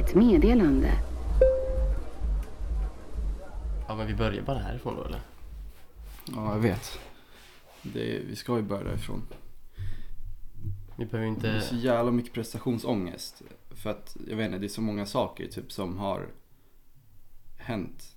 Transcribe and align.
Ett 0.00 0.14
meddelande. 0.14 0.92
Ja 3.88 3.96
men 3.96 4.06
vi 4.06 4.14
börjar 4.14 4.42
bara 4.42 4.58
härifrån 4.58 4.96
då 4.96 5.04
eller? 5.04 5.20
Ja, 6.34 6.52
jag 6.54 6.60
vet. 6.60 6.98
Det, 7.82 8.18
vi 8.28 8.36
ska 8.36 8.56
ju 8.56 8.62
börja 8.62 8.84
därifrån. 8.84 9.22
Vi 10.96 11.06
behöver 11.06 11.40
Det 11.40 11.48
är 11.48 11.54
inte... 11.54 11.66
så 11.66 11.76
jävla 11.76 12.10
mycket 12.10 12.32
prestationsångest. 12.32 13.42
För 13.70 13.90
att, 13.90 14.16
jag 14.28 14.36
vet 14.36 14.46
inte, 14.46 14.58
det 14.58 14.66
är 14.66 14.68
så 14.68 14.82
många 14.82 15.06
saker 15.06 15.48
typ 15.48 15.72
som 15.72 15.98
har 15.98 16.28
hänt. 17.56 18.16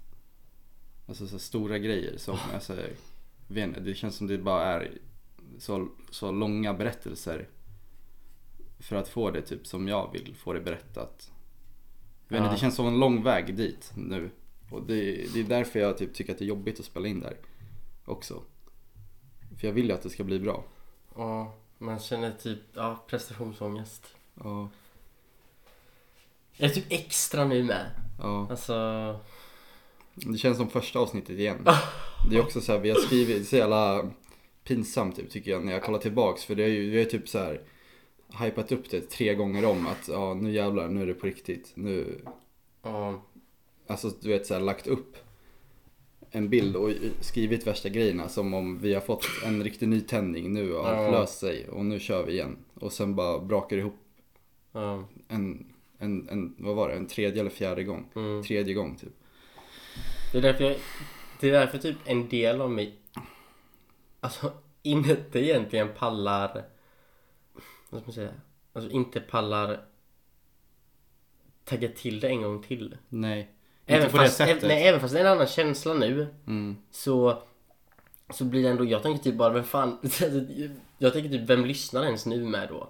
Alltså 1.07 1.27
så 1.27 1.39
stora 1.39 1.77
grejer 1.77 2.17
som, 2.17 2.37
alltså, 2.53 2.75
jag 3.47 3.55
vet 3.55 3.67
inte, 3.67 3.79
det 3.79 3.93
känns 3.93 4.15
som 4.15 4.27
det 4.27 4.37
bara 4.37 4.63
är 4.63 4.91
så, 5.59 5.87
så 6.09 6.31
långa 6.31 6.73
berättelser. 6.73 7.49
För 8.79 8.95
att 8.95 9.07
få 9.07 9.31
det 9.31 9.41
typ 9.41 9.67
som 9.67 9.87
jag 9.87 10.11
vill 10.11 10.35
få 10.35 10.53
det 10.53 10.61
berättat. 10.61 11.32
Jag 12.27 12.35
vet 12.37 12.43
inte, 12.43 12.55
det 12.55 12.59
känns 12.59 12.75
som 12.75 12.87
en 12.87 12.99
lång 12.99 13.23
väg 13.23 13.55
dit 13.55 13.91
nu. 13.95 14.29
Och 14.69 14.83
det, 14.83 15.33
det 15.33 15.39
är 15.39 15.43
därför 15.43 15.79
jag 15.79 15.97
typ 15.97 16.13
tycker 16.13 16.33
att 16.33 16.39
det 16.39 16.45
är 16.45 16.47
jobbigt 16.47 16.79
att 16.79 16.85
spela 16.85 17.07
in 17.07 17.19
där 17.19 17.37
också. 18.05 18.43
För 19.59 19.67
jag 19.67 19.73
vill 19.73 19.85
ju 19.85 19.91
att 19.91 20.01
det 20.01 20.09
ska 20.09 20.23
bli 20.23 20.39
bra. 20.39 20.63
Ja, 21.15 21.55
man 21.77 21.99
känner 21.99 22.31
typ, 22.31 22.59
ja 22.73 23.03
prestationsångest. 23.07 24.07
Ja, 24.43 24.69
Jag 26.57 26.69
är 26.69 26.73
typ 26.73 26.85
extra 26.89 27.45
nu 27.45 27.63
med. 27.63 27.85
ja. 28.19 28.47
Alltså... 28.49 29.19
Det 30.15 30.37
känns 30.37 30.57
som 30.57 30.69
första 30.69 30.99
avsnittet 30.99 31.39
igen. 31.39 31.67
Det 32.29 32.37
är 32.37 32.41
också 32.41 32.61
så 32.61 32.71
här, 32.71 32.79
vi 32.79 32.89
har 32.89 32.97
skrivit, 32.99 33.41
är 33.41 33.43
så 33.43 33.55
jävla 33.55 34.09
pinsamt 34.63 35.15
typ, 35.15 35.29
tycker 35.29 35.51
jag 35.51 35.65
när 35.65 35.73
jag 35.73 35.83
kollar 35.83 35.99
tillbaks. 35.99 36.43
För 36.43 36.55
det 36.55 36.63
är 36.63 36.67
ju, 36.67 36.89
vi 36.89 36.97
har 36.97 37.05
typ 37.05 37.29
så 37.29 37.39
här 37.39 37.61
hypat 38.39 38.71
upp 38.71 38.89
det 38.89 39.01
tre 39.01 39.35
gånger 39.35 39.65
om 39.65 39.87
att 39.87 40.07
ja 40.07 40.33
nu 40.33 40.51
jävlar, 40.51 40.87
nu 40.87 41.01
är 41.01 41.07
det 41.07 41.13
på 41.13 41.25
riktigt. 41.27 41.71
Nu, 41.75 42.21
Ja, 42.85 43.21
alltså 43.87 44.09
du 44.21 44.29
vet 44.29 44.45
så 44.47 44.53
här, 44.53 44.61
lagt 44.61 44.87
upp 44.87 45.17
en 46.31 46.49
bild 46.49 46.75
och 46.75 46.91
skrivit 47.19 47.67
värsta 47.67 47.89
grejerna 47.89 48.29
som 48.29 48.53
om 48.53 48.79
vi 48.79 48.93
har 48.93 49.01
fått 49.01 49.25
en 49.45 49.63
riktig 49.63 49.87
nytändning 49.87 50.53
nu 50.53 50.73
och 50.73 50.87
allt 50.87 51.13
Ja. 51.13 51.19
löst 51.19 51.39
sig 51.39 51.69
och 51.69 51.85
nu 51.85 51.99
kör 51.99 52.25
vi 52.25 52.31
igen. 52.31 52.57
Och 52.73 52.93
sen 52.93 53.15
bara 53.15 53.39
brakar 53.39 53.77
ihop 53.77 53.95
ja, 54.71 55.07
en, 55.27 55.65
en, 55.97 56.29
en, 56.29 56.55
vad 56.57 56.75
var 56.75 56.89
det, 56.89 56.95
en 56.95 57.07
tredje 57.07 57.39
eller 57.39 57.49
fjärde 57.49 57.83
gång. 57.83 58.05
mm. 58.15 58.43
Tredje 58.43 58.73
gång 58.73 58.95
typ. 58.95 59.13
Det 60.31 60.37
är 60.37 60.41
därför 60.41 60.63
jag, 60.63 60.75
Det 61.39 61.47
är 61.47 61.51
därför 61.51 61.77
typ 61.77 61.97
en 62.05 62.29
del 62.29 62.61
av 62.61 62.71
mig 62.71 62.95
Alltså 64.19 64.51
inte 64.83 65.39
egentligen 65.39 65.87
pallar 65.97 66.63
Vad 67.93 68.01
ska 68.01 68.07
man 68.09 68.13
säga? 68.13 68.31
Alltså 68.73 68.91
inte 68.91 69.19
pallar 69.19 69.79
Tagga 71.65 71.89
till 71.89 72.19
det 72.19 72.27
en 72.27 72.41
gång 72.41 72.63
till 72.63 72.97
Nej. 73.09 73.51
Även 73.85 74.01
inte 74.01 74.11
på 74.11 74.17
fast, 74.23 74.37
det 74.37 74.45
sättet. 74.47 74.67
nej, 74.67 74.87
även 74.87 74.99
fast 75.01 75.13
det 75.13 75.19
är 75.19 75.25
en 75.25 75.31
annan 75.31 75.47
känsla 75.47 75.93
nu 75.93 76.27
Mm. 76.47 76.77
Så 76.91 77.43
Så 78.29 78.43
blir 78.45 78.63
det 78.63 78.69
ändå, 78.69 78.85
jag 78.85 79.03
tänker 79.03 79.23
typ 79.23 79.35
bara 79.35 79.53
vem 79.53 79.63
fan 79.63 79.97
Jag 80.97 81.13
tänker 81.13 81.29
typ 81.29 81.49
vem 81.49 81.65
lyssnar 81.65 82.03
ens 82.05 82.25
nu 82.25 82.43
med 82.45 82.69
då? 82.69 82.89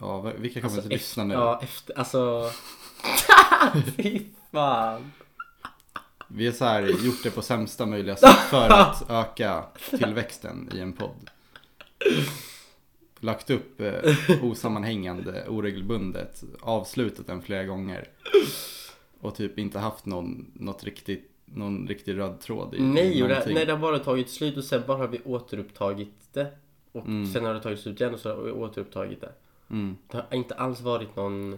Ja, 0.00 0.20
vilka 0.20 0.60
kommer 0.60 0.72
Alltså, 0.74 0.80
att 0.88 0.92
lyssna 0.92 1.24
nu? 1.24 1.34
Ja 1.34 1.60
efter, 1.62 1.98
alltså 1.98 2.50
Fy 3.96 4.20
fan 4.52 5.12
Vi 6.28 6.46
har 6.46 6.52
så 6.52 6.64
här 6.64 6.82
gjort 6.82 7.22
det 7.22 7.30
på 7.30 7.42
sämsta 7.42 7.86
möjliga 7.86 8.16
sätt 8.16 8.30
för 8.36 8.68
att 8.80 9.10
öka 9.10 9.64
tillväxten 9.90 10.70
i 10.74 10.80
en 10.80 10.92
podd. 10.92 11.30
Lagt 13.24 13.50
upp 13.50 13.80
eh, 13.80 13.94
osammanhängande, 14.44 15.44
oregelbundet, 15.48 16.44
avslutat 16.60 17.26
den 17.26 17.42
flera 17.42 17.64
gånger. 17.64 18.08
Och 19.20 19.34
typ 19.34 19.58
inte 19.58 19.78
haft 19.78 20.06
någon, 20.06 20.50
något 20.54 20.84
riktigt, 20.84 21.30
någon 21.44 21.88
riktig 21.88 22.18
röd 22.18 22.40
tråd 22.40 22.74
i 22.74 22.80
Nej, 22.82 23.22
och 23.22 23.28
det, 23.28 23.44
nej, 23.46 23.66
det 23.66 23.72
har 23.72 23.78
bara 23.78 23.98
tagit 23.98 24.30
slut 24.30 24.56
och 24.56 24.64
sen 24.64 24.82
bara 24.86 24.98
har 24.98 25.08
vi 25.08 25.20
återupptagit 25.24 26.14
det. 26.32 26.50
Och 26.92 27.06
Mm. 27.06 27.26
sen 27.32 27.44
har 27.44 27.54
det 27.54 27.60
tagit 27.60 27.80
slut 27.80 28.00
igen 28.00 28.14
och 28.14 28.20
så 28.20 28.28
har 28.36 28.42
vi 28.42 28.50
återupptagit 28.50 29.20
det. 29.20 29.32
Mm. 29.70 29.96
Det 30.10 30.16
har 30.16 30.26
inte 30.36 30.54
alls 30.54 30.80
varit 30.80 31.16
någon... 31.16 31.50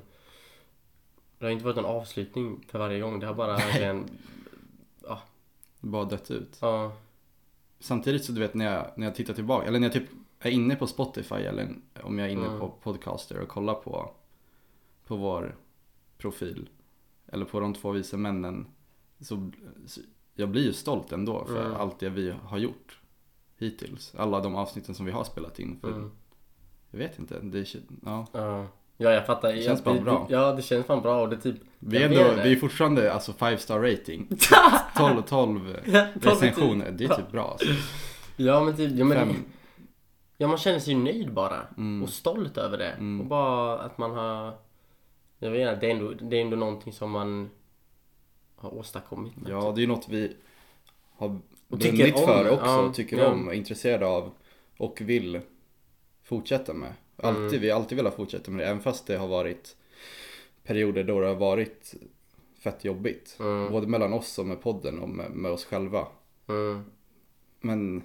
Det 1.38 1.44
har 1.44 1.50
inte 1.50 1.64
varit 1.64 1.76
någon 1.76 1.84
avslutning 1.84 2.64
för 2.68 2.78
varje 2.78 3.00
gång. 3.00 3.20
Det 3.20 3.26
har 3.26 3.34
bara 3.34 3.56
verkligen... 3.56 4.04
Bara 5.80 6.04
dött 6.04 6.30
ut. 6.30 6.58
Ja. 6.60 6.92
Samtidigt 7.80 8.24
så 8.24 8.32
du 8.32 8.40
vet 8.40 8.54
när 8.54 8.64
jag, 8.74 8.86
när 8.96 9.06
jag 9.06 9.14
tittar 9.14 9.34
tillbaka, 9.34 9.66
eller 9.66 9.78
när 9.78 9.86
jag 9.86 9.92
typ 9.92 10.08
är 10.48 10.52
inne 10.52 10.76
på 10.76 10.86
Spotify 10.86 11.34
eller 11.34 11.68
om 12.02 12.18
jag 12.18 12.28
är 12.28 12.32
inne 12.32 12.46
Mm. 12.46 12.60
på 12.60 12.68
Podcaster 12.68 13.40
och 13.40 13.48
kollar 13.48 13.74
på, 13.74 14.10
på 15.06 15.16
vår 15.16 15.56
profil. 16.18 16.68
Eller 17.26 17.44
på 17.44 17.60
de 17.60 17.74
två 17.74 17.90
vise 17.90 18.16
männen. 18.16 18.66
Så, 19.20 19.50
så 19.86 20.00
jag 20.34 20.48
blir 20.48 20.62
ju 20.64 20.72
stolt 20.72 21.12
ändå 21.12 21.44
för 21.44 21.60
Mm. 21.66 21.76
allt 21.80 21.98
det 21.98 22.08
vi 22.08 22.34
har 22.42 22.58
gjort 22.58 23.00
hittills. 23.58 24.14
Alla 24.18 24.40
de 24.40 24.54
avsnitten 24.56 24.94
som 24.94 25.06
vi 25.06 25.12
har 25.12 25.24
spelat 25.24 25.58
in. 25.58 25.78
För 25.80 25.88
Mm. 25.88 26.10
Jag 26.90 26.98
vet 26.98 27.18
inte, 27.18 27.40
det, 27.40 27.62
kän- 27.62 28.00
ja. 28.04 28.26
Ja. 28.32 28.66
Ja, 28.98 29.10
jag 29.10 29.26
fattar. 29.26 29.52
Det 29.52 29.62
känns 29.62 29.84
bara 29.84 30.00
bra. 30.00 30.26
Ja, 30.30 30.52
det 30.52 30.62
känns 30.62 30.86
fan 30.86 31.02
bra 31.02 31.22
och 31.22 31.28
det 31.28 31.36
är 31.36 31.40
typ... 31.40 31.56
Vi 31.78 31.96
är, 32.02 32.08
ändå, 32.08 32.42
vi 32.42 32.52
är 32.52 32.56
fortfarande 32.56 33.12
alltså 33.12 33.32
5 33.32 33.58
star 33.58 33.80
rating. 33.80 34.28
12 34.96 35.18
och 35.18 35.26
12 35.26 35.76
recensioner, 36.14 36.90
det 36.90 37.04
är 37.04 37.14
typ 37.14 37.30
bra 37.32 37.50
alltså. 37.50 37.66
Ja, 38.36 38.64
men 38.64 38.76
typ... 38.76 38.92
Ja, 38.92 39.04
men, 39.04 39.18
Fem. 39.18 39.34
Ja, 40.36 40.48
man 40.48 40.58
känner 40.58 40.78
sig 40.78 40.94
ju 40.94 41.00
nöjd 41.00 41.32
bara. 41.32 41.66
Mm. 41.76 42.02
Och 42.02 42.08
stolt 42.08 42.56
över 42.58 42.78
det. 42.78 42.90
Mm. 42.90 43.20
Och 43.20 43.26
bara 43.26 43.78
att 43.78 43.98
man 43.98 44.10
har... 44.10 44.52
Jag 45.38 45.50
vet 45.50 45.60
inte, 45.60 45.80
det 45.80 45.86
är 45.86 45.90
ändå, 45.90 46.12
det 46.12 46.36
är 46.36 46.40
ändå 46.40 46.56
någonting 46.56 46.92
som 46.92 47.10
man 47.10 47.50
har 48.56 48.74
åstadkommit. 48.74 49.32
Ja, 49.48 49.72
det 49.74 49.80
är 49.80 49.82
ju 49.82 49.86
något 49.86 50.08
vi 50.08 50.36
har 51.16 51.28
Och 51.68 51.78
brunnit 51.78 52.18
för 52.18 52.50
också, 52.50 52.66
Ja, 52.66 52.92
tycker 52.94 53.18
ja. 53.18 53.26
om 53.32 53.48
är 53.48 53.52
intresserade 53.52 54.06
av 54.06 54.32
och 54.78 55.00
vill 55.00 55.40
fortsätta 56.22 56.74
med. 56.74 56.92
Alltid, 57.16 57.46
Mm. 57.46 57.60
Vi 57.60 57.70
har 57.70 57.80
alltid 57.80 57.96
velat 57.96 58.14
fortsätta 58.14 58.50
med 58.50 58.60
det, 58.60 58.70
även 58.70 58.82
fast 58.82 59.06
det 59.06 59.16
har 59.16 59.28
varit 59.28 59.76
perioder 60.62 61.04
då 61.04 61.20
det 61.20 61.26
har 61.26 61.34
varit 61.34 61.94
fett 62.58 62.84
jobbigt. 62.84 63.36
Mm. 63.40 63.72
Både 63.72 63.86
mellan 63.86 64.12
oss 64.12 64.38
och 64.38 64.46
med 64.46 64.62
podden 64.62 64.98
och 64.98 65.08
med, 65.08 65.30
med 65.30 65.50
oss 65.50 65.64
själva. 65.64 66.06
Mm. 66.48 66.84
Men 67.60 68.02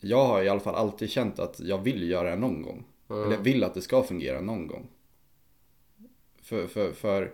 jag 0.00 0.24
har 0.26 0.42
i 0.42 0.48
alla 0.48 0.60
fall 0.60 0.74
alltid 0.74 1.10
känt 1.10 1.38
att 1.38 1.60
jag 1.60 1.78
vill 1.78 2.10
göra 2.10 2.30
det 2.30 2.36
någon 2.36 2.62
gång. 2.62 2.84
Mm. 3.10 3.22
Eller 3.22 3.34
jag 3.36 3.42
vill 3.42 3.64
att 3.64 3.74
det 3.74 3.82
ska 3.82 4.02
fungera 4.02 4.40
någon 4.40 4.66
gång. 4.66 4.86
För, 6.42 6.66
för, 6.66 6.92
för 6.92 7.32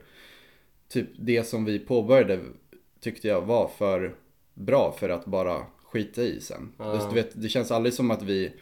typ 0.89 1.09
det 1.19 1.45
som 1.45 1.65
vi 1.65 1.79
påbörjade 1.79 2.41
tyckte 3.01 3.29
jag 3.29 3.41
var 3.43 3.69
för 3.69 4.15
bra 4.55 4.95
för 4.99 5.09
att 5.09 5.25
bara 5.25 5.67
skita 5.85 6.23
i 6.23 6.41
sen. 6.41 6.73
Ja. 6.79 7.07
Du 7.09 7.15
vet, 7.15 7.43
det 7.43 7.49
känns 7.49 7.71
aldrig 7.71 7.95
som 7.95 8.11
att 8.11 8.23
vi 8.23 8.53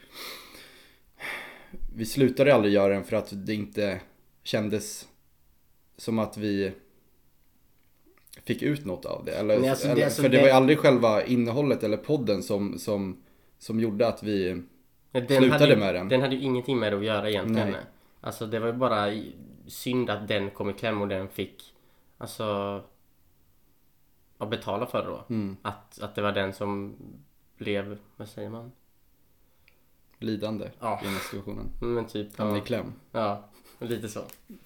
vi 1.95 2.05
slutade 2.05 2.55
aldrig 2.55 2.73
göra 2.73 2.93
den 2.93 3.03
för 3.03 3.15
att 3.15 3.45
det 3.45 3.53
inte 3.53 4.01
kändes 4.43 5.07
som 5.97 6.19
att 6.19 6.37
vi 6.37 6.71
fick 8.43 8.61
ut 8.61 8.85
något 8.85 9.05
av 9.05 9.25
det. 9.25 9.31
Eller, 9.31 9.59
Nej, 9.59 9.69
alltså 9.69 9.87
det- 9.87 9.93
eller, 9.93 10.05
alltså 10.05 10.21
för 10.21 10.29
det, 10.29 10.35
det- 10.37 10.41
var 10.41 10.47
ju 10.47 10.53
aldrig 10.53 10.77
själva 10.79 11.23
innehållet 11.23 11.83
eller 11.83 11.97
podden 11.97 12.43
som, 12.43 12.79
som, 12.79 13.23
som 13.61 13.79
gjorde 13.79 14.07
att 14.07 14.23
vi 14.23 14.63
Den 15.11 15.27
slutade 15.27 15.51
hade 15.51 15.75
med 15.75 15.95
den. 15.95 16.09
Den 16.09 16.21
hade 16.21 16.35
ju 16.35 16.41
ingenting 16.41 16.79
med 16.79 16.91
det 16.91 16.97
att 16.97 17.05
göra 17.05 17.29
egentligen. 17.29 17.71
Nej. 17.71 17.81
Alltså 18.21 18.45
det 18.45 18.59
var 18.59 18.67
ju 18.67 18.73
bara 18.73 19.13
synd 19.67 20.09
att 20.09 20.27
den 20.27 20.49
kom 20.49 20.69
i 20.69 20.73
kläm 20.73 21.01
och 21.01 21.07
den 21.07 21.29
fick 21.29 21.75
Alltså 22.17 22.43
ja, 24.37 24.45
betala 24.45 24.85
för 24.85 25.03
det 25.03 25.09
då. 25.09 25.23
Mm. 25.29 25.57
Att, 25.61 26.01
att 26.01 26.15
det 26.15 26.21
var 26.21 26.31
den 26.31 26.53
som 26.53 26.95
blev, 27.57 27.97
vad 28.17 28.27
säger 28.27 28.49
man? 28.49 28.71
lidande 30.19 30.69
Ja. 30.79 31.01
i 31.03 31.19
situationen. 31.29 31.65
Men 31.81 32.05
typ, 32.05 32.37
Hamnade 32.37 32.59
ja, 32.59 32.63
i 32.63 32.67
kläm. 32.67 32.93
ja 33.11 33.49
lite 33.87 34.09
så. 34.09 34.21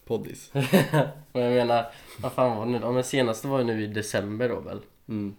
Poddis. 0.05 0.51
Men 1.33 1.43
jag 1.43 1.53
menar, 1.53 1.91
vad 2.21 2.31
fan 2.31 2.57
var 2.57 2.65
det 2.65 2.71
nu 2.71 2.79
då? 2.79 2.91
Men 2.91 3.03
senaste 3.03 3.47
var 3.47 3.59
ju 3.59 3.65
nu 3.65 3.83
i 3.83 3.87
december 3.87 4.49
då 4.49 4.59
väl? 4.59 4.81
Mm. 5.07 5.35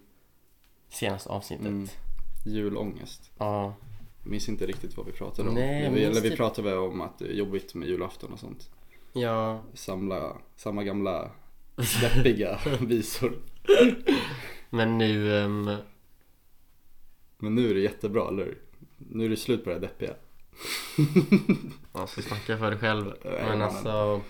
Senaste 0.89 1.29
avsnittet. 1.29 1.65
Mm. 1.67 1.87
Julångest. 2.47 3.31
Ja. 3.37 3.75
Jag 4.23 4.31
minns 4.31 4.49
inte 4.49 4.65
riktigt 4.65 4.97
vad 4.97 5.05
vi 5.05 5.11
pratade 5.11 5.49
om. 5.49 5.55
Nej, 5.55 5.91
vi, 5.93 6.03
eller 6.03 6.21
vi 6.21 6.29
typ- 6.29 6.37
pratade 6.37 6.69
väl 6.69 6.77
om 6.79 7.01
att 7.01 7.19
det 7.19 7.25
är 7.25 7.33
jobbigt 7.33 7.73
med 7.73 7.87
julafton 7.89 8.33
och 8.33 8.39
sånt. 8.39 8.69
Ja. 9.13 9.61
Samla, 9.73 10.37
samma 10.55 10.83
gamla 10.83 11.31
deppiga 12.01 12.59
visor. 12.81 13.37
Men 14.69 14.97
nu, 14.97 15.39
ehm, 15.39 15.71
Men 17.37 17.55
nu 17.55 17.69
är 17.69 17.73
det 17.73 17.79
jättebra, 17.79 18.27
eller? 18.27 18.57
Nu 18.97 19.25
är 19.25 19.29
det 19.29 19.37
slut 19.37 19.63
på 19.63 19.69
det 19.69 19.75
här 19.75 19.81
deppiga. 19.81 20.13
ja, 21.93 22.07
så 22.07 22.21
snacka 22.21 22.57
för 22.57 22.71
dig 22.71 22.79
själv. 22.79 23.13
Men 23.23 23.61
alltså. 23.61 24.21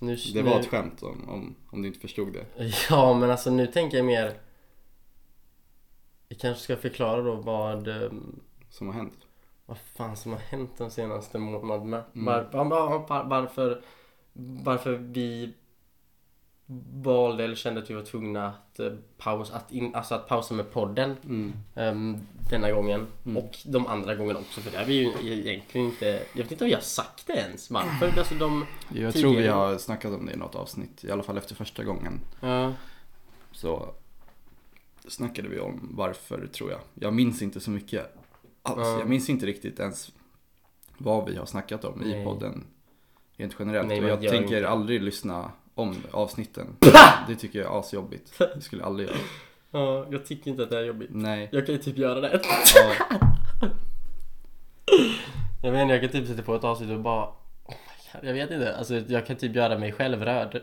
Nu, 0.00 0.16
Det 0.34 0.42
var 0.42 0.60
ett 0.60 0.66
skämt 0.66 1.02
om, 1.02 1.28
om, 1.28 1.54
om 1.70 1.82
du 1.82 1.88
inte 1.88 2.00
förstod 2.00 2.32
det. 2.32 2.46
Ja, 2.90 3.14
men 3.14 3.30
alltså 3.30 3.50
nu 3.50 3.66
tänker 3.66 3.96
jag 3.96 4.06
mer 4.06 4.34
Vi 6.28 6.36
kanske 6.36 6.62
ska 6.64 6.76
förklara 6.76 7.22
då 7.22 7.34
vad 7.34 7.88
ehm, 7.88 8.40
Som 8.70 8.86
har 8.86 8.94
hänt. 8.94 9.18
Vad 9.66 9.78
fan 9.78 10.16
som 10.16 10.32
har 10.32 10.38
hänt 10.38 10.70
de 10.78 10.90
senaste 10.90 11.38
månaderna 11.38 12.04
Mm. 12.14 12.24
var, 12.24 12.64
var, 12.64 12.98
var, 13.08 13.24
varför 13.24 13.82
Varför 14.62 14.92
vi 14.92 15.54
valde 17.04 17.44
eller 17.44 17.54
kände 17.54 17.80
att 17.82 17.90
vi 17.90 17.94
var 17.94 18.02
tvungna 18.02 18.46
att 18.48 18.80
eh, 18.80 18.92
pausa, 19.18 19.54
att, 19.56 19.72
in, 19.72 19.94
alltså 19.94 20.14
att 20.14 20.28
pausa 20.28 20.54
med 20.54 20.72
podden 20.72 21.16
Mm. 21.24 21.52
ehm, 21.74 22.16
denna 22.50 22.70
gången. 22.72 23.06
Mm. 23.26 23.36
Och 23.36 23.56
de 23.66 23.86
andra 23.86 24.14
gångerna 24.14 24.38
också 24.38 24.60
för 24.60 24.70
det 24.70 24.78
har 24.78 24.84
vi 24.84 24.94
ju 24.94 25.08
egentligen 25.48 25.86
inte, 25.86 26.06
jag 26.32 26.42
vet 26.42 26.52
inte 26.52 26.64
om 26.64 26.70
jag 26.70 26.76
har 26.78 26.82
sagt 26.82 27.26
det 27.26 27.32
ens 27.32 27.70
varför. 27.70 28.18
Alltså 28.18 28.34
de, 28.34 28.66
Jag 28.94 29.14
tror 29.14 29.30
vi 29.30 29.36
Tidigare. 29.36 29.54
har 29.56 29.78
snackat 29.78 30.12
om 30.14 30.26
det 30.26 30.32
i 30.32 30.36
något 30.36 30.54
avsnitt, 30.54 31.04
i 31.04 31.10
alla 31.10 31.22
fall 31.22 31.38
efter 31.38 31.54
första 31.54 31.84
gången. 31.84 32.20
ja, 32.40 32.72
Så 33.52 33.94
snackade 35.08 35.48
vi 35.48 35.60
om 35.60 35.88
varför 35.92 36.46
tror 36.46 36.70
jag. 36.70 36.80
Jag 36.94 37.14
minns 37.14 37.42
inte 37.42 37.60
så 37.60 37.70
mycket 37.70 38.16
alls. 38.62 38.78
Ja. 38.86 38.98
Jag 38.98 39.08
minns 39.08 39.30
inte 39.30 39.46
riktigt 39.46 39.80
ens 39.80 40.12
vad 40.98 41.30
vi 41.30 41.36
har 41.36 41.46
snackat 41.46 41.84
om 41.84 42.02
Nej. 42.04 42.22
i 42.22 42.24
podden. 42.24 42.66
Rent 43.36 43.56
generellt. 43.58 43.88
Nej, 43.88 43.96
och 43.96 44.02
men 44.02 44.10
jag 44.10 44.32
tänker 44.32 44.56
inte. 44.56 44.68
aldrig 44.68 45.02
lyssna 45.02 45.50
om 45.74 45.96
avsnitten. 46.10 46.66
Det 47.28 47.34
tycker 47.34 47.58
jag 47.58 47.74
är 47.74 47.80
asjobbigt. 47.80 48.38
Det 48.54 48.60
skulle 48.60 48.82
jag 48.82 48.86
aldrig 48.86 49.08
göra. 49.08 49.18
ja, 49.70 50.06
jag 50.10 50.26
tycker 50.26 50.50
inte 50.50 50.62
att 50.62 50.70
det 50.70 50.78
är 50.78 50.84
jobbigt. 50.84 51.10
Nej. 51.12 51.48
Jag 51.52 51.66
kan 51.66 51.74
ju 51.74 51.80
typ 51.80 51.98
göra 51.98 52.20
det. 52.20 52.40
Ja. 52.74 53.18
Jag 55.62 55.82
inte, 55.82 55.94
jag 55.94 56.00
kan 56.00 56.10
typ 56.10 56.26
sitta 56.26 56.42
på 56.42 56.54
ett 56.54 56.64
avsnitt 56.64 56.90
och 56.90 57.00
bara 57.00 57.24
oh 57.24 57.74
God, 58.12 58.24
Jag 58.28 58.32
vet 58.32 58.50
inte, 58.50 58.76
alltså 58.76 58.94
jag 58.94 59.26
kan 59.26 59.36
typ 59.36 59.54
göra 59.54 59.78
mig 59.78 59.92
själv 59.92 60.24
rörd. 60.24 60.62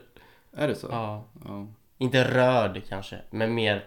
Är 0.54 0.68
det 0.68 0.76
så? 0.76 0.88
Ja. 0.92 1.24
Ja. 1.46 1.68
Inte 1.98 2.24
rörd 2.24 2.82
kanske, 2.90 3.22
men 3.30 3.54
mer 3.54 3.86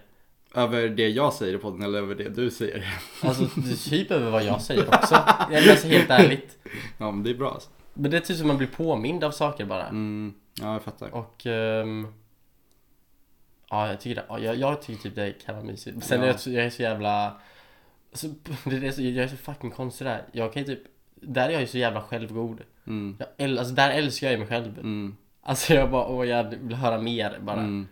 Över 0.58 0.88
det 0.88 1.08
jag 1.08 1.32
säger 1.32 1.54
i 1.54 1.58
podden 1.58 1.82
eller 1.82 1.98
över 1.98 2.14
det 2.14 2.28
du 2.28 2.50
säger? 2.50 2.94
Alltså 3.22 3.46
typ 3.90 4.10
över 4.10 4.30
vad 4.30 4.44
jag 4.44 4.62
säger 4.62 4.88
också. 4.94 5.14
Nej, 5.50 5.60
men 5.62 5.70
alltså 5.70 5.88
helt 5.88 6.10
ärligt. 6.10 6.58
Ja 6.98 7.10
men 7.10 7.22
det 7.22 7.30
är 7.30 7.34
bra 7.34 7.50
alltså. 7.50 7.70
Men 7.94 8.10
det 8.10 8.16
är 8.16 8.20
typ 8.20 8.36
som 8.36 8.46
man 8.46 8.56
blir 8.58 8.68
påmind 8.68 9.24
av 9.24 9.30
saker 9.30 9.64
bara. 9.64 9.86
Mm. 9.86 10.34
Ja 10.60 10.72
jag 10.72 10.82
fattar. 10.82 11.14
Och 11.14 11.46
ehm, 11.46 12.06
Ja 13.70 13.88
jag 13.88 14.00
tycker 14.00 14.14
det, 14.20 14.24
ja, 14.28 14.38
jag, 14.38 14.56
jag 14.56 14.82
tycker 14.82 15.02
typ 15.02 15.14
det 15.14 15.32
kan 15.46 15.54
vara 15.54 15.64
mysigt. 15.64 16.04
Sen 16.04 16.18
Ja. 16.18 16.24
är 16.24 16.28
jag, 16.30 16.40
så- 16.40 16.50
jag 16.50 16.64
är 16.64 16.70
så 16.70 16.82
jävla 16.82 17.40
alltså, 18.12 18.26
det 18.64 18.86
är 18.86 18.90
så, 18.92 19.02
Jag 19.02 19.24
är 19.24 19.28
så 19.28 19.36
fucking 19.36 19.70
konstig 19.70 20.06
där. 20.06 20.22
Jag 20.32 20.52
kan 20.52 20.62
ju 20.62 20.66
typ 20.76 20.82
Där 21.14 21.48
är 21.48 21.52
jag 21.52 21.60
ju 21.60 21.66
så 21.66 21.78
jävla 21.78 22.02
självgod. 22.02 22.60
Mm. 22.86 23.16
Jag, 23.36 23.58
alltså 23.58 23.74
där 23.74 23.90
älskar 23.90 24.26
jag 24.26 24.32
ju 24.32 24.38
mig 24.38 24.48
själv. 24.48 24.78
Mm. 24.78 25.16
Alltså 25.42 25.74
jag 25.74 25.90
bara, 25.90 26.06
åh 26.06 26.26
jag 26.28 26.44
vill 26.62 26.76
höra 26.76 26.98
mer 27.00 27.38
bara. 27.42 27.60
Mm. 27.60 27.88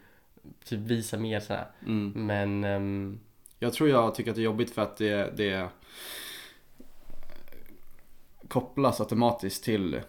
Typ 0.64 0.78
visa 0.80 1.18
mer 1.18 1.40
sådär. 1.40 1.66
Mm. 1.86 2.26
Men 2.26 2.64
ehm, 2.64 3.18
Jag 3.58 3.72
tror 3.72 3.88
jag 3.88 4.14
tycker 4.14 4.30
att 4.30 4.36
det 4.36 4.42
är 4.42 4.44
jobbigt 4.44 4.70
för 4.70 4.82
att 4.82 4.96
det, 4.96 5.36
det 5.36 5.68
kopplas 8.48 9.00
automatiskt 9.00 9.64
till 9.64 10.00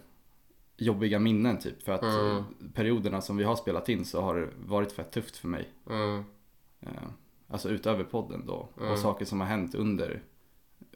jobbiga 0.76 1.18
minnen 1.18 1.58
typ. 1.58 1.82
För 1.82 1.92
att 1.92 2.02
Mm. 2.02 2.44
perioderna 2.74 3.20
som 3.20 3.36
vi 3.36 3.44
har 3.44 3.56
spelat 3.56 3.88
in 3.88 4.04
så 4.04 4.20
har 4.20 4.36
det 4.36 4.48
varit 4.66 4.92
fett 4.92 5.10
tufft 5.10 5.36
för 5.36 5.48
mig. 5.48 5.68
mm, 5.90 6.24
Eh, 6.80 6.88
Alltså 7.50 7.68
utöver 7.70 8.04
podden 8.04 8.46
då. 8.46 8.68
Mm. 8.78 8.92
Och 8.92 8.98
saker 8.98 9.24
som 9.24 9.40
har 9.40 9.46
hänt 9.48 9.74
under, 9.74 10.22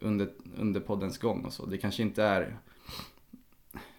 under, 0.00 0.30
under 0.58 0.80
poddens 0.80 1.18
gång 1.18 1.44
och 1.44 1.52
så. 1.52 1.66
Det 1.66 1.78
kanske 1.78 2.02
inte 2.02 2.22
är 2.24 2.58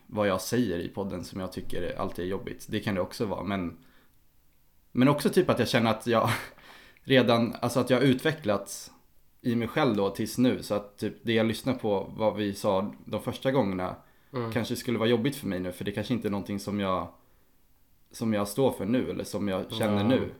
vad 0.07 0.27
jag 0.27 0.41
säger 0.41 0.79
i 0.79 0.89
podden 0.89 1.23
som 1.23 1.39
jag 1.39 1.51
tycker 1.51 1.95
alltid 1.99 2.25
är 2.25 2.29
jobbigt. 2.29 2.67
Det 2.69 2.79
kan 2.79 2.95
det 2.95 3.01
också 3.01 3.25
vara. 3.25 3.43
Men, 3.43 3.77
men 4.95 5.07
också 5.07 5.29
typ 5.29 5.49
att 5.49 5.59
jag 5.59 5.67
känner 5.67 5.91
att 5.91 6.07
jag 6.07 6.29
redan, 7.03 7.55
alltså 7.61 7.79
att 7.79 7.89
jag 7.89 7.97
har 7.97 8.03
utvecklats 8.03 8.91
i 9.41 9.55
mig 9.55 9.67
själv 9.67 9.95
då 9.95 10.09
tills 10.09 10.37
nu. 10.37 10.63
Så 10.63 10.73
att 10.73 10.97
typ 10.97 11.13
det 11.21 11.33
jag 11.33 11.45
lyssnar 11.45 11.73
på, 11.73 12.11
vad 12.15 12.35
vi 12.35 12.53
sa 12.53 12.93
de 13.05 13.21
första 13.21 13.51
gångerna, 13.51 13.95
mm. 14.33 14.51
kanske 14.51 14.75
skulle 14.75 14.97
vara 14.97 15.09
jobbigt 15.09 15.35
för 15.35 15.47
mig 15.47 15.59
nu. 15.59 15.71
För 15.71 15.85
det 15.85 15.91
kanske 15.91 16.13
inte 16.13 16.27
är 16.27 16.31
någonting 16.31 16.59
som 16.59 16.79
jag, 16.79 17.07
som 18.11 18.33
jag 18.33 18.47
står 18.47 18.71
för 18.71 18.85
nu 18.85 19.09
eller 19.09 19.23
som 19.23 19.47
jag 19.47 19.71
känner 19.73 19.97
Ja. 20.01 20.07
nu. 20.07 20.31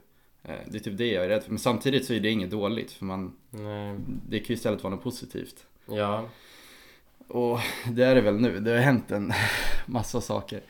Eh, 0.42 0.54
Det 0.66 0.78
är 0.78 0.80
typ 0.80 0.98
det 0.98 1.06
jag 1.06 1.24
är 1.24 1.28
rädd 1.28 1.42
för. 1.42 1.50
Men 1.50 1.58
samtidigt 1.58 2.04
så 2.04 2.12
är 2.14 2.20
det 2.20 2.30
inget 2.30 2.50
dåligt. 2.50 2.92
För 2.92 3.04
man, 3.04 3.36
Nej. 3.50 3.96
det 4.28 4.38
kan 4.38 4.46
ju 4.48 4.54
istället 4.54 4.82
vara 4.82 4.94
något 4.94 5.04
positivt. 5.04 5.66
Ja. 5.86 6.28
Och 7.28 7.58
det 7.90 8.04
är 8.04 8.14
det 8.14 8.20
väl 8.20 8.34
nu. 8.40 8.60
Det 8.60 8.70
har 8.70 8.78
hänt 8.78 9.10
en 9.10 9.32
massa 9.86 10.20
saker. 10.20 10.60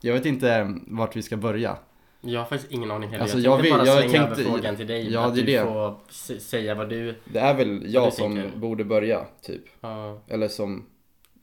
Jag 0.00 0.14
vet 0.14 0.26
inte 0.26 0.78
vart 0.86 1.16
vi 1.16 1.22
ska 1.22 1.36
börja. 1.36 1.76
Jag 2.24 2.40
har 2.40 2.46
faktiskt 2.46 2.72
ingen 2.72 2.90
aning 2.90 3.08
heller. 3.10 3.22
Alltså, 3.22 3.38
jag 3.38 3.58
tänkte 3.60 3.68
jag 3.68 3.78
bara 3.78 3.82
vill- 3.84 3.88
jag 4.02 4.10
slänga 4.10 4.26
tänkte- 4.26 4.42
över 4.42 4.52
frågan 4.52 4.76
till 4.76 4.86
dig. 4.86 5.12
Ja, 5.12 5.24
att 5.24 5.34
det 5.34 5.40
du 5.40 5.46
det. 5.46 5.62
får 5.64 6.38
säga 6.38 6.74
vad 6.74 6.88
du... 6.88 7.14
Det 7.24 7.38
är 7.38 7.54
väl 7.54 7.94
jag 7.94 8.12
som 8.12 8.34
tänker. 8.36 8.56
borde 8.58 8.84
börja, 8.84 9.26
typ. 9.42 9.62
Ja. 9.80 10.20
Eller 10.28 10.48
som, 10.48 10.86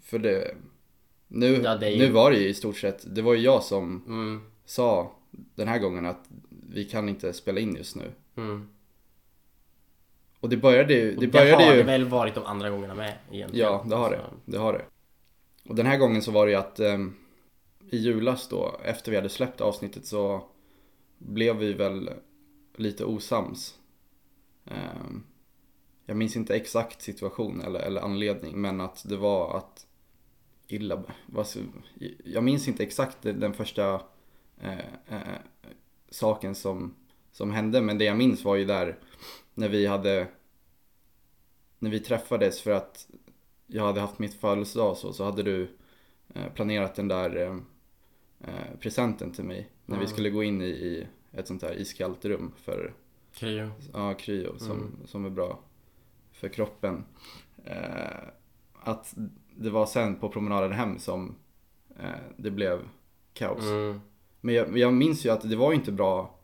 för 0.04 0.20
det, 0.20 0.56
nu, 1.28 1.62
Ja, 1.64 1.76
det 1.76 1.90
ju- 1.90 1.98
nu 2.00 2.12
var 2.12 2.31
det 2.31 2.38
ju 2.38 2.48
i 2.48 2.54
stort 2.54 2.78
sett, 2.78 3.16
det 3.16 3.22
var 3.22 3.34
ju 3.34 3.40
jag 3.42 3.64
som 3.64 4.04
Mm. 4.08 4.42
sa 4.66 5.12
den 5.31 5.68
här 5.68 5.80
gången 5.80 6.06
att 6.06 6.30
vi 6.70 6.86
kan 6.86 7.10
inte 7.10 7.34
spela 7.34 7.60
in 7.60 7.75
just 7.75 7.96
nu. 7.96 8.12
Mm. 8.38 8.70
Och 10.40 10.50
det 10.50 10.58
började 10.58 10.94
ju, 10.94 11.12
det 11.16 11.20
det, 11.20 11.28
började 11.28 11.64
har 11.64 11.72
ju, 11.72 11.78
det 11.78 11.84
väl 11.84 12.06
varit 12.06 12.36
de 12.36 12.46
andra 12.46 12.70
gångerna 12.70 12.96
med 12.96 13.14
egentligen. 13.32 13.68
ja 13.68 13.86
det 13.90 13.96
har 13.96 14.10
det, 14.12 14.18
Så, 14.30 14.52
det 14.52 14.58
har 14.58 14.74
det. 14.74 14.82
Och 15.70 15.75
den 15.75 15.86
här 15.86 15.98
gången 15.98 16.22
så 16.22 16.32
var 16.32 16.46
det 16.46 16.52
ju 16.52 16.58
att 16.58 16.80
ehm, 16.80 17.16
i 17.92 17.98
julas 17.98 18.48
då, 18.48 18.80
efter 18.84 19.12
vi 19.12 19.18
hade 19.18 19.30
släppt 19.30 19.62
avsnittet 19.62 20.06
så 20.06 20.44
blev 21.19 21.57
vi 21.57 21.74
väl 21.74 22.10
lite 22.75 23.06
osams. 23.06 23.80
Ehm, 24.66 25.24
jag 26.06 26.18
minns 26.18 26.36
inte 26.36 26.56
exakt 26.56 27.01
situation 27.01 27.62
eller, 27.62 27.80
eller 27.80 28.01
anledning 28.01 28.62
men 28.62 28.81
att 28.81 29.04
det 29.10 29.18
var 29.18 29.57
att 29.57 29.88
illa, 30.68 31.04
jag 32.24 32.44
minns 32.44 32.68
inte 32.68 32.83
exakt 32.83 33.18
den 33.21 33.54
första 33.54 34.01
eh, 34.62 34.80
eh, 35.07 35.38
saken 36.10 36.56
som, 36.56 36.95
som 37.31 37.51
hände 37.51 37.81
men 37.81 37.98
det 37.98 38.06
jag 38.06 38.18
minns 38.18 38.44
var 38.44 38.56
ju 38.56 38.65
där 38.65 39.00
när 39.54 39.69
vi 39.69 39.86
hade 39.86 40.27
när 41.80 41.89
vi 41.89 42.00
träffades 42.00 42.62
för 42.62 42.72
att 42.72 43.07
jag 43.68 43.83
hade 43.83 44.01
haft 44.01 44.19
mitt 44.19 44.33
födelsedag 44.33 44.92
och 44.92 44.98
så, 44.98 45.13
så 45.13 45.24
hade 45.24 45.44
du 45.44 45.77
eh, 46.33 46.54
planerat 46.54 46.95
den 46.95 47.07
där 47.07 47.36
eh, 47.36 47.57
eh 48.39 48.80
presenten 48.80 49.31
till 49.31 49.44
mig 49.44 49.69
när 49.89 49.97
vi 49.97 50.03
Mm. 50.03 50.13
skulle 50.13 50.29
gå 50.29 50.43
in 50.43 50.62
i, 50.62 50.65
i 50.65 51.08
ett 51.31 51.48
sånt 51.48 51.62
här 51.63 51.81
iskallt 51.81 52.25
rum 52.25 52.51
för 52.63 52.93
Kryo. 53.34 53.72
ja, 53.93 54.13
kryo 54.13 54.58
som, 54.60 54.72
Mm. 54.72 54.91
som 55.05 55.25
är 55.25 55.29
bra 55.29 55.60
för 56.31 56.50
kroppen. 56.50 57.03
Eh, 57.65 57.75
att 58.84 59.13
det 59.55 59.69
var 59.69 59.86
sen 59.86 60.15
på 60.15 60.29
promenaden 60.29 60.72
hem 60.72 61.00
som 61.00 61.36
eh, 62.00 62.05
det 62.38 62.51
blev 62.51 62.79
kaos. 63.34 63.63
Mm. 63.63 64.01
Men 64.41 64.55
jag, 64.55 64.77
jag 64.77 64.93
minns 64.93 65.25
ju 65.25 65.29
att 65.29 65.50
det 65.50 65.55
var 65.55 65.72
ju 65.72 65.75
inte 65.75 65.91
bra 65.91 66.36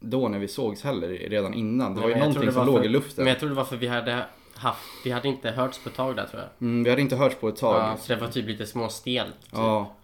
då 0.00 0.28
när 0.28 0.38
vi 0.38 0.48
sågs 0.48 0.82
heller 0.82 1.08
redan 1.08 1.54
innan. 1.54 1.94
Det 1.94 2.00
var 2.00 2.08
ju 2.08 2.14
jag 2.14 2.22
tror 2.22 2.32
någonting 2.32 2.52
som 2.52 2.66
låg 2.66 2.76
för- 2.76 2.84
i 2.84 2.88
luften. 2.88 3.24
Men 3.24 3.30
jag 3.32 3.38
tror 3.40 3.48
det 3.48 3.54
var 3.54 3.64
för 3.64 3.76
vi 3.76 3.86
hade 3.86 4.26
haft, 4.54 4.80
vi 5.04 5.10
hade 5.10 5.28
inte 5.28 5.50
hörts 5.50 5.82
på 5.82 5.88
ett 5.88 5.94
tag 5.94 6.16
där 6.16 6.26
tror 6.26 6.42
jag. 6.42 6.50
Mm, 6.68 6.84
vi 6.84 6.90
hade 6.90 7.02
inte 7.02 7.16
hörts 7.16 7.36
på 7.36 7.48
ett 7.48 7.56
tag. 7.56 7.76
Ja, 7.80 7.96
så 7.96 8.14
det 8.14 8.20
var 8.20 8.28
typ 8.28 8.46
lite 8.46 8.66
småstelt. 8.66 9.40
Typ. 9.42 9.50
Ja, 9.52 9.94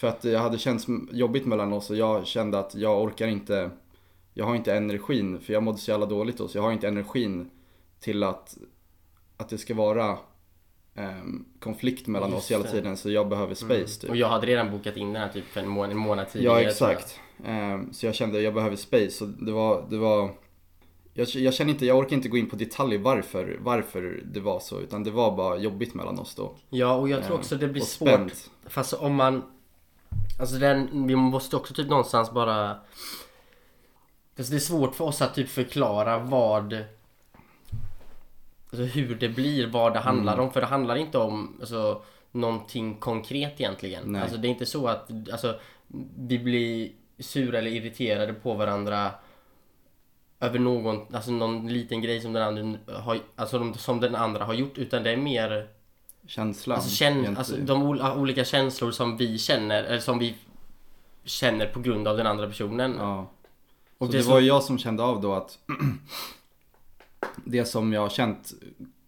för 0.00 0.06
att 0.06 0.20
det 0.20 0.38
hade 0.38 0.58
känts 0.58 0.86
jobbigt 1.10 1.46
mellan 1.46 1.72
oss 1.72 1.90
och 1.90 1.96
jag 1.96 2.26
kände 2.26 2.58
att 2.58 2.74
jag 2.74 3.02
orkar 3.02 3.26
inte 3.26 3.70
Jag 4.34 4.44
har 4.44 4.56
inte 4.56 4.74
energin, 4.74 5.40
för 5.40 5.52
jag 5.52 5.62
mådde 5.62 5.78
så 5.78 5.90
jävla 5.90 6.06
dåligt 6.06 6.38
då, 6.38 6.48
så 6.48 6.58
jag 6.58 6.62
har 6.62 6.72
inte 6.72 6.88
energin 6.88 7.50
till 8.00 8.22
att 8.22 8.58
Att 9.36 9.48
det 9.48 9.58
ska 9.58 9.74
vara 9.74 10.18
ehm, 10.94 11.44
konflikt 11.58 12.06
mellan 12.06 12.30
Just 12.30 12.44
oss 12.44 12.50
hela 12.50 12.64
tiden 12.64 12.96
så 12.96 13.10
jag 13.10 13.28
behöver 13.28 13.54
space 13.54 14.00
typ. 14.00 14.10
Och 14.10 14.16
jag 14.16 14.28
hade 14.28 14.46
redan 14.46 14.70
bokat 14.70 14.96
in 14.96 15.12
den 15.12 15.22
här 15.22 15.28
typ 15.28 15.44
för 15.44 15.60
en 15.60 15.68
månad, 15.68 15.90
en 15.90 15.96
månad 15.96 16.28
tidigare. 16.28 16.54
Ja 16.54 16.60
jag. 16.60 16.70
exakt. 16.70 17.20
Ehm, 17.44 17.92
så 17.92 18.06
jag 18.06 18.14
kände 18.14 18.38
att 18.38 18.44
jag 18.44 18.54
behöver 18.54 18.76
space 18.76 19.24
och 19.24 19.30
det 19.30 19.52
var, 19.52 19.86
det 19.90 19.98
var 19.98 20.30
jag, 21.14 21.28
jag 21.28 21.54
känner 21.54 21.72
inte, 21.72 21.86
jag 21.86 21.98
orkar 21.98 22.16
inte 22.16 22.28
gå 22.28 22.36
in 22.36 22.50
på 22.50 22.56
detaljer 22.56 22.98
varför, 22.98 23.58
varför 23.60 24.22
det 24.24 24.40
var 24.40 24.60
så 24.60 24.80
utan 24.80 25.04
det 25.04 25.10
var 25.10 25.36
bara 25.36 25.56
jobbigt 25.56 25.94
mellan 25.94 26.18
oss 26.18 26.34
då. 26.34 26.54
Ja, 26.70 26.94
och 26.94 27.08
jag 27.08 27.22
tror 27.24 27.34
Ehm, 27.34 27.40
också 27.40 27.56
det 27.56 27.68
blir 27.68 27.82
svårt. 27.82 28.32
Fast 28.66 28.92
om 28.92 29.14
man... 29.14 29.42
Alltså 30.40 30.56
den, 30.56 31.06
vi 31.06 31.16
måste 31.16 31.56
också 31.56 31.74
typ 31.74 31.88
någonstans 31.88 32.30
bara... 32.30 32.70
Alltså 34.38 34.50
det 34.52 34.56
är 34.56 34.58
svårt 34.58 34.94
för 34.94 35.04
oss 35.04 35.22
att 35.22 35.34
typ 35.34 35.48
förklara 35.48 36.18
vad... 36.18 36.84
Alltså 38.72 38.82
hur 38.84 39.14
det 39.14 39.28
blir, 39.28 39.66
vad 39.66 39.94
det 39.94 40.00
handlar 40.00 40.32
Mm. 40.32 40.44
om. 40.44 40.52
För 40.52 40.60
det 40.60 40.66
handlar 40.66 40.96
inte 40.96 41.18
om 41.18 41.56
alltså, 41.60 42.02
någonting 42.32 42.94
konkret 42.94 43.60
egentligen. 43.60 44.02
Nej. 44.12 44.22
Alltså 44.22 44.36
det 44.36 44.48
är 44.48 44.50
inte 44.50 44.66
så 44.66 44.88
att 44.88 45.10
alltså, 45.32 45.58
vi 46.18 46.38
blir 46.38 46.92
sura 47.18 47.58
eller 47.58 47.70
irriterade 47.70 48.32
på 48.32 48.54
varandra 48.54 49.10
över 50.40 50.58
någon, 50.58 51.14
alltså 51.14 51.30
någon 51.30 51.68
liten 51.72 52.02
grej 52.02 52.20
som 52.20 52.32
den 52.32 52.42
andra 52.42 52.78
har, 53.00 53.18
alltså 53.36 53.72
som 53.72 54.00
den 54.00 54.14
andra 54.14 54.44
har 54.44 54.54
gjort. 54.54 54.78
Utan 54.78 55.02
det 55.02 55.10
är 55.10 55.16
mer 55.16 55.68
Känslan. 56.26 56.76
Alltså, 56.76 57.04
egentligen. 57.04 57.36
alltså 57.36 57.56
de 57.56 57.82
ol- 57.82 58.16
olika 58.16 58.44
känslor 58.44 58.90
som 58.90 59.16
vi 59.16 59.38
känner, 59.38 59.84
eller 59.84 59.98
som 59.98 60.18
vi 60.18 60.34
känner 61.24 61.66
på 61.66 61.80
grund 61.80 62.08
av 62.08 62.16
den 62.16 62.26
andra 62.26 62.46
personen. 62.46 62.94
Ja. 62.98 63.30
Och 63.98 64.06
så 64.06 64.12
det 64.12 64.18
det, 64.18 64.22
som- 64.24 64.32
var 64.32 64.40
ju 64.40 64.46
jag 64.46 64.62
som 64.62 64.78
kände 64.78 65.02
av 65.02 65.20
då 65.20 65.34
att 65.34 65.58
det 67.44 67.64
som 67.64 67.92
jag 67.92 68.00
har 68.00 68.08
känt 68.08 68.52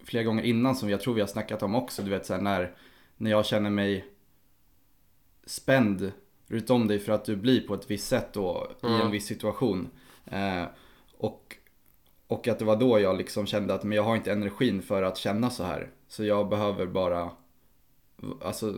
flera 0.05 0.25
gånger 0.25 0.43
innan 0.43 0.77
som 0.77 0.91
jag 0.91 1.01
tror 1.01 1.15
vi 1.15 1.21
har 1.21 1.29
snackat 1.29 1.63
om 1.63 1.75
också, 1.75 2.03
du 2.03 2.11
vet 2.11 2.27
så 2.27 2.35
här, 2.35 2.41
när, 2.41 2.75
när 3.17 3.31
jag 3.31 3.47
känner 3.47 3.71
mig 3.71 4.05
spänd 5.47 6.13
runt 6.47 6.71
om 6.71 6.89
dig 6.89 6.99
för 6.99 7.13
att 7.13 7.25
du 7.25 7.37
blir 7.37 7.61
på 7.61 7.75
ett 7.75 7.91
visst 7.91 8.09
sätt 8.09 8.33
då 8.33 8.71
i 8.83 8.87
Mm. 8.87 9.01
en 9.01 9.11
viss 9.11 9.27
situation. 9.27 9.89
Eh, 10.27 10.65
och, 11.19 11.57
och 12.27 12.49
att 12.49 12.59
det 12.59 12.65
var 12.65 12.77
då 12.77 13.01
jag 13.01 13.17
liksom 13.19 13.47
kände 13.47 13.75
att 13.75 13.83
men 13.85 13.97
jag 13.97 14.03
har 14.03 14.17
inte 14.17 14.33
energin 14.33 14.83
för 14.83 15.03
att 15.03 15.19
känna 15.19 15.51
så 15.51 15.65
här. 15.65 15.91
Så 16.13 16.25
jag 16.25 16.49
behöver 16.49 16.87
bara 16.87 17.31
alltså, 18.43 18.75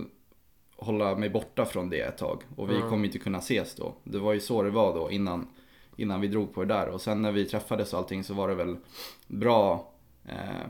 hålla 0.76 1.16
mig 1.16 1.30
borta 1.30 1.64
från 1.64 1.90
det 1.90 2.00
ett 2.00 2.18
tag. 2.18 2.42
Och 2.56 2.70
vi 2.70 2.76
Mm. 2.76 2.88
kommer 2.90 3.04
inte 3.06 3.18
kunna 3.18 3.38
ses 3.38 3.74
då. 3.74 3.94
Det 4.04 4.18
var 4.18 4.32
ju 4.32 4.40
så 4.40 4.62
det 4.62 4.70
var 4.70 4.94
då 4.94 5.10
innan, 5.10 5.46
innan 5.96 6.20
vi 6.20 6.28
drog 6.28 6.54
på 6.54 6.64
det 6.64 6.74
där. 6.74 6.88
Och 6.88 7.00
sen 7.00 7.22
när 7.22 7.32
vi 7.32 7.44
träffades 7.44 7.92
och 7.92 7.98
allting 7.98 8.24
så 8.24 8.34
var 8.34 8.48
det 8.48 8.54
väl 8.54 8.76
bra 9.26 9.92
eh, 10.28 10.66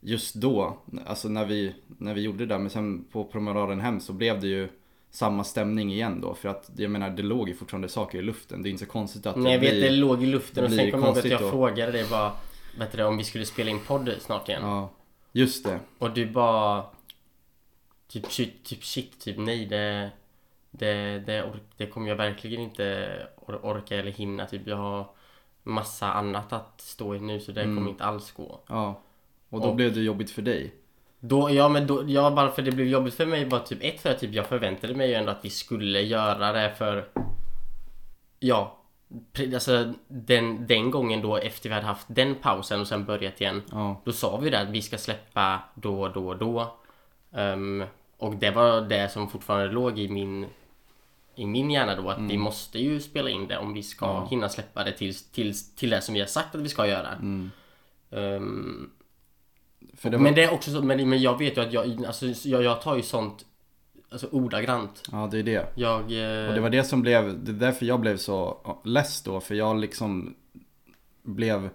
just 0.00 0.34
då. 0.34 0.78
Alltså 1.06 1.28
när 1.28 1.44
vi, 1.44 1.74
när 1.86 2.14
vi 2.14 2.20
gjorde 2.20 2.38
det 2.38 2.46
där. 2.46 2.58
Men 2.58 2.70
sen 2.70 3.04
på 3.12 3.24
promenaden 3.24 3.80
hem 3.80 4.00
så 4.00 4.12
blev 4.12 4.40
det 4.40 4.46
ju 4.48 4.68
samma 5.10 5.44
stämning 5.44 5.92
igen 5.92 6.20
då. 6.20 6.34
För 6.34 6.48
att 6.48 6.70
jag 6.76 6.90
menar 6.90 7.10
det 7.10 7.22
låg 7.22 7.48
ju 7.48 7.54
fortfarande 7.54 7.88
saker 7.88 8.18
i 8.18 8.22
luften. 8.22 8.62
Det 8.62 8.68
är 8.68 8.70
inte 8.70 8.84
så 8.84 8.90
konstigt 8.90 9.26
att 9.26 9.36
Nej 9.36 9.52
jag 9.52 9.60
vet, 9.60 9.70
det 9.70 9.90
låg 9.90 10.22
i 10.22 10.26
luften 10.26 10.64
och 10.64 10.70
sen 10.70 10.90
kommer 10.90 11.06
jag 11.06 11.16
ihåg 11.16 11.18
att 11.18 11.30
jag 11.30 11.40
då. 11.40 11.50
frågade 11.50 11.92
dig 11.92 12.04
bara 12.10 12.32
Vet 12.78 12.92
du 12.92 13.02
om 13.04 13.16
vi 13.16 13.24
skulle 13.24 13.44
spela 13.46 13.70
in 13.70 13.78
podd 13.86 14.10
snart 14.20 14.48
igen 14.48 14.62
Ja, 14.64 14.90
just 15.32 15.64
det. 15.64 15.80
Och 15.98 16.10
du 16.10 16.26
bara 16.26 16.84
Typ 18.08 18.32
shit, 18.32 18.64
typ 18.64 18.84
shit, 18.84 19.20
typ 19.20 19.36
nej 19.38 19.66
det 19.66 20.10
Det, 20.70 21.18
det, 21.18 21.52
det 21.76 21.86
kommer 21.86 22.08
jag 22.08 22.16
verkligen 22.16 22.60
inte 22.60 23.08
or, 23.36 23.64
orka 23.66 23.96
eller 23.96 24.10
hinna 24.12 24.46
typ 24.46 24.66
Jag 24.66 24.76
har 24.76 25.06
massa 25.62 26.12
annat 26.12 26.52
att 26.52 26.80
stå 26.80 27.14
i 27.14 27.20
nu 27.20 27.40
så 27.40 27.52
det 27.52 27.62
Mm. 27.62 27.76
kommer 27.76 27.90
inte 27.90 28.04
alls 28.04 28.32
gå 28.32 28.60
Ja. 28.68 29.00
Och 29.48 29.60
då 29.60 29.68
Och- 29.68 29.74
blev 29.76 29.94
det 29.94 30.00
jobbigt 30.00 30.30
för 30.30 30.42
dig. 30.42 30.74
Då, 31.20 31.50
ja 31.50 31.68
men 31.68 31.86
då, 31.86 32.04
ja 32.10 32.30
varför 32.30 32.62
det 32.62 32.72
blev 32.72 32.86
jobbigt 32.86 33.14
för 33.14 33.26
mig 33.26 33.44
var 33.44 33.58
typ 33.58 33.78
ett 33.82 34.00
för 34.00 34.10
att 34.10 34.18
typ 34.18 34.34
jag 34.34 34.46
förväntade 34.46 34.94
mig 34.94 35.08
ju 35.08 35.14
ändå 35.14 35.30
att 35.32 35.44
vi 35.44 35.50
skulle 35.50 36.00
göra 36.02 36.52
det 36.52 36.74
för 36.78 37.08
Ja 38.38 38.77
Alltså 39.54 39.92
den, 40.08 40.66
den 40.66 40.90
gången 40.90 41.22
då 41.22 41.36
efter 41.36 41.68
vi 41.68 41.74
hade 41.74 41.86
haft 41.86 42.06
den 42.10 42.34
pausen 42.34 42.80
och 42.80 42.86
sen 42.88 43.04
börjat 43.04 43.40
igen 43.40 43.62
Ja. 43.70 44.00
Då 44.04 44.12
sa 44.12 44.36
vi 44.36 44.50
det 44.50 44.60
att 44.60 44.68
vi 44.68 44.82
ska 44.82 44.98
släppa 44.98 45.60
då, 45.74 46.08
då, 46.08 46.34
då 46.34 46.74
Ehm, 47.32 47.84
Och 48.16 48.36
det 48.36 48.50
var 48.50 48.80
det 48.80 49.08
som 49.12 49.28
fortfarande 49.30 49.72
låg 49.72 49.98
i 49.98 50.08
min 50.08 50.46
I 51.34 51.46
min 51.46 51.70
hjärna 51.70 51.94
då 51.96 52.10
att 52.10 52.18
vi 52.20 52.38
måste 52.38 52.78
ju 52.78 53.00
spela 53.00 53.30
in 53.30 53.48
det 53.48 53.58
om 53.58 53.72
vi 53.74 53.82
ska 53.82 54.06
Ja. 54.06 54.26
hinna 54.30 54.48
släppa 54.48 54.84
det 54.84 54.92
till, 54.92 55.14
till, 55.14 55.54
till 55.76 55.90
det 55.90 56.00
som 56.00 56.14
vi 56.14 56.20
har 56.20 56.26
sagt 56.26 56.54
att 56.54 56.60
vi 56.60 56.68
ska 56.68 56.86
göra 56.86 57.12
Mm. 57.12 57.50
För 59.96 60.10
det 60.10 60.16
var... 60.16 60.24
men 60.24 60.34
det 60.34 60.44
är 60.44 60.52
också 60.52 60.70
så, 60.70 60.82
men, 60.82 61.08
men 61.08 61.20
jag 61.22 61.38
vet 61.38 61.56
ju 61.56 61.60
att 61.60 61.72
jag, 61.72 62.04
alltså, 62.04 62.26
jag, 62.48 62.62
jag 62.62 62.82
tar 62.82 62.96
ju 62.96 63.02
sånt 63.02 63.44
Alltså 64.10 64.26
ordagrant 64.32 65.02
Ja, 65.12 65.28
det 65.30 65.38
är 65.38 65.42
det. 65.42 65.66
Jag... 65.74 66.00
Eh, 66.00 66.48
Och 66.48 66.54
det 66.54 66.60
var 66.60 66.70
det 66.70 66.84
som 66.84 67.02
blev, 67.02 67.44
det 67.44 67.50
är 67.50 67.54
därför 67.54 67.86
jag 67.86 68.00
blev 68.00 68.16
så 68.16 68.58
less 68.84 69.22
då. 69.22 69.40
För 69.40 69.54
jag 69.54 69.78
liksom 69.78 70.34
blev 71.22 71.70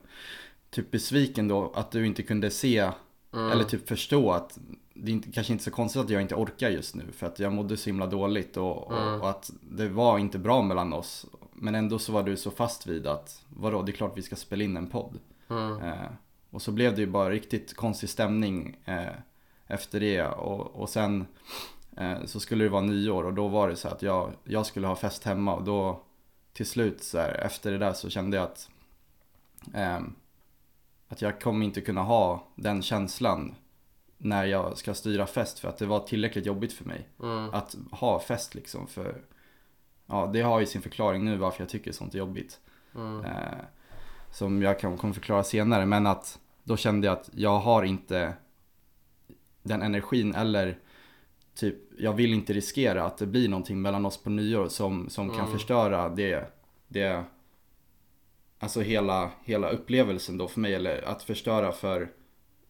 typ 0.69 0.91
besviken 0.91 1.47
då 1.47 1.71
att 1.75 1.91
du 1.91 2.05
inte 2.05 2.23
kunde 2.23 2.49
se 2.51 2.89
mm, 3.33 3.51
eller 3.51 3.63
typ 3.63 3.87
förstå 3.87 4.31
att 4.31 4.59
det 4.93 5.11
är 5.11 5.13
inte, 5.13 5.31
kanske 5.31 5.53
inte 5.53 5.65
så 5.65 5.71
konstigt 5.71 6.01
att 6.01 6.09
jag 6.09 6.21
inte 6.21 6.35
orkar 6.35 6.69
just 6.69 6.95
nu. 6.95 7.03
För 7.11 7.27
att 7.27 7.39
jag 7.39 7.53
mådde 7.53 7.77
så 7.77 7.89
himla 7.89 8.05
dåligt 8.07 8.57
och, 8.57 8.87
och, 8.87 8.97
Mm. 9.01 9.21
och 9.21 9.29
att 9.29 9.51
det 9.61 9.89
var 9.89 10.19
inte 10.19 10.39
bra 10.39 10.61
mellan 10.61 10.93
oss. 10.93 11.25
Men 11.53 11.75
ändå 11.75 11.99
så 11.99 12.11
var 12.11 12.23
du 12.23 12.37
så 12.37 12.51
fast 12.51 12.87
vid 12.87 13.07
att 13.07 13.41
vadå, 13.49 13.81
det 13.81 13.91
är 13.91 13.93
klart 13.93 14.17
vi 14.17 14.21
ska 14.21 14.35
spela 14.35 14.63
in 14.63 14.77
en 14.77 14.87
podd. 14.87 15.19
mm, 15.49 15.81
Eh, 15.81 15.93
och 16.49 16.61
så 16.61 16.71
blev 16.71 16.95
det 16.95 17.01
ju 17.01 17.07
bara 17.07 17.29
riktigt 17.29 17.75
konstig 17.75 18.09
stämning 18.09 18.77
eh, 18.85 19.13
efter 19.67 19.99
det. 19.99 20.23
Och, 20.27 20.75
och 20.81 20.89
sen 20.89 21.21
eh, 21.21 21.25
så 22.25 22.39
skulle 22.39 22.63
det 22.63 22.69
vara 22.69 22.81
nyår 22.81 23.23
och 23.23 23.33
då 23.33 23.47
var 23.47 23.69
det 23.69 23.75
så 23.75 23.87
att 23.87 24.01
jag, 24.01 24.31
jag 24.43 24.65
skulle 24.65 24.87
ha 24.87 24.95
fest 24.95 25.23
hemma 25.23 25.55
och 25.55 25.63
då 25.63 26.03
till 26.53 26.65
slut 26.65 27.03
så 27.03 27.17
här, 27.17 27.33
efter 27.33 27.71
det 27.71 27.77
där 27.77 27.93
så 27.93 28.09
kände 28.09 28.37
jag 28.37 28.43
att 28.43 28.69
ehm, 29.73 30.15
att 31.07 31.21
jag 31.21 31.41
kommer 31.41 31.65
inte 31.65 31.81
kunna 31.81 32.01
ha 32.01 32.47
den 32.55 32.81
känslan 32.81 33.55
när 34.17 34.45
jag 34.45 34.77
ska 34.77 34.93
styra 34.93 35.27
fest 35.27 35.59
för 35.59 35.69
att 35.69 35.77
det 35.77 35.85
var 35.85 35.99
tillräckligt 35.99 36.45
jobbigt 36.45 36.73
för 36.73 36.85
mig 36.85 37.07
mm, 37.23 37.49
att 37.53 37.75
ha 37.91 38.19
fest 38.19 38.55
liksom 38.55 38.87
för 38.87 39.21
ja 40.05 40.29
det 40.33 40.41
har 40.41 40.59
ju 40.59 40.65
sin 40.65 40.81
förklaring 40.81 41.25
nu 41.25 41.37
varför 41.37 41.61
jag 41.61 41.69
tycker 41.69 41.91
sånt 41.91 42.13
är 42.13 42.19
jobbigt 42.19 42.59
mm, 42.95 43.25
eh, 43.25 43.57
som 44.33 44.61
jag 44.61 44.79
kan, 44.79 44.97
kommer 44.97 45.13
förklara 45.13 45.43
senare. 45.43 45.85
Men 45.85 46.07
att 46.07 46.39
då 46.63 46.77
kände 46.77 47.07
jag 47.07 47.17
att 47.17 47.29
jag 47.33 47.59
har 47.59 47.83
inte 47.83 48.33
den 49.63 49.81
energin 49.81 50.35
eller 50.35 50.79
typ 51.55 51.75
jag 51.97 52.13
vill 52.13 52.33
inte 52.33 52.53
riskera 52.53 53.03
att 53.03 53.17
det 53.17 53.25
blir 53.27 53.49
någonting 53.49 53.81
mellan 53.81 54.05
oss 54.05 54.17
på 54.23 54.29
nyår 54.29 54.67
som, 54.67 55.09
som 55.09 55.29
kan 55.29 55.39
Mm. 55.39 55.51
förstöra 55.51 56.09
det, 56.09 56.45
det 56.87 57.23
Alltså 58.59 58.81
hela, 58.81 59.31
hela 59.43 59.69
upplevelsen 59.69 60.37
då 60.37 60.47
för 60.47 60.59
mig 60.59 60.73
eller 60.73 61.01
att 61.07 61.23
förstöra 61.23 61.71
för, 61.71 62.09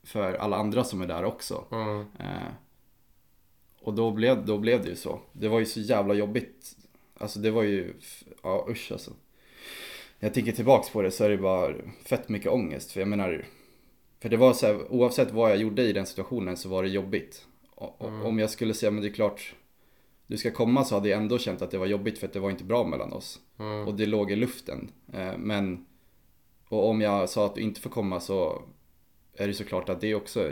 för 0.03 0.33
alla 0.33 0.57
andra 0.57 0.83
som 0.83 1.01
är 1.01 1.07
där 1.07 1.23
också. 1.25 1.65
mm, 1.71 2.05
Eh, 2.19 2.53
och 3.81 3.93
då 3.93 4.11
blev, 4.11 4.45
då 4.45 4.57
blev 4.57 4.83
det 4.83 4.89
ju 4.89 4.95
så. 4.95 5.19
Det 5.33 5.47
var 5.47 5.59
ju 5.59 5.65
så 5.65 5.79
jävla 5.79 6.13
jobbigt. 6.13 6.75
Alltså 7.17 7.39
det 7.39 7.51
var 7.51 7.63
ju, 7.63 7.93
ja 8.43 8.65
usch 8.69 8.91
alltså. 8.91 9.11
Jag 10.19 10.33
tänker 10.33 10.51
tillbaks 10.51 10.89
på 10.89 11.01
det 11.01 11.11
så 11.11 11.23
är 11.23 11.29
det 11.29 11.37
bara 11.37 11.73
fett 12.05 12.29
mycket 12.29 12.51
ångest. 12.51 12.91
För 12.91 12.99
jag 12.99 13.07
menar, 13.09 13.45
för 14.19 14.29
det 14.29 14.37
var 14.37 14.53
så 14.53 14.65
här, 14.67 14.91
oavsett 14.91 15.31
vad 15.31 15.51
jag 15.51 15.57
gjorde 15.57 15.81
i 15.83 15.93
den 15.93 16.05
situationen 16.05 16.57
så 16.57 16.69
var 16.69 16.83
det 16.83 16.89
jobbigt. 16.89 17.45
Mm. 17.99 18.25
Om 18.25 18.39
jag 18.39 18.49
skulle 18.49 18.73
säga, 18.73 18.91
men 18.91 19.01
det 19.01 19.09
är 19.09 19.13
klart, 19.13 19.55
du 20.27 20.37
ska 20.37 20.51
komma 20.51 20.83
så 20.83 20.95
hade 20.95 21.09
jag 21.09 21.21
ändå 21.21 21.37
känt 21.37 21.61
att 21.61 21.71
det 21.71 21.77
var 21.77 21.85
jobbigt 21.85 22.19
för 22.19 22.27
att 22.27 22.33
det 22.33 22.39
var 22.39 22.49
inte 22.49 22.63
bra 22.63 22.83
mellan 22.83 23.13
oss. 23.13 23.39
mm, 23.59 23.87
Och 23.87 23.93
det 23.93 24.05
låg 24.05 24.31
i 24.31 24.35
luften. 24.35 24.91
Eh, 25.13 25.37
men, 25.37 25.85
och 26.69 26.89
om 26.89 27.01
jag 27.01 27.29
sa 27.29 27.45
att 27.45 27.55
du 27.55 27.61
inte 27.61 27.81
får 27.81 27.89
komma 27.89 28.19
så 28.19 28.61
är 29.33 29.47
det 29.47 29.53
såklart 29.53 29.89
att 29.89 30.01
det 30.01 30.07
är 30.07 30.15
också 30.15 30.51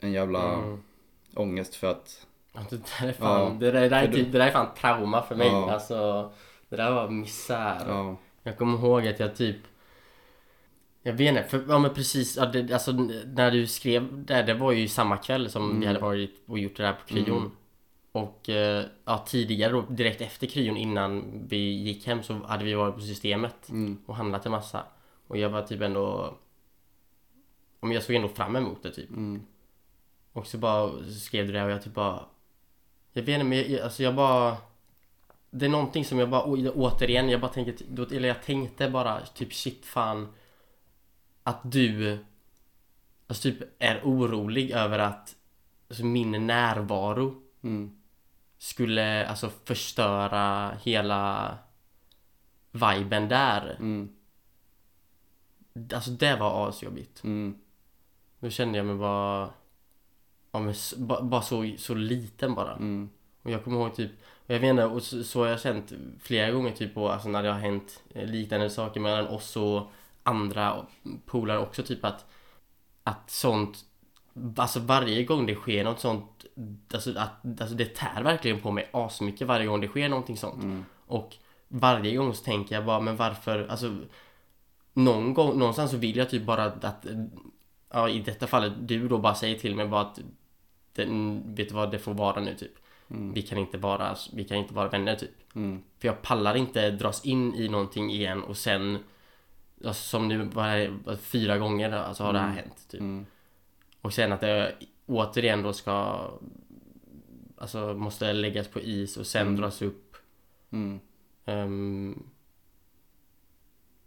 en 0.00 0.12
jävla 0.12 0.54
mm. 0.54 0.82
ångest 1.34 1.74
för 1.74 1.90
att 1.90 2.26
Ja, 2.52 2.60
Det 2.70 2.76
där 2.76 3.08
är 3.08 3.12
fan, 3.12 3.52
Ja, 3.52 3.56
det, 3.60 3.70
där, 3.70 3.80
det, 3.80 3.88
där 3.88 4.02
är 4.02 4.12
typ, 4.12 4.32
det 4.32 4.38
där 4.38 4.46
är 4.46 4.50
fan 4.52 4.74
trauma 4.74 5.22
för 5.22 5.34
mig. 5.34 5.46
Ja. 5.46 5.70
Alltså, 5.70 6.32
det 6.68 6.76
där 6.76 6.90
var 6.90 7.08
misär. 7.10 7.84
ja, 7.88 8.16
Jag 8.42 8.58
kommer 8.58 8.78
ihåg 8.78 9.06
att 9.06 9.20
jag 9.20 9.36
typ 9.36 9.56
Jag 11.02 11.12
vet 11.12 11.28
inte, 11.28 11.42
för, 11.42 11.64
ja 11.68 11.78
men 11.78 11.94
precis, 11.94 12.36
ja, 12.36 12.46
det, 12.46 12.72
alltså 12.72 12.92
när 12.92 13.50
du 13.50 13.66
skrev 13.66 14.24
det, 14.24 14.42
det 14.42 14.54
var 14.54 14.72
ju 14.72 14.88
samma 14.88 15.16
kväll 15.16 15.50
som 15.50 15.64
Mm. 15.64 15.80
vi 15.80 15.86
hade 15.86 15.98
varit 15.98 16.42
och 16.46 16.58
gjort 16.58 16.76
det 16.76 16.82
där 16.82 16.92
på 16.92 17.06
kryon. 17.06 17.38
Mm. 17.38 17.50
Och 18.12 18.48
eh, 18.48 18.84
ja, 19.04 19.18
tidigare 19.28 19.72
då, 19.72 19.80
direkt 19.88 20.20
efter 20.20 20.46
kryon 20.46 20.76
innan 20.76 21.24
vi 21.48 21.56
gick 21.72 22.06
hem 22.06 22.22
så 22.22 22.34
hade 22.34 22.64
vi 22.64 22.74
varit 22.74 22.94
på 22.94 23.00
systemet 23.00 23.68
mm, 23.68 23.98
och 24.06 24.16
handlat 24.16 24.46
en 24.46 24.52
massa. 24.52 24.82
Och 25.26 25.36
jag 25.38 25.50
var 25.50 25.62
typ 25.62 25.80
ändå 25.80 26.34
Om 27.80 27.92
jag 27.92 28.02
såg 28.02 28.16
ändå 28.16 28.28
fram 28.28 28.56
emot 28.56 28.82
det 28.82 28.90
typ. 28.90 29.10
mm, 29.10 29.42
Och 30.32 30.46
så 30.46 30.58
bara 30.58 30.90
så 31.04 31.12
skrev 31.12 31.46
du 31.46 31.52
det 31.52 31.64
och 31.64 31.70
jag 31.70 31.82
typ 31.82 31.94
bara 31.94 32.24
Jag 33.12 33.22
vet 33.22 33.28
inte 33.34 33.44
men 33.44 33.72
jag, 33.72 33.80
alltså 33.80 34.02
jag 34.02 34.14
bara 34.14 34.56
Det 35.50 35.64
är 35.66 35.70
någonting 35.70 36.04
som 36.04 36.18
jag 36.18 36.30
bara 36.30 36.42
återigen 36.74 37.28
jag 37.28 37.40
bara 37.40 37.52
tänker 37.52 37.74
då- 37.88 38.06
Eller 38.06 38.28
jag 38.28 38.42
tänkte 38.42 38.90
bara 38.90 39.20
typ 39.20 39.54
shit 39.54 39.86
fan 39.86 40.28
Att 41.48 41.60
du 41.72 42.18
Alltså 43.26 43.42
typ 43.42 43.58
är 43.78 44.00
orolig 44.04 44.70
över 44.70 44.98
att 44.98 45.36
Alltså 45.88 46.04
min 46.04 46.46
närvaro 46.46 47.42
mm, 47.62 47.98
Skulle 48.58 49.26
alltså 49.26 49.50
förstöra 49.64 50.74
hela 50.82 51.58
Viben 52.70 53.28
där. 53.28 53.76
Mm, 53.78 54.14
Alltså 55.94 56.10
det 56.10 56.36
var 56.36 56.68
asjobbigt. 56.68 57.24
Mm, 57.24 57.58
Då 58.40 58.50
kände 58.50 58.78
jag 58.78 58.86
mig 58.86 58.96
bara 58.96 59.50
Ja 60.52 60.60
men 60.60 60.74
bara 61.30 61.42
så, 61.42 61.74
så 61.78 61.94
liten 61.94 62.54
bara. 62.54 62.72
Mm, 62.72 63.10
Och 63.42 63.50
jag 63.50 63.64
kommer 63.64 63.80
ihåg 63.80 63.94
typ 63.96 64.10
och 64.46 64.54
Jag 64.54 64.60
vet 64.60 64.70
inte, 64.70 64.84
och 64.84 65.02
så, 65.02 65.24
så 65.24 65.40
har 65.40 65.46
jag 65.46 65.60
känt 65.60 65.92
flera 66.20 66.50
gånger 66.50 66.72
typ 66.72 66.94
på, 66.94 67.08
alltså 67.08 67.28
när 67.28 67.42
det 67.42 67.48
har 67.52 67.58
hänt 67.58 68.02
eh, 68.14 68.26
liknande 68.26 68.70
saker 68.70 69.00
mellan 69.00 69.26
oss 69.26 69.56
och 69.56 69.92
andra 70.28 70.86
polare 71.26 71.58
också 71.58 71.82
typ 71.82 72.04
att 72.04 72.26
Att 73.04 73.30
sånt 73.30 73.84
Alltså 74.56 74.80
varje 74.80 75.24
gång 75.24 75.46
det 75.46 75.54
sker 75.54 75.84
något 75.84 76.00
sånt 76.00 76.44
Alltså 76.94 77.10
att 77.18 77.60
alltså 77.60 77.74
det 77.76 77.84
tär 77.94 78.22
verkligen 78.22 78.60
på 78.60 78.70
mig 78.70 78.88
asmycket 78.92 79.46
varje 79.46 79.66
gång 79.66 79.80
det 79.80 79.88
sker 79.88 80.08
någonting 80.08 80.36
sånt. 80.36 80.62
Mm, 80.62 80.84
Och 81.06 81.36
varje 81.68 82.16
gång 82.16 82.34
så 82.34 82.44
tänker 82.44 82.74
jag 82.74 82.84
bara 82.84 83.00
men 83.00 83.16
varför 83.16 83.66
alltså 83.68 83.96
Någon 84.94 85.34
gång, 85.34 85.58
någonstans 85.58 85.90
så 85.90 85.96
vill 85.96 86.16
jag 86.16 86.30
typ 86.30 86.42
bara 86.44 86.64
att, 86.64 87.06
Ja 87.90 88.08
i 88.08 88.20
detta 88.20 88.46
fallet 88.46 88.72
du 88.78 89.08
då 89.08 89.18
bara 89.18 89.34
säger 89.34 89.58
till 89.58 89.76
mig 89.76 89.86
bara 89.88 90.00
att 90.00 90.18
den, 90.92 91.42
Vet 91.54 91.68
du 91.68 91.74
vad 91.74 91.90
det 91.90 91.98
får 91.98 92.14
vara 92.14 92.40
nu 92.40 92.54
typ. 92.54 92.72
Mm, 93.10 93.32
Vi 93.32 93.42
kan 93.42 93.58
inte 93.58 93.78
vara, 93.78 94.16
vi 94.32 94.44
kan 94.44 94.56
inte 94.56 94.74
vara 94.74 94.88
vänner 94.88 95.16
typ. 95.16 95.54
Mm, 95.54 95.82
För 95.98 96.08
jag 96.08 96.22
pallar 96.22 96.56
inte 96.56 96.90
dras 96.90 97.24
in 97.24 97.54
i 97.54 97.68
någonting 97.68 98.10
igen 98.10 98.42
och 98.42 98.56
sen 98.56 98.98
alltså, 99.84 100.02
Som 100.08 100.28
nu 100.28 100.44
bara 100.44 100.88
fyra 101.16 101.58
gånger 101.58 101.92
alltså 101.92 102.22
har 102.24 102.32
det 102.32 102.38
här 102.38 102.46
Mm. 102.52 102.56
hänt 102.58 102.88
typ 102.88 103.00
mm, 103.00 103.26
Och 104.00 104.12
sen 104.14 104.32
att 104.32 104.40
det 104.40 104.74
återigen 105.06 105.62
då 105.62 105.72
ska 105.72 106.24
Alltså 107.60 107.94
måste 107.94 108.32
läggas 108.32 108.68
på 108.68 108.80
is 108.80 109.16
och 109.16 109.26
sen 109.26 109.46
Mm. 109.46 109.60
dras 109.60 109.82
upp 109.82 110.16
Mm. 110.70 111.00
Ehm, 111.44 112.22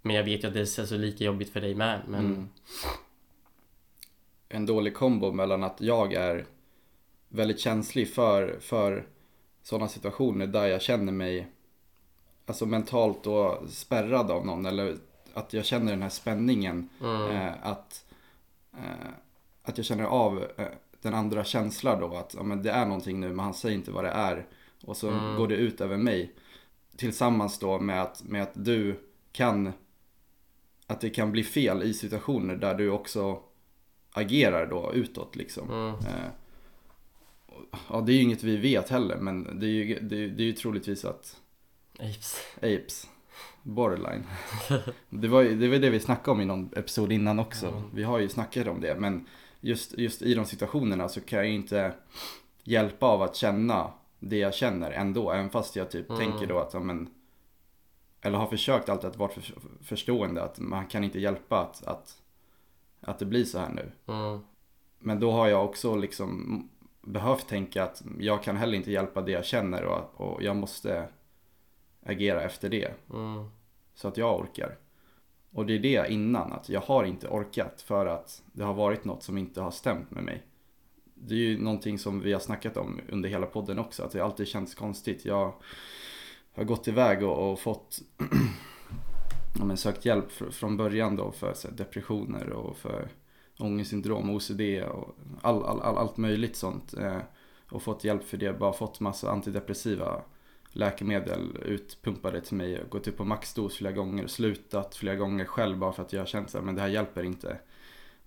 men 0.02 0.16
jag 0.16 0.24
vet 0.24 0.44
ju 0.44 0.48
att 0.48 0.54
det 0.54 0.60
är 0.80 0.86
så 0.86 0.98
lika 0.98 1.24
jobbigt 1.24 1.50
för 1.50 1.62
dig 1.62 1.76
med. 1.76 2.02
Men 2.08 2.26
Mm. 2.26 2.50
En 4.50 4.66
dålig 4.66 4.96
kombo 4.96 5.32
mellan 5.32 5.64
att 5.64 5.82
jag 5.82 6.14
är 6.14 6.46
väldigt 7.30 7.60
känslig 7.60 8.14
för, 8.14 8.60
för 8.60 9.08
sådana 9.64 9.88
situationer 9.88 10.48
där 10.48 10.68
jag 10.68 10.82
känner 10.82 11.12
mig 11.12 11.52
alltså 12.46 12.66
mentalt 12.66 13.24
då 13.24 13.64
spärrad 13.70 14.32
av 14.32 14.46
någon 14.46 14.66
eller 14.66 14.98
att 15.34 15.54
jag 15.54 15.66
känner 15.66 15.92
den 15.92 16.02
här 16.02 16.10
spänningen 16.10 16.90
mm, 17.02 17.32
eh, 17.32 17.54
att, 17.62 18.06
eh, 18.74 19.10
att 19.64 19.78
jag 19.78 19.86
känner 19.86 20.04
av 20.04 20.44
eh, 20.58 20.66
den 21.02 21.14
andra 21.14 21.44
känslan 21.44 22.00
då 22.02 22.16
att 22.16 22.34
ja, 22.38 22.44
men 22.44 22.64
det 22.64 22.72
är 22.72 22.86
någonting 22.86 23.20
nu 23.20 23.28
men 23.30 23.40
han 23.40 23.54
säger 23.54 23.76
inte 23.76 23.92
vad 23.92 24.04
det 24.04 24.10
är 24.10 24.46
och 24.86 24.98
så 24.98 25.10
Mm. 25.10 25.36
går 25.36 25.48
det 25.48 25.56
ut 25.56 25.82
över 25.82 25.98
mig 25.98 26.34
tillsammans 26.98 27.60
då 27.60 27.80
med 27.80 28.02
att, 28.02 28.24
med 28.24 28.44
att 28.44 28.52
du 28.66 29.00
kan 29.32 29.74
att 30.88 31.02
det 31.02 31.10
kan 31.10 31.32
bli 31.32 31.44
fel 31.44 31.84
i 31.84 31.94
situationer 31.94 32.56
där 32.56 32.76
du 32.76 32.90
också 32.90 33.40
agerar 34.12 34.68
då 34.68 34.94
utåt 34.94 35.36
liksom. 35.36 35.70
mm, 35.72 35.90
Eh, 35.96 36.32
ja, 37.90 38.02
det 38.02 38.12
är 38.12 38.16
ju 38.16 38.22
inget 38.22 38.44
vi 38.44 38.58
vet 38.58 38.90
heller 38.90 39.18
men 39.18 39.60
det 39.60 39.66
är 39.66 39.70
ju, 39.70 40.00
det 40.00 40.24
är, 40.24 40.28
det 40.28 40.44
är 40.44 40.46
ju 40.46 40.54
troligtvis 40.54 41.06
att 41.06 41.38
apes. 42.00 42.36
Apes 42.58 43.08
Borderline 43.64 44.24
det, 45.10 45.28
var, 45.28 45.44
det 45.44 45.68
var 45.68 45.78
det 45.78 45.90
vi 45.90 46.00
snackade 46.00 46.32
om 46.32 46.42
i 46.42 46.46
någon 46.46 46.70
episod 46.76 47.12
innan 47.12 47.40
också 47.40 47.68
Mm. 47.68 47.84
Vi 47.94 48.04
har 48.04 48.20
ju 48.20 48.30
snackat 48.30 48.68
om 48.68 48.82
det 48.82 49.00
men 49.00 49.28
just, 49.60 49.98
just 49.98 50.22
i 50.22 50.34
de 50.34 50.46
situationerna 50.46 51.10
så 51.10 51.22
kan 51.22 51.40
jag 51.40 51.48
ju 51.48 51.54
inte 51.54 51.94
hjälpa 52.64 53.06
av 53.06 53.22
att 53.22 53.36
känna 53.36 53.92
det 54.20 54.38
jag 54.38 54.54
känner 54.54 54.92
ändå 54.92 55.32
Även 55.32 55.50
fast 55.50 55.76
jag 55.76 55.92
typ 55.92 56.10
Mm. 56.10 56.20
tänker 56.20 56.48
då 56.48 56.60
att 56.60 56.84
men 56.84 57.10
Eller 58.22 58.38
har 58.38 58.48
försökt 58.48 58.90
alltid 58.90 59.10
att 59.10 59.18
vara 59.18 59.30
för, 59.32 59.44
förstående 59.82 60.44
att 60.44 60.60
man 60.60 60.88
kan 60.88 61.04
inte 61.04 61.20
hjälpa 61.20 61.60
att, 61.62 61.84
att, 61.84 62.18
att 63.02 63.20
det 63.20 63.26
blir 63.26 63.44
så 63.46 63.60
här 63.60 63.70
nu 63.70 63.92
Mm, 64.08 64.40
men 65.00 65.20
då 65.20 65.32
har 65.32 65.48
jag 65.48 65.66
också 65.66 65.96
liksom 65.96 66.70
behövt 67.02 67.48
tänka 67.48 67.84
att 67.84 68.04
jag 68.20 68.44
kan 68.44 68.58
heller 68.58 68.78
inte 68.78 68.92
hjälpa 68.92 69.22
det 69.22 69.32
jag 69.32 69.46
känner 69.46 69.84
och, 69.84 70.22
och 70.22 70.44
jag 70.44 70.56
måste 70.56 71.08
agera 72.06 72.44
efter 72.44 72.70
det. 72.70 72.92
mm, 73.14 73.46
Så 73.94 74.08
att 74.08 74.18
jag 74.18 74.40
orkar. 74.40 74.78
Och 75.52 75.66
det 75.66 75.74
är 75.74 75.80
det 75.80 76.12
innan, 76.12 76.52
att 76.54 76.70
jag 76.70 76.82
har 76.82 77.04
inte 77.04 77.28
orkat 77.28 77.82
för 77.82 78.06
att 78.06 78.44
det 78.54 78.64
har 78.64 78.74
varit 78.74 79.06
något 79.06 79.24
som 79.24 79.38
inte 79.38 79.62
har 79.62 79.72
stämt 79.72 80.12
med 80.12 80.24
mig. 80.24 80.44
Det 81.14 81.34
är 81.34 81.38
ju 81.38 81.58
någonting 81.64 82.00
som 82.00 82.22
vi 82.22 82.34
har 82.34 82.40
snackat 82.40 82.78
om 82.78 83.02
under 83.10 83.30
hela 83.30 83.46
podden 83.46 83.80
också, 83.80 84.04
att 84.04 84.12
det 84.12 84.22
alltid 84.22 84.48
känns 84.48 84.76
konstigt. 84.76 85.26
Jag 85.26 85.54
har 86.54 86.64
gått 86.64 86.88
iväg 86.88 87.24
och, 87.24 87.52
och 87.52 87.60
fått 87.60 88.02
ja, 89.60 89.66
men 89.66 89.78
sökt 89.78 90.06
hjälp 90.06 90.32
fr- 90.32 90.52
från 90.52 90.78
början 90.78 91.16
då 91.16 91.32
för 91.32 91.48
här, 91.48 91.72
depressioner 91.72 92.50
och 92.50 92.78
för 92.78 93.10
ångestsyndrom, 93.60 94.30
OCD 94.30 94.62
och 94.84 95.16
all, 95.42 95.64
all, 95.64 95.82
all, 95.82 95.98
allt 95.98 96.18
möjligt 96.18 96.56
sånt. 96.56 96.94
Eh, 96.94 97.18
och 97.72 97.84
fått 97.84 98.04
hjälp 98.04 98.24
för 98.24 98.38
det, 98.38 98.54
bara 98.60 98.74
fått 98.74 99.00
massa 99.00 99.32
antidepressiva 99.32 100.22
läkemedel 100.72 101.58
utpumpade 101.66 102.42
till 102.42 102.58
mig. 102.58 102.84
Gått 102.90 103.08
upp 103.08 103.18
på 103.18 103.26
maxdos 103.26 103.76
flera 103.78 103.94
gånger, 103.94 104.28
slutat 104.28 104.96
flera 104.96 105.16
gånger 105.16 105.46
själv 105.46 105.78
bara 105.78 105.94
för 105.94 106.04
att 106.04 106.14
jag 106.14 106.22
har 106.22 106.26
känt 106.26 106.56
att 106.56 106.64
men 106.64 106.76
det 106.76 106.82
här 106.82 106.90
hjälper 106.90 107.24
inte. 107.24 107.58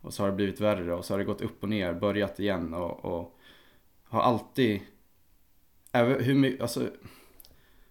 Och 0.00 0.14
så 0.14 0.22
har 0.22 0.30
det 0.30 0.36
blivit 0.36 0.60
värre 0.60 0.94
och 0.94 1.04
så 1.04 1.12
har 1.12 1.18
det 1.18 1.24
gått 1.24 1.40
upp 1.40 1.62
och 1.62 1.68
ner, 1.68 1.94
börjat 1.94 2.40
igen 2.40 2.74
och, 2.74 3.04
och 3.04 3.38
har 4.04 4.22
alltid, 4.22 4.80
även 5.92 6.24
hur 6.24 6.34
mycket, 6.34 6.60
alltså 6.60 6.90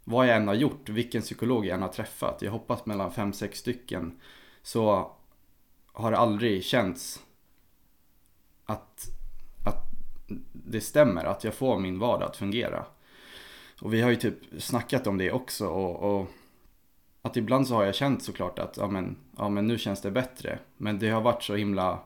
vad 0.03 0.27
jag 0.27 0.35
än 0.35 0.47
har 0.47 0.55
gjort, 0.55 0.89
vilken 0.89 1.21
psykolog 1.21 1.65
jag 1.65 1.75
än 1.75 1.81
har 1.81 1.89
träffat, 1.89 2.41
jag 2.41 2.51
hoppas 2.51 2.85
mellan 2.85 3.11
fem 3.11 3.33
sex 3.33 3.59
stycken, 3.59 4.19
så 4.61 5.11
har 5.85 6.11
det 6.11 6.17
aldrig 6.17 6.63
känts 6.63 7.23
att, 8.65 9.05
att 9.65 9.83
det 10.51 10.81
stämmer, 10.81 11.25
att 11.25 11.43
jag 11.43 11.53
får 11.53 11.79
min 11.79 11.99
vardag 11.99 12.29
att 12.29 12.37
fungera. 12.37 12.85
Och 13.83 13.93
vi 13.93 14.01
har 14.01 14.09
ju 14.09 14.15
typ 14.15 14.35
snackat 14.57 15.07
om 15.07 15.17
det 15.17 15.31
också 15.31 15.67
och, 15.67 16.19
och 16.19 16.27
att 17.21 17.37
ibland 17.37 17.67
så 17.67 17.75
har 17.75 17.83
jag 17.83 17.95
känt 17.95 18.23
såklart 18.23 18.59
att 18.59 18.77
ja 18.77 18.87
men, 18.87 19.15
ja 19.37 19.49
men 19.49 19.67
nu 19.67 19.77
känns 19.77 20.01
det 20.01 20.11
bättre. 20.11 20.59
Men 20.77 20.99
det 20.99 21.09
har 21.09 21.21
varit 21.21 21.43
så 21.43 21.55
himla 21.55 21.99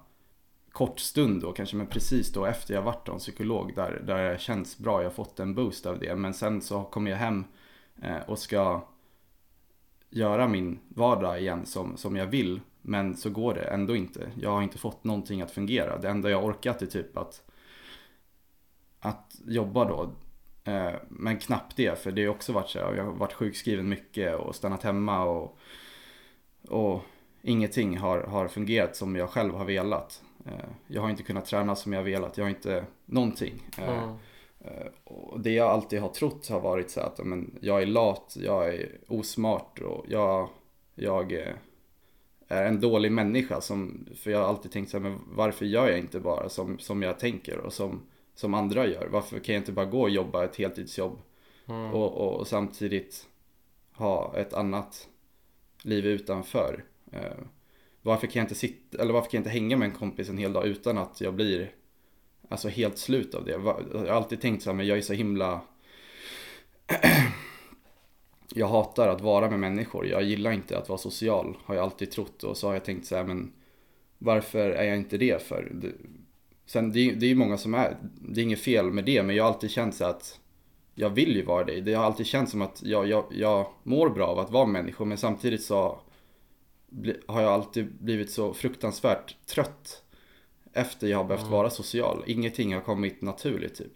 kort 0.72 1.00
stund 1.00 1.42
då 1.42 1.52
kanske, 1.52 1.76
men 1.76 1.88
precis 1.88 2.34
då 2.34 2.46
efter 2.46 2.74
jag 2.74 2.82
varit 2.82 3.08
hos 3.08 3.14
en 3.14 3.20
psykolog 3.20 3.76
där, 3.76 4.04
där 4.06 4.32
det 4.32 4.42
känns 4.42 4.78
bra, 4.78 5.02
jag 5.02 5.10
har 5.10 5.14
fått 5.14 5.40
en 5.40 5.56
boost 5.56 5.86
av 5.86 6.00
det. 6.00 6.16
Men 6.16 6.34
sen 6.34 6.62
så 6.62 6.84
kommer 6.84 7.12
jag 7.12 7.18
hem 7.18 7.44
eh, 8.02 8.20
och 8.28 8.40
ska 8.40 8.88
göra 10.10 10.48
min 10.48 10.80
vardag 10.88 11.42
igen 11.42 11.66
som, 11.66 11.98
som 11.98 12.16
jag 12.16 12.28
vill. 12.28 12.62
Men 12.82 13.18
så 13.18 13.30
går 13.30 13.54
det 13.54 13.64
ändå 13.64 13.96
inte. 13.96 14.32
Jag 14.42 14.52
har 14.52 14.62
inte 14.62 14.78
fått 14.78 15.04
någonting 15.04 15.42
att 15.42 15.52
fungera. 15.52 15.98
Det 15.98 16.10
enda 16.10 16.30
jag 16.30 16.46
orkat 16.46 16.82
är 16.82 16.86
typ 16.86 17.18
att, 17.18 17.44
att 19.00 19.42
jobba 19.46 19.86
då. 19.86 20.12
Eh, 20.68 20.94
men 21.10 21.38
knappt 21.38 21.78
det, 21.78 22.00
för 22.00 22.12
det 22.12 22.26
har 22.26 22.30
också 22.36 22.54
varit 22.54 22.70
så 22.70 22.80
här, 22.80 22.96
jag 22.96 23.04
har 23.04 23.12
varit 23.12 23.34
sjukskriven 23.34 23.90
mycket 23.90 24.36
och 24.36 24.56
stannat 24.56 24.84
hemma 24.84 25.24
och, 25.24 25.58
och 26.68 27.02
ingenting 27.42 27.98
har, 27.98 28.20
har 28.20 28.48
fungerat 28.48 28.96
som 28.96 29.16
jag 29.16 29.30
själv 29.30 29.54
har 29.54 29.66
velat. 29.66 30.24
Eh, 30.46 30.70
jag 30.88 31.02
har 31.02 31.10
inte 31.10 31.24
kunnat 31.24 31.46
träna 31.46 31.76
som 31.76 31.94
jag 31.94 32.04
velat, 32.04 32.38
jag 32.38 32.46
har 32.46 32.50
inte 32.50 32.86
någonting. 33.06 33.68
Eh, 33.78 34.04
mm, 34.04 34.16
Och 35.04 35.40
det 35.40 35.52
jag 35.52 35.68
alltid 35.68 36.02
har 36.02 36.10
trott 36.10 36.50
har 36.50 36.60
varit 36.60 36.90
så 36.90 37.00
att 37.00 37.26
men, 37.26 37.58
jag 37.62 37.82
är 37.82 37.86
lat, 37.86 38.38
jag 38.40 38.68
är 38.68 38.98
osmart 39.08 39.80
och 39.80 40.06
jag, 40.10 40.50
jag 40.96 41.32
är 42.48 42.66
en 42.66 42.80
dålig 42.80 43.12
människa. 43.12 43.62
Som, 43.62 44.08
för 44.16 44.32
jag 44.32 44.40
har 44.40 44.48
alltid 44.48 44.72
tänkt 44.72 44.90
så 44.92 44.98
här, 44.98 45.04
men 45.04 45.20
varför 45.28 45.66
gör 45.66 45.88
jag 45.90 46.00
inte 46.00 46.20
bara 46.20 46.50
som, 46.50 46.80
som 46.80 47.02
jag 47.04 47.20
tänker 47.20 47.58
och 47.58 47.74
som, 47.74 48.02
som 48.40 48.54
andra 48.54 48.88
gör? 48.88 49.08
Varför 49.08 49.40
kan 49.40 49.56
jag 49.56 49.62
inte 49.62 49.72
bara 49.72 49.86
gå 49.86 50.02
och 50.02 50.10
jobba 50.10 50.46
ett 50.46 50.56
heltidsjobb 50.56 51.20
mm, 51.68 51.94
och, 51.94 52.14
och, 52.14 52.40
och 52.40 52.48
samtidigt 52.48 53.28
ha 53.94 54.38
ett 54.38 54.54
annat 54.54 55.08
liv 55.84 56.06
utanför? 56.06 56.84
Eh, 57.12 57.38
varför 58.02 58.28
kan 58.28 58.40
jag 58.40 58.44
inte 58.44 58.56
sitta, 58.56 59.02
eller 59.02 59.14
varför 59.14 59.30
kan 59.30 59.38
jag 59.38 59.42
inte 59.42 59.60
hänga 59.60 59.78
med 59.78 59.86
en 59.86 59.96
kompis 59.96 60.30
en 60.30 60.38
hel 60.38 60.54
dag 60.54 60.68
utan 60.68 60.98
att 60.98 61.22
jag 61.22 61.34
blir 61.34 61.72
Alltså 62.50 62.70
helt 62.70 62.98
slut 62.98 63.36
av 63.36 63.46
det. 63.46 63.52
Jag 63.52 63.60
har 63.60 64.06
alltid 64.06 64.42
tänkt 64.42 64.64
så 64.64 64.70
här, 64.70 64.78
men 64.78 64.88
jag 64.88 64.98
är 64.98 65.02
så 65.02 65.14
himla 65.14 65.62
Jag 68.54 68.68
hatar 68.68 69.08
att 69.08 69.22
vara 69.22 69.50
med 69.50 69.60
människor. 69.60 70.08
Jag 70.08 70.24
gillar 70.24 70.52
inte 70.52 70.78
att 70.78 70.90
vara 70.90 70.98
social. 70.98 71.58
Har 71.64 71.76
jag 71.76 71.84
alltid 71.84 72.12
trott. 72.12 72.44
Och 72.44 72.58
så 72.58 72.68
har 72.68 72.74
jag 72.74 72.86
tänkt 72.86 73.06
så 73.06 73.16
här, 73.16 73.24
men 73.24 73.54
varför 74.18 74.70
är 74.70 74.84
jag 74.84 74.98
inte 74.98 75.18
det 75.18 75.42
för? 75.42 75.72
Sen 76.68 76.92
det, 76.92 77.00
är- 77.10 77.16
det 77.16 77.26
är 77.26 77.30
ju 77.30 77.36
många 77.36 77.58
som 77.58 77.74
är, 77.74 77.98
det 78.22 78.42
är 78.42 78.44
inget 78.44 78.60
fel 78.62 78.92
med 78.92 79.06
det, 79.06 79.24
men 79.24 79.36
jag 79.36 79.44
har 79.44 79.52
alltid 79.54 79.72
känt 79.72 79.96
så 79.96 80.06
att 80.06 80.40
jag 80.96 81.10
vill 81.10 81.36
ju 81.36 81.46
vara 81.46 81.64
det. 81.64 81.82
Det 81.82 81.94
har 81.94 82.04
alltid 82.06 82.26
känts 82.26 82.52
som 82.52 82.62
att 82.62 82.82
jag, 82.84 83.08
jag, 83.08 83.26
jag 83.32 83.68
mår 83.84 84.10
bra 84.10 84.28
av 84.28 84.40
att 84.40 84.52
vara 84.52 84.66
människa, 84.66 85.06
men 85.06 85.18
samtidigt 85.18 85.64
så 85.64 86.00
har 87.28 87.42
jag 87.42 87.52
alltid 87.54 87.94
blivit 88.00 88.32
så 88.32 88.54
fruktansvärt 88.54 89.36
trött 89.46 90.04
efter 90.74 91.08
jag 91.08 91.18
har 91.18 91.24
behövt 91.24 91.42
Mm. 91.42 91.52
vara 91.52 91.70
social. 91.70 92.24
Ingenting 92.28 92.74
har 92.74 92.82
kommit 92.82 93.22
naturligt 93.22 93.76
typ. 93.76 93.94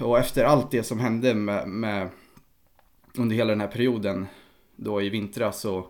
Och 0.00 0.18
efter 0.18 0.44
allt 0.44 0.70
det 0.70 0.82
som 0.82 1.00
hände 1.00 1.34
med, 1.34 1.68
med 1.68 2.08
under 3.18 3.36
hela 3.36 3.50
den 3.50 3.60
här 3.60 3.68
perioden 3.68 4.26
då 4.76 5.02
i 5.02 5.08
vintras 5.08 5.60
så 5.60 5.86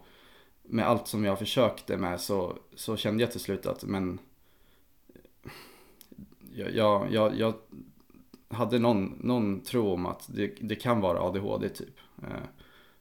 med 0.62 0.86
allt 0.88 1.08
som 1.08 1.24
jag 1.24 1.38
försökte 1.38 1.96
med 1.96 2.20
så, 2.20 2.58
så 2.74 2.96
kände 2.96 3.22
jag 3.22 3.30
till 3.30 3.40
slut 3.40 3.66
att 3.66 3.84
men 3.84 4.18
jag, 6.54 7.12
jag, 7.12 7.38
jag 7.38 7.54
hade 8.48 8.78
någon, 8.78 9.18
någon 9.20 9.60
tro 9.60 9.92
om 9.92 10.06
att 10.06 10.28
det, 10.34 10.46
det 10.60 10.74
kan 10.74 11.00
vara 11.00 11.20
ADHD 11.20 11.68
typ. 11.68 11.98
Eh, 12.22 12.48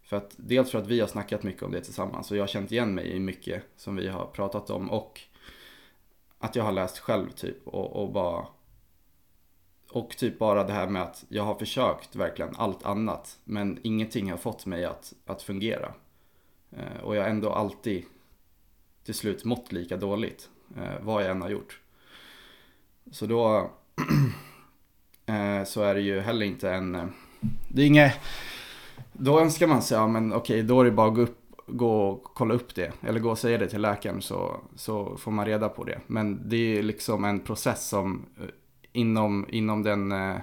för 0.01 0.17
att, 0.17 0.35
dels 0.37 0.71
för 0.71 0.79
att 0.79 0.87
vi 0.87 0.99
har 0.99 1.07
snackat 1.07 1.43
mycket 1.43 1.63
om 1.63 1.71
det 1.71 1.81
tillsammans 1.81 2.31
och 2.31 2.37
jag 2.37 2.41
har 2.41 2.47
känt 2.47 2.71
igen 2.71 2.95
mig 2.95 3.11
i 3.11 3.19
mycket 3.19 3.63
som 3.75 3.95
vi 3.95 4.07
har 4.07 4.25
pratat 4.25 4.69
om 4.69 4.89
och 4.91 5.21
att 6.39 6.55
jag 6.55 6.63
har 6.63 6.71
läst 6.71 6.99
själv 6.99 7.29
typ 7.29 7.67
och, 7.67 8.03
och 8.03 8.11
bara 8.11 8.47
och 9.91 10.09
typ 10.09 10.39
bara 10.39 10.63
det 10.63 10.73
här 10.73 10.87
med 10.87 11.01
att 11.01 11.25
jag 11.29 11.43
har 11.43 11.55
försökt 11.55 12.15
verkligen 12.15 12.55
allt 12.55 12.85
annat 12.85 13.39
men 13.43 13.79
ingenting 13.83 14.31
har 14.31 14.37
fått 14.37 14.65
mig 14.65 14.85
att, 14.85 15.13
att 15.25 15.41
fungera. 15.41 15.93
Eh, 16.71 17.03
och 17.03 17.15
jag 17.15 17.21
har 17.21 17.29
ändå 17.29 17.49
alltid 17.49 18.05
till 19.03 19.13
slut 19.13 19.45
mått 19.45 19.71
lika 19.71 19.97
dåligt 19.97 20.49
eh, 20.77 21.01
vad 21.01 21.23
jag 21.23 21.31
än 21.31 21.41
har 21.41 21.49
gjort. 21.49 21.82
Så 23.11 23.25
då 23.25 23.69
eh, 25.25 25.63
så 25.65 25.81
är 25.81 25.95
det 25.95 26.01
ju 26.01 26.19
heller 26.19 26.45
inte 26.45 26.71
en, 26.71 26.95
eh, 26.95 27.05
det 27.67 27.81
är 27.81 27.85
inget, 27.85 28.13
då 29.13 29.39
önskar 29.39 29.67
man 29.67 29.81
sig, 29.81 29.97
ja 29.97 30.07
men 30.07 30.33
okej 30.33 30.63
då 30.63 30.81
är 30.81 30.85
det 30.85 30.91
bara 30.91 31.07
att 31.07 31.15
gå 31.15 31.21
upp 31.21 31.39
gå 31.67 32.01
och 32.01 32.23
kolla 32.23 32.53
upp 32.53 32.75
det 32.75 32.93
eller 33.01 33.19
gå 33.19 33.31
och 33.31 33.37
säga 33.37 33.57
det 33.57 33.67
till 33.67 33.81
läkaren 33.81 34.21
så, 34.21 34.59
så 34.75 35.17
får 35.17 35.31
man 35.31 35.45
reda 35.45 35.69
på 35.69 35.83
det. 35.83 36.01
Men 36.07 36.49
det 36.49 36.77
är 36.77 36.83
liksom 36.83 37.23
en 37.23 37.39
process 37.39 37.89
som 37.89 38.25
eh, 38.41 38.47
inom, 38.91 39.45
inom, 39.49 39.83
den, 39.83 40.11
eh, 40.11 40.37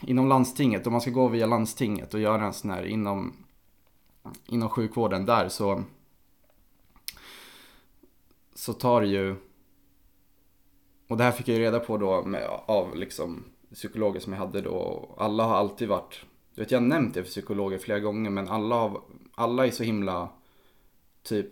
inom 0.00 0.28
landstinget, 0.28 0.86
om 0.86 0.92
man 0.92 1.00
ska 1.00 1.10
gå 1.10 1.28
via 1.28 1.46
landstinget 1.46 2.14
och 2.14 2.20
göra 2.20 2.44
en 2.44 2.52
sån 2.52 2.70
här 2.70 2.84
inom, 2.84 3.32
inom 4.46 4.68
sjukvården 4.68 5.26
där 5.26 5.48
så 5.48 5.82
så 8.54 8.72
tar 8.72 9.00
det 9.00 9.06
ju 9.06 9.36
och 11.14 11.18
det 11.18 11.24
här 11.24 11.32
fick 11.32 11.48
jag 11.48 11.56
ju 11.56 11.62
reda 11.62 11.80
på 11.80 11.96
då 11.96 12.22
med, 12.22 12.48
av 12.66 12.96
liksom 12.96 13.44
psykologer 13.74 14.20
som 14.20 14.32
jag 14.32 14.40
hade 14.40 14.60
då. 14.60 15.08
Alla 15.18 15.44
har 15.44 15.56
alltid 15.56 15.88
varit, 15.88 16.20
du 16.54 16.62
vet 16.62 16.70
jag 16.70 16.80
har 16.80 16.86
nämnt 16.86 17.14
det 17.14 17.22
för 17.22 17.30
psykologer 17.30 17.78
flera 17.78 18.00
gånger 18.00 18.30
men 18.30 18.48
alla, 18.48 18.74
har, 18.74 19.00
alla 19.34 19.66
är 19.66 19.70
så 19.70 19.82
himla 19.82 20.28
typ 21.22 21.46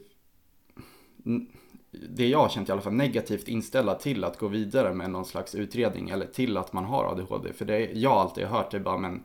det 2.09 2.29
jag 2.29 2.38
har 2.38 2.48
känt 2.48 2.68
i 2.68 2.72
alla 2.72 2.81
fall 2.81 2.92
negativt 2.92 3.48
inställda 3.48 3.94
till 3.94 4.25
att 4.25 4.38
gå 4.38 4.48
vidare 4.48 4.94
med 4.94 5.11
någon 5.11 5.25
slags 5.25 5.55
utredning 5.55 6.11
eller 6.11 6.27
till 6.27 6.57
att 6.57 6.72
man 6.72 6.85
har 6.85 7.05
ADHD. 7.05 7.53
För 7.53 7.64
det 7.64 7.81
jag 7.92 8.12
alltid 8.12 8.46
har 8.46 8.59
hört 8.59 8.70
det 8.70 8.81
bara 8.81 8.98
men 8.98 9.25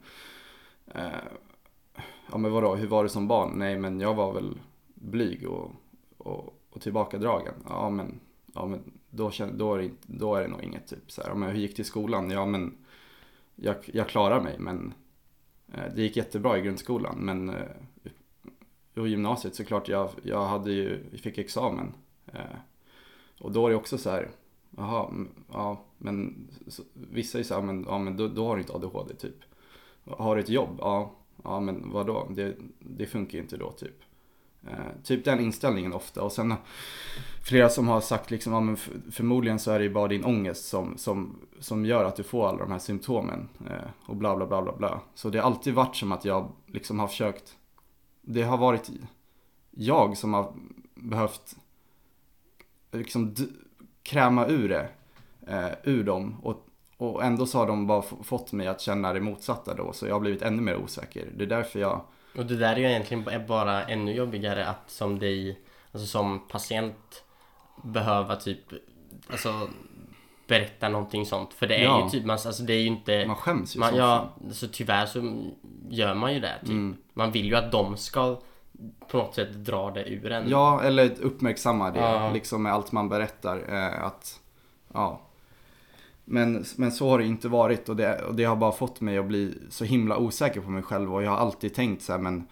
eh, 0.94 1.08
Ja 2.32 2.38
men 2.38 2.52
vadå, 2.52 2.76
hur 2.76 2.88
var 2.88 3.04
det 3.04 3.10
som 3.10 3.28
barn? 3.28 3.54
Nej 3.56 3.80
men 3.80 4.00
jag 4.00 4.14
var 4.14 4.34
väl 4.34 4.60
blyg 4.94 5.48
och, 5.50 5.72
och, 6.18 6.54
och 6.70 6.82
tillbakadragen. 6.82 7.54
Ja 7.70 7.90
men, 7.90 8.20
ja, 8.54 8.66
men 8.66 8.97
då, 9.18 9.32
då, 9.54 9.76
är 9.76 9.82
det, 9.82 9.90
då 10.02 10.36
är 10.36 10.42
det 10.42 10.48
nog 10.48 10.64
inget 10.64 10.88
typ 10.88 11.12
så 11.12 11.24
här. 11.24 11.34
Men 11.34 11.50
hur 11.50 11.60
gick 11.60 11.76
det 11.76 11.82
i 11.82 11.86
skolan? 11.86 12.30
Ja 12.30 12.46
men 12.46 12.78
jag, 13.56 13.76
jag 13.86 14.10
klarar 14.10 14.42
mig 14.42 14.56
men 14.60 14.94
eh, 15.74 15.94
det 15.96 16.02
gick 16.02 16.18
jättebra 16.18 16.58
i 16.58 16.62
grundskolan 16.62 17.16
men 17.20 17.50
eh, 17.50 17.66
och 18.96 19.08
gymnasiet 19.08 19.56
såklart, 19.56 19.90
jag, 19.90 20.10
jag 20.24 20.46
hade 20.46 20.72
ju, 20.72 21.06
jag 21.12 21.20
fick 21.20 21.38
examen. 21.38 21.94
Eh, 22.26 22.58
och 23.40 23.52
då 23.52 23.66
är 23.66 23.70
det 23.70 23.76
också 23.76 23.98
så 23.98 24.10
här, 24.10 24.30
jaha, 24.78 25.14
ja 25.52 25.86
men 25.98 26.48
så, 26.68 26.84
vissa 26.94 27.40
är 27.40 27.44
så 27.44 27.54
här, 27.54 27.62
men, 27.62 27.86
ja 27.88 27.98
men 27.98 28.18
då, 28.18 28.28
då 28.28 28.48
har 28.48 28.56
du 28.56 28.62
inte 28.62 28.74
ADHD 28.74 29.16
typ. 29.16 29.36
Har 30.06 30.36
du 30.36 30.42
ett 30.42 30.50
jobb? 30.50 30.76
Ja, 30.80 31.16
ja 31.44 31.60
men 31.60 31.92
vadå, 31.92 32.28
det, 32.36 32.56
det 32.80 33.06
funkar 33.06 33.38
ju 33.38 33.42
inte 33.42 33.58
då 33.58 33.72
typ. 33.72 34.04
Eh, 34.72 35.04
typ 35.04 35.26
den 35.26 35.40
inställningen 35.40 35.94
ofta 35.94 36.22
och 36.22 36.32
sen 36.32 36.54
flera 37.44 37.70
som 37.70 37.88
har 37.88 38.02
sagt 38.02 38.32
liksom, 38.32 38.54
ja, 38.54 38.60
men 38.60 38.78
förmodligen 39.12 39.60
så 39.60 39.72
är 39.72 39.80
det 39.80 39.86
ju 39.86 39.94
bara 39.94 40.08
din 40.08 40.26
ångest 40.26 40.66
som, 40.66 40.98
som, 40.98 41.40
som 41.60 41.86
gör 41.86 42.06
att 42.06 42.16
du 42.16 42.24
får 42.24 42.48
alla 42.48 42.60
de 42.60 42.72
här 42.72 42.80
symptomen 42.80 43.50
eh, 43.70 43.90
och 44.06 44.16
bla 44.16 44.36
bla 44.36 44.48
bla 44.48 44.62
bla 44.62 44.76
bla. 44.78 45.02
Så 45.16 45.30
det 45.30 45.40
har 45.40 45.46
alltid 45.46 45.74
varit 45.74 45.96
som 45.96 46.12
att 46.12 46.26
jag 46.26 46.52
liksom 46.66 47.00
har 47.00 47.08
försökt 47.08 47.58
det 48.30 48.44
har 48.44 48.58
varit 48.58 48.90
jag 49.72 50.18
som 50.18 50.34
har 50.34 50.54
behövt 50.96 51.56
liksom 52.92 53.36
kräma 54.04 54.48
ur 54.48 54.70
det, 54.70 54.90
eh, 55.48 55.72
ur 55.84 56.04
dem. 56.04 56.36
Och, 56.44 56.68
och 56.98 57.24
ändå 57.24 57.46
så 57.46 57.58
har 57.58 57.68
de 57.68 57.88
bara 57.88 58.02
fått 58.02 58.52
mig 58.52 58.68
att 58.68 58.82
känna 58.82 59.14
det 59.14 59.22
motsatta 59.22 59.74
då, 59.74 59.94
så 59.94 60.08
jag 60.08 60.16
har 60.16 60.20
blivit 60.20 60.42
ännu 60.42 60.62
mer 60.62 60.78
osäker. 60.78 61.30
Det 61.38 61.44
är 61.44 61.48
därför 61.48 61.80
jag... 61.80 62.02
Och 62.38 62.46
det 62.46 62.58
där 62.58 62.76
är 62.76 62.78
ju 62.78 62.86
egentligen 62.86 63.46
bara 63.48 63.84
ännu 63.84 64.14
jobbigare 64.14 64.68
att 64.68 64.84
som 64.92 65.20
dig, 65.20 65.60
alltså 65.92 66.08
som 66.08 66.48
patient 66.48 67.24
behöva 67.84 68.36
typ, 68.36 68.60
alltså 69.30 69.68
berätta 70.48 70.90
någonting 70.90 71.26
sånt. 71.26 71.54
För 71.54 71.68
det 71.68 71.76
är 71.76 71.84
ja. 71.84 72.04
ju 72.04 72.10
typ, 72.10 72.26
man, 72.26 72.38
alltså 72.46 72.64
det 72.64 72.74
är 72.74 72.80
ju 72.80 72.88
inte... 72.88 73.26
Man 73.28 73.36
skäms 73.36 73.76
ju 73.76 73.80
man, 73.80 73.96
Ja, 73.96 74.30
alltså 74.46 74.68
tyvärr 74.72 75.06
så 75.06 75.44
gör 75.90 76.14
man 76.14 76.34
ju 76.34 76.40
det. 76.40 76.60
Typ. 76.60 76.70
Mm. 76.70 76.98
Man 77.14 77.32
vill 77.32 77.46
ju 77.46 77.56
att 77.56 77.72
de 77.72 77.98
ska 77.98 78.40
på 79.08 79.18
något 79.18 79.36
sätt 79.36 79.54
dra 79.54 79.92
det 79.92 80.10
ur 80.10 80.32
en. 80.32 80.50
Ja, 80.50 80.82
eller 80.84 81.22
uppmärksamma 81.22 81.92
det. 81.92 82.00
Ja. 82.00 82.32
Liksom 82.34 82.64
med 82.64 82.74
allt 82.74 82.92
man 82.92 83.10
berättar. 83.10 83.74
Eh, 83.74 84.04
att, 84.06 84.40
ja. 84.94 85.22
Men, 86.30 86.66
men 86.76 86.92
så 86.92 87.10
har 87.10 87.20
det 87.20 87.26
inte 87.26 87.48
varit 87.48 87.90
och 87.90 87.96
det, 87.96 88.22
och 88.22 88.36
det 88.36 88.44
har 88.44 88.56
bara 88.56 88.72
fått 88.72 89.02
mig 89.02 89.18
att 89.18 89.26
bli 89.26 89.54
så 89.70 89.86
himla 89.86 90.18
osäker 90.18 90.62
på 90.62 90.70
mig 90.70 90.84
själv. 90.84 91.16
Och 91.16 91.24
jag 91.24 91.32
har 91.32 91.38
alltid 91.38 91.74
tänkt 91.74 92.02
så 92.02 92.12
här, 92.12 92.20
men 92.20 92.48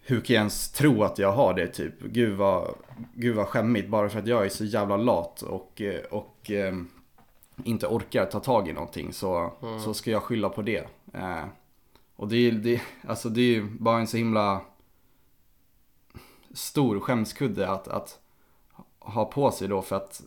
hur 0.00 0.20
kan 0.20 0.34
jag 0.34 0.40
ens 0.40 0.72
tro 0.72 1.02
att 1.02 1.18
jag 1.18 1.32
har 1.32 1.54
det 1.54 1.68
typ? 1.68 2.00
Gud 2.00 2.36
vad, 2.36 2.74
gud 3.14 3.36
vad 3.36 3.46
skämmigt 3.46 3.88
bara 3.88 4.08
för 4.08 4.18
att 4.18 4.26
jag 4.26 4.44
är 4.44 4.48
så 4.48 4.64
jävla 4.64 4.96
lat 4.96 5.42
och, 5.42 5.82
och 6.10 6.50
eh, 6.50 6.74
inte 7.64 7.86
orkar 7.86 8.26
ta 8.26 8.40
tag 8.40 8.68
i 8.68 8.72
någonting 8.72 9.12
så, 9.12 9.52
mm. 9.62 9.80
så 9.80 9.94
ska 9.94 10.10
jag 10.10 10.22
skylla 10.22 10.48
på 10.48 10.62
det. 10.62 10.88
Eh, 11.14 11.44
och 12.16 12.28
det 12.28 12.36
är, 12.36 12.52
det, 12.52 12.82
alltså 13.06 13.28
det 13.28 13.40
är 13.40 13.54
ju 13.54 13.70
bara 13.70 13.98
en 13.98 14.06
så 14.06 14.16
himla 14.16 14.60
stor 16.54 17.00
skämskudde 17.00 17.68
att, 17.68 17.88
att 17.88 18.18
ha 18.98 19.24
på 19.24 19.50
sig 19.50 19.68
då 19.68 19.82
för 19.82 19.96
att 19.96 20.22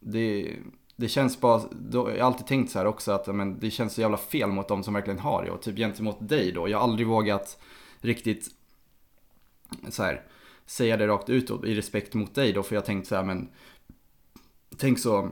det, 0.00 0.56
det 0.96 1.08
känns 1.08 1.40
bara, 1.40 1.62
då, 1.72 2.10
jag 2.10 2.24
har 2.24 2.26
alltid 2.26 2.46
tänkt 2.46 2.72
så 2.72 2.78
här 2.78 2.86
också 2.86 3.12
att 3.12 3.26
men, 3.26 3.60
det 3.60 3.70
känns 3.70 3.94
så 3.94 4.00
jävla 4.00 4.16
fel 4.16 4.48
mot 4.48 4.68
de 4.68 4.82
som 4.82 4.94
verkligen 4.94 5.18
har 5.18 5.44
det. 5.44 5.50
Och 5.50 5.62
typ 5.62 5.76
gentemot 5.76 6.28
dig 6.28 6.52
då. 6.52 6.68
Jag 6.68 6.78
har 6.78 6.84
aldrig 6.84 7.08
vågat 7.08 7.58
riktigt 8.00 8.48
så 9.88 10.02
här, 10.02 10.22
säga 10.66 10.96
det 10.96 11.06
rakt 11.06 11.28
ut 11.28 11.50
i 11.64 11.74
respekt 11.74 12.14
mot 12.14 12.34
dig 12.34 12.52
då. 12.52 12.62
För 12.62 12.74
jag 12.74 12.84
tänkte 12.84 13.08
så 13.08 13.16
här 13.16 13.24
men 13.24 13.48
tänk 14.76 14.98
så 14.98 15.30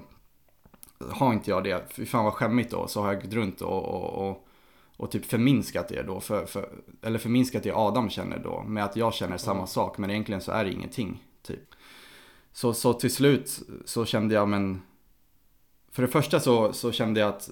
har 1.10 1.32
inte 1.32 1.50
jag 1.50 1.64
det, 1.64 1.84
fy 1.88 2.06
fan 2.06 2.24
vad 2.24 2.34
skämmigt 2.34 2.70
då, 2.70 2.88
så 2.88 3.02
har 3.02 3.12
jag 3.12 3.22
gått 3.22 3.32
runt 3.32 3.60
och, 3.60 3.84
och, 3.84 4.28
och, 4.28 4.48
och 4.96 5.10
typ 5.10 5.24
förminskat 5.24 5.88
det 5.88 6.02
då, 6.02 6.20
för, 6.20 6.46
för, 6.46 6.68
eller 7.02 7.18
förminskat 7.18 7.62
det 7.62 7.72
Adam 7.72 8.10
känner 8.10 8.38
då, 8.38 8.62
med 8.62 8.84
att 8.84 8.96
jag 8.96 9.14
känner 9.14 9.36
samma 9.36 9.66
sak, 9.66 9.98
men 9.98 10.10
egentligen 10.10 10.40
så 10.40 10.52
är 10.52 10.64
det 10.64 10.72
ingenting, 10.72 11.22
typ. 11.42 11.74
Så, 12.52 12.74
så 12.74 12.92
till 12.92 13.12
slut 13.12 13.62
så 13.84 14.04
kände 14.04 14.34
jag, 14.34 14.48
men, 14.48 14.82
för 15.94 16.02
det 16.02 16.08
första 16.08 16.40
så, 16.40 16.72
så 16.72 16.92
kände 16.92 17.20
jag 17.20 17.28
att, 17.28 17.50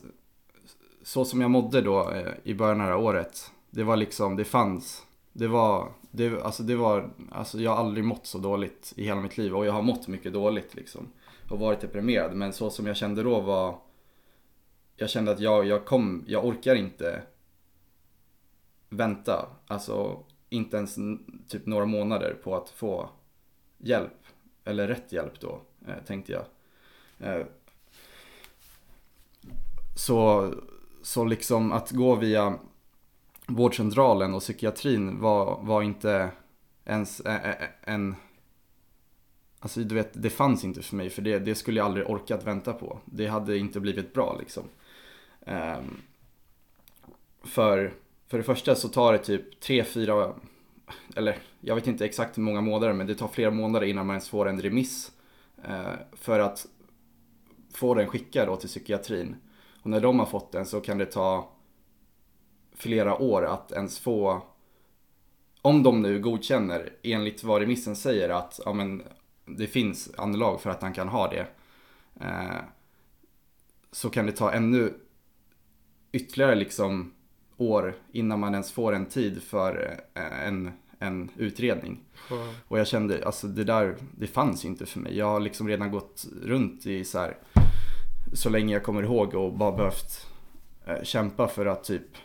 så 1.03 1.25
som 1.25 1.41
jag 1.41 1.51
mådde 1.51 1.81
då 1.81 2.11
eh, 2.11 2.33
i 2.45 2.55
början 2.55 2.81
av 2.81 2.87
det 2.87 2.93
här 2.93 3.01
året, 3.01 3.51
det 3.71 3.83
var 3.83 3.97
liksom, 3.97 4.37
det 4.37 4.45
fanns, 4.45 5.07
det 5.33 5.47
var, 5.47 5.93
det, 6.11 6.43
alltså 6.43 6.63
det 6.63 6.77
var, 6.77 7.11
alltså 7.31 7.61
jag 7.61 7.71
har 7.71 7.79
aldrig 7.79 8.05
mått 8.05 8.27
så 8.27 8.39
dåligt 8.39 8.93
i 8.97 9.05
hela 9.05 9.21
mitt 9.21 9.39
liv 9.39 9.57
och 9.57 9.67
jag 9.67 9.73
har 9.73 9.83
mått 9.83 10.09
mycket 10.09 10.33
dåligt 10.33 10.75
liksom 10.75 11.09
och 11.51 11.59
varit 11.59 11.81
deprimerad. 11.81 12.35
Men 12.35 12.53
så 12.53 12.71
som 12.71 12.87
jag 12.87 12.97
kände 12.97 13.23
då 13.23 13.41
var, 13.41 13.79
jag 14.97 15.11
kände 15.11 15.33
att 15.33 15.41
jag, 15.41 15.67
jag 15.67 15.85
kom, 15.85 16.25
jag 16.27 16.45
orkar 16.45 16.75
inte 16.75 17.23
vänta. 18.89 19.49
Alltså 19.67 20.25
inte 20.49 20.77
ens 20.77 20.99
typ 21.49 21.67
några 21.67 21.87
månader 21.87 22.37
på 22.45 22.57
att 22.57 22.69
få 22.69 23.11
hjälp. 23.79 24.27
Eller 24.65 24.89
rätt 24.89 25.13
hjälp 25.13 25.41
då, 25.41 25.61
eh, 25.89 26.05
tänkte 26.07 26.33
jag. 26.33 26.45
Eh, 27.19 27.47
så, 29.95 30.51
så 31.03 31.25
liksom 31.25 31.73
att 31.73 31.91
gå 31.91 32.15
via 32.15 32.59
vårdcentralen 33.47 34.35
och 34.35 34.41
psykiatrin 34.41 35.21
var, 35.21 35.63
var 35.63 35.83
inte 35.83 36.31
ens 36.85 37.23
en 37.83 38.15
Alltså 39.63 39.81
du 39.81 39.95
vet, 39.95 40.11
det 40.13 40.31
fanns 40.31 40.65
inte 40.65 40.83
för 40.83 40.97
mig 40.97 41.11
för 41.11 41.23
det, 41.23 41.39
det 41.39 41.55
skulle 41.55 41.79
jag 41.81 41.85
aldrig 41.85 42.11
orkat 42.11 42.47
vänta 42.47 42.73
på. 42.73 42.99
Det 43.05 43.27
hade 43.27 43.59
inte 43.59 43.81
blivit 43.81 44.15
bra 44.15 44.37
liksom. 44.39 44.63
Um, 45.41 46.01
för, 47.43 47.93
för 48.29 48.39
det 48.39 48.45
första 48.45 48.75
så 48.75 48.89
tar 48.89 49.13
det 49.13 49.19
typ 49.19 49.63
3-4, 49.65 50.35
eller 51.17 51.39
jag 51.61 51.75
vet 51.75 51.87
inte 51.87 52.05
exakt 52.05 52.39
hur 52.39 52.43
många 52.43 52.61
månader 52.61 52.93
men 52.93 53.07
det 53.07 53.15
tar 53.15 53.29
flera 53.29 53.51
månader 53.51 53.87
innan 53.87 54.07
man 54.07 54.15
ens 54.15 54.29
får 54.29 54.49
en 54.49 54.63
remiss. 54.63 55.13
Uh, 55.69 55.95
för 56.13 56.41
att 56.41 56.67
få 57.75 57.95
den 57.95 58.09
skickad 58.09 58.49
då 58.49 58.57
till 58.57 58.69
psykiatrin. 58.69 59.37
Och 59.83 59.91
när 59.91 60.01
de 60.01 60.19
har 60.19 60.27
fått 60.27 60.53
den 60.53 60.67
så 60.67 60.81
kan 60.81 60.99
det 60.99 61.07
ta 61.07 61.51
flera 62.75 63.19
år 63.19 63.47
att 63.47 63.73
ens 63.73 63.99
få 63.99 64.43
om 65.63 65.83
de 65.83 66.03
nu 66.03 66.21
godkänner 66.21 66.93
enligt 67.03 67.45
vad 67.45 67.61
remissen 67.61 67.97
säger 67.97 68.29
att 68.29 68.61
ja, 68.65 68.73
men, 68.73 69.03
det 69.45 69.67
finns 69.67 70.11
anlag 70.17 70.61
för 70.61 70.71
att 70.71 70.83
han 70.83 70.93
kan 70.93 71.09
ha 71.09 71.31
det. 71.31 71.47
Eh, 72.21 72.61
så 73.93 74.11
kan 74.11 74.27
det 74.27 74.33
ta 74.33 74.53
ännu 74.53 74.95
ytterligare 76.13 76.55
liksom 76.55 77.13
år 77.57 77.95
innan 78.13 78.41
man 78.41 78.55
ens 78.55 78.73
får 78.73 78.95
en 78.95 79.07
tid 79.07 79.43
för 79.43 80.01
eh, 80.15 80.47
en, 80.49 80.73
en 80.99 81.31
utredning. 81.37 82.01
Mm. 82.31 82.55
Och 82.69 82.79
jag 82.79 82.87
kände, 82.87 83.27
alltså 83.27 83.47
det 83.47 83.65
där, 83.65 83.97
det 84.19 84.27
fanns 84.27 84.65
inte 84.65 84.87
för 84.87 85.01
mig. 85.01 85.17
Jag 85.17 85.27
har 85.27 85.41
liksom 85.41 85.69
redan 85.69 85.91
gått 85.91 86.27
runt 86.43 86.87
i 86.87 87.05
så 87.05 87.19
här, 87.19 87.37
så 88.33 88.51
länge 88.51 88.73
jag 88.73 88.83
kommer 88.83 89.03
ihåg 89.03 89.35
och 89.35 89.53
bara 89.53 89.73
behövt 89.73 90.27
eh, 90.87 91.03
kämpa 91.03 91.49
för 91.49 91.67
att 91.67 91.85
typ 91.85 92.17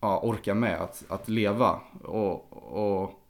ja, 0.00 0.20
orka 0.22 0.54
med 0.54 0.80
att, 0.80 1.04
att 1.08 1.28
leva. 1.28 1.80
Och, 2.02 2.52
och 3.02 3.20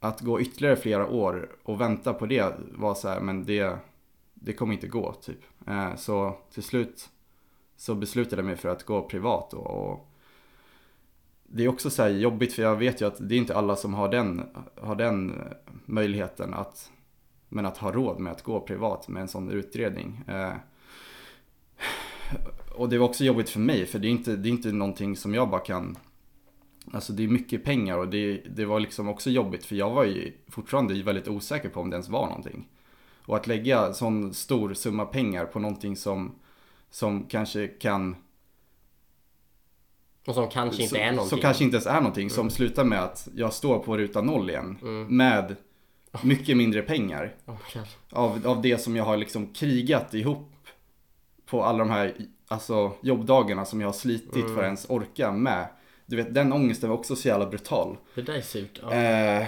att 0.00 0.20
gå 0.20 0.40
ytterligare 0.40 0.76
flera 0.76 1.06
år 1.06 1.56
och 1.62 1.80
vänta 1.80 2.14
på 2.14 2.26
det 2.26 2.54
var 2.58 2.94
så 2.94 3.08
här, 3.08 3.20
men 3.20 3.44
det, 3.44 3.76
det 4.34 4.52
kommer 4.52 4.74
inte 4.74 4.86
gå 4.86 5.12
typ. 5.12 5.38
Eh, 5.66 5.94
så 5.96 6.36
till 6.50 6.62
slut 6.62 7.10
så 7.76 7.94
beslutade 7.94 8.42
jag 8.42 8.46
mig 8.46 8.56
för 8.56 8.68
att 8.68 8.84
gå 8.84 9.02
privat 9.02 9.54
och, 9.54 9.90
och 9.90 10.08
det 11.42 11.64
är 11.64 11.68
också 11.68 11.90
så 11.90 12.08
jobbigt 12.08 12.52
för 12.52 12.62
jag 12.62 12.76
vet 12.76 13.00
ju 13.00 13.06
att 13.06 13.28
det 13.28 13.34
är 13.34 13.38
inte 13.38 13.56
alla 13.56 13.76
som 13.76 13.94
har 13.94 14.08
den, 14.08 14.42
har 14.80 14.94
den 14.94 15.30
eh, 15.30 15.46
möjligheten 15.84 16.54
att, 16.54 16.90
men 17.52 17.66
att 17.66 17.78
ha 17.78 17.92
råd 17.92 18.20
med 18.20 18.32
att 18.32 18.42
gå 18.42 18.60
privat 18.60 19.08
med 19.08 19.20
en 19.20 19.28
sån 19.28 19.50
utredning. 19.50 20.22
Eh, 20.28 20.52
och 22.74 22.88
det 22.88 22.98
var 22.98 23.08
också 23.08 23.24
jobbigt 23.24 23.50
för 23.50 23.60
mig 23.60 23.86
för 23.86 23.98
det 23.98 24.08
är 24.08 24.10
inte, 24.10 24.36
det 24.36 24.48
är 24.48 24.50
inte 24.50 24.72
någonting 24.72 25.16
som 25.16 25.34
jag 25.34 25.50
bara 25.50 25.60
kan 25.60 25.96
Alltså 26.92 27.12
det 27.12 27.24
är 27.24 27.28
mycket 27.28 27.64
pengar 27.64 27.98
och 27.98 28.08
det, 28.08 28.42
det 28.56 28.64
var 28.64 28.80
liksom 28.80 29.08
också 29.08 29.30
jobbigt 29.30 29.64
för 29.64 29.76
jag 29.76 29.90
var 29.90 30.04
ju 30.04 30.32
fortfarande 30.48 31.02
väldigt 31.02 31.28
osäker 31.28 31.68
på 31.68 31.80
om 31.80 31.90
det 31.90 31.94
ens 31.94 32.08
var 32.08 32.26
någonting. 32.26 32.68
Och 33.26 33.36
att 33.36 33.46
lägga 33.46 33.92
sån 33.92 34.34
stor 34.34 34.74
summa 34.74 35.04
pengar 35.04 35.44
på 35.44 35.58
någonting 35.58 35.96
som, 35.96 36.34
som 36.90 37.24
kanske 37.24 37.68
kan 37.68 38.16
Och 40.26 40.34
som 40.34 40.48
kanske 40.50 40.82
inte 40.82 40.94
som, 40.94 41.02
är 41.02 41.12
någonting. 41.12 41.28
Som 41.30 41.38
kanske 41.38 41.64
inte 41.64 41.74
ens 41.74 41.86
är 41.86 42.00
någonting. 42.00 42.30
Som 42.30 42.50
slutar 42.50 42.84
med 42.84 43.02
att 43.02 43.28
jag 43.34 43.52
står 43.52 43.78
på 43.78 43.98
ruta 43.98 44.22
noll 44.22 44.50
igen. 44.50 44.78
Mm. 44.82 45.16
Med 45.16 45.56
mycket 46.22 46.56
mindre 46.56 46.82
pengar. 46.82 47.34
Oh. 47.46 47.56
Av, 48.10 48.46
av 48.46 48.62
det 48.62 48.78
som 48.78 48.96
jag 48.96 49.04
har 49.04 49.16
liksom 49.16 49.46
krigat 49.52 50.14
ihop 50.14 50.48
på 51.46 51.64
alla 51.64 51.78
de 51.78 51.90
här 51.90 52.14
alltså, 52.48 52.92
jobbdagarna 53.00 53.64
som 53.64 53.80
jag 53.80 53.88
har 53.88 53.92
slitit 53.92 54.34
Mm. 54.34 54.48
för 54.54 54.56
att 54.58 54.64
ens 54.64 54.90
orka 54.90 55.32
med. 55.32 55.66
Du 56.06 56.16
vet, 56.16 56.34
den 56.34 56.52
ångesten 56.52 56.90
var 56.90 56.96
också 56.96 57.16
så 57.16 57.28
jävla 57.28 57.46
brutal. 57.46 57.96
Det 58.14 58.22
där 58.22 58.34
är 58.34 58.40
surt. 58.40 58.80
Ja. 58.82 58.92
Eh, 58.94 59.46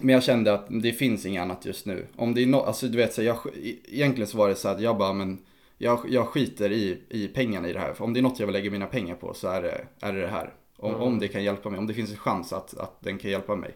men 0.00 0.12
jag 0.14 0.22
kände 0.22 0.54
att 0.54 0.66
det 0.82 0.92
finns 0.92 1.26
inget 1.26 1.42
annat 1.42 1.64
just 1.66 1.86
nu. 1.86 2.06
Om 2.16 2.34
det 2.34 2.42
är 2.42 2.46
no- 2.46 2.64
alltså 2.66 2.86
du 2.88 2.96
vet 2.96 3.14
så 3.14 3.22
jag, 3.22 3.38
egentligen 3.84 4.26
så 4.28 4.38
var 4.38 4.48
det 4.48 4.54
så 4.54 4.68
att 4.68 4.80
jag 4.80 4.98
bara 4.98 5.12
men 5.12 5.38
jag, 5.78 6.00
jag 6.08 6.26
skiter 6.28 6.72
i, 6.72 7.02
i 7.08 7.28
pengarna 7.28 7.68
i 7.68 7.72
det 7.72 7.78
här. 7.78 7.92
För 7.92 8.04
om 8.04 8.12
det 8.12 8.20
är 8.20 8.22
något 8.22 8.38
jag 8.40 8.46
vill 8.46 8.52
lägga 8.52 8.70
mina 8.70 8.86
pengar 8.86 9.14
på 9.14 9.34
så 9.34 9.48
är 9.48 9.62
det 9.62 9.84
är 10.00 10.12
det, 10.12 10.20
det 10.20 10.28
här. 10.28 10.52
Om, 10.76 10.90
Mm. 10.90 11.02
om 11.02 11.18
det 11.18 11.28
kan 11.28 11.44
hjälpa 11.44 11.70
mig, 11.70 11.78
om 11.78 11.86
det 11.86 11.94
finns 11.94 12.10
en 12.10 12.16
chans 12.16 12.52
att, 12.52 12.78
att 12.78 13.00
den 13.00 13.18
kan 13.18 13.30
hjälpa 13.30 13.56
mig. 13.56 13.74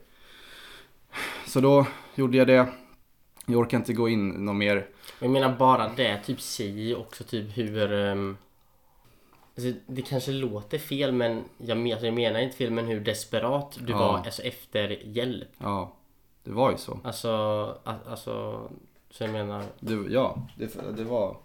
Så 1.47 1.61
då 1.61 1.87
gjorde 2.15 2.37
jag 2.37 2.47
det. 2.47 2.69
Jag 3.47 3.57
orkar 3.61 3.79
inte 3.79 3.93
gå 3.93 4.09
in 4.09 4.29
något 4.29 4.57
mer. 4.57 4.87
Jag 5.21 5.31
menar 5.31 5.57
bara 5.57 5.89
det, 5.97 6.19
typ 6.19 6.41
säger 6.41 6.99
också 6.99 7.25
typ 7.25 7.57
hur... 7.57 7.93
Um, 7.93 8.37
alltså, 9.57 9.73
det 9.87 10.03
kanske 10.03 10.33
låter 10.33 10.79
fel 10.79 11.13
men 11.13 11.45
jag, 11.59 11.79
men, 11.79 11.93
alltså, 11.93 12.07
jag 12.07 12.15
menar 12.15 12.41
inte 12.41 12.57
fel 12.57 12.71
men 12.71 12.87
hur 12.87 13.01
desperat 13.01 13.79
du 13.81 13.93
Ja. 13.93 13.99
var 13.99 14.19
alltså, 14.19 14.43
efter 14.43 14.89
hjälp. 15.05 15.49
Ja, 15.59 15.93
det 16.45 16.51
var 16.51 16.71
ju 16.71 16.77
så. 16.77 16.99
Alltså, 17.05 17.29
alltså... 17.85 18.63
Så 19.11 19.25
jag 19.25 19.33
menar... 19.33 19.65
Det, 19.81 19.95
ja, 20.13 20.47
det, 20.57 20.97
det 20.97 21.05
var, 21.05 21.37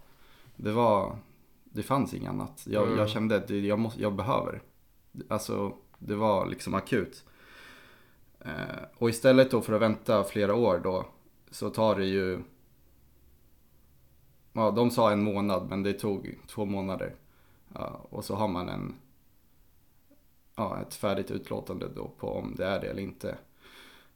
det 0.56 0.72
var, 0.72 1.16
det 1.64 1.84
fanns 1.84 2.14
inget 2.14 2.30
annat. 2.30 2.64
Jag, 2.70 2.84
Mm. 2.84 2.98
jag 3.00 3.10
kände 3.10 3.36
att 3.36 3.50
jag, 3.50 3.80
måste, 3.80 4.02
jag 4.02 4.14
behöver. 4.14 4.62
Alltså, 5.28 5.72
det 5.98 6.16
var 6.16 6.46
liksom 6.46 6.74
akut. 6.74 7.24
Eh, 8.48 8.84
och 8.98 9.10
istället 9.10 9.52
då 9.52 9.62
för 9.62 9.74
att 9.74 9.82
vänta 9.82 10.24
flera 10.24 10.56
år 10.56 10.82
då, 10.84 11.06
så 11.52 11.70
tar 11.70 11.96
det 11.96 12.06
ju, 12.06 12.40
ja 14.54 14.72
de 14.72 14.92
sa 14.92 15.12
en 15.12 15.24
månad 15.24 15.70
men 15.70 15.84
det 15.84 15.94
tog 15.94 16.40
två 16.48 16.66
månader. 16.66 17.16
Ja, 17.74 18.08
och 18.10 18.26
så 18.26 18.36
har 18.36 18.48
man 18.48 18.70
en, 18.70 18.96
ja 20.56 20.82
ett 20.82 20.94
färdigt 20.94 21.32
utlåtande 21.32 21.88
då 21.96 22.12
på 22.18 22.28
om 22.28 22.56
det 22.58 22.66
är 22.66 22.82
det 22.82 22.88
eller 22.88 23.02
inte. 23.02 23.38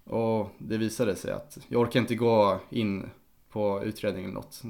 Och 0.03 0.49
det 0.57 0.77
visade 0.77 1.15
sig 1.15 1.31
att 1.31 1.57
jag 1.67 1.81
orkar 1.81 1.99
inte 1.99 2.15
gå 2.15 2.59
in 2.69 3.09
på 3.49 3.83
utredningen 3.83 4.29
eller 4.29 4.41
något. 4.41 4.61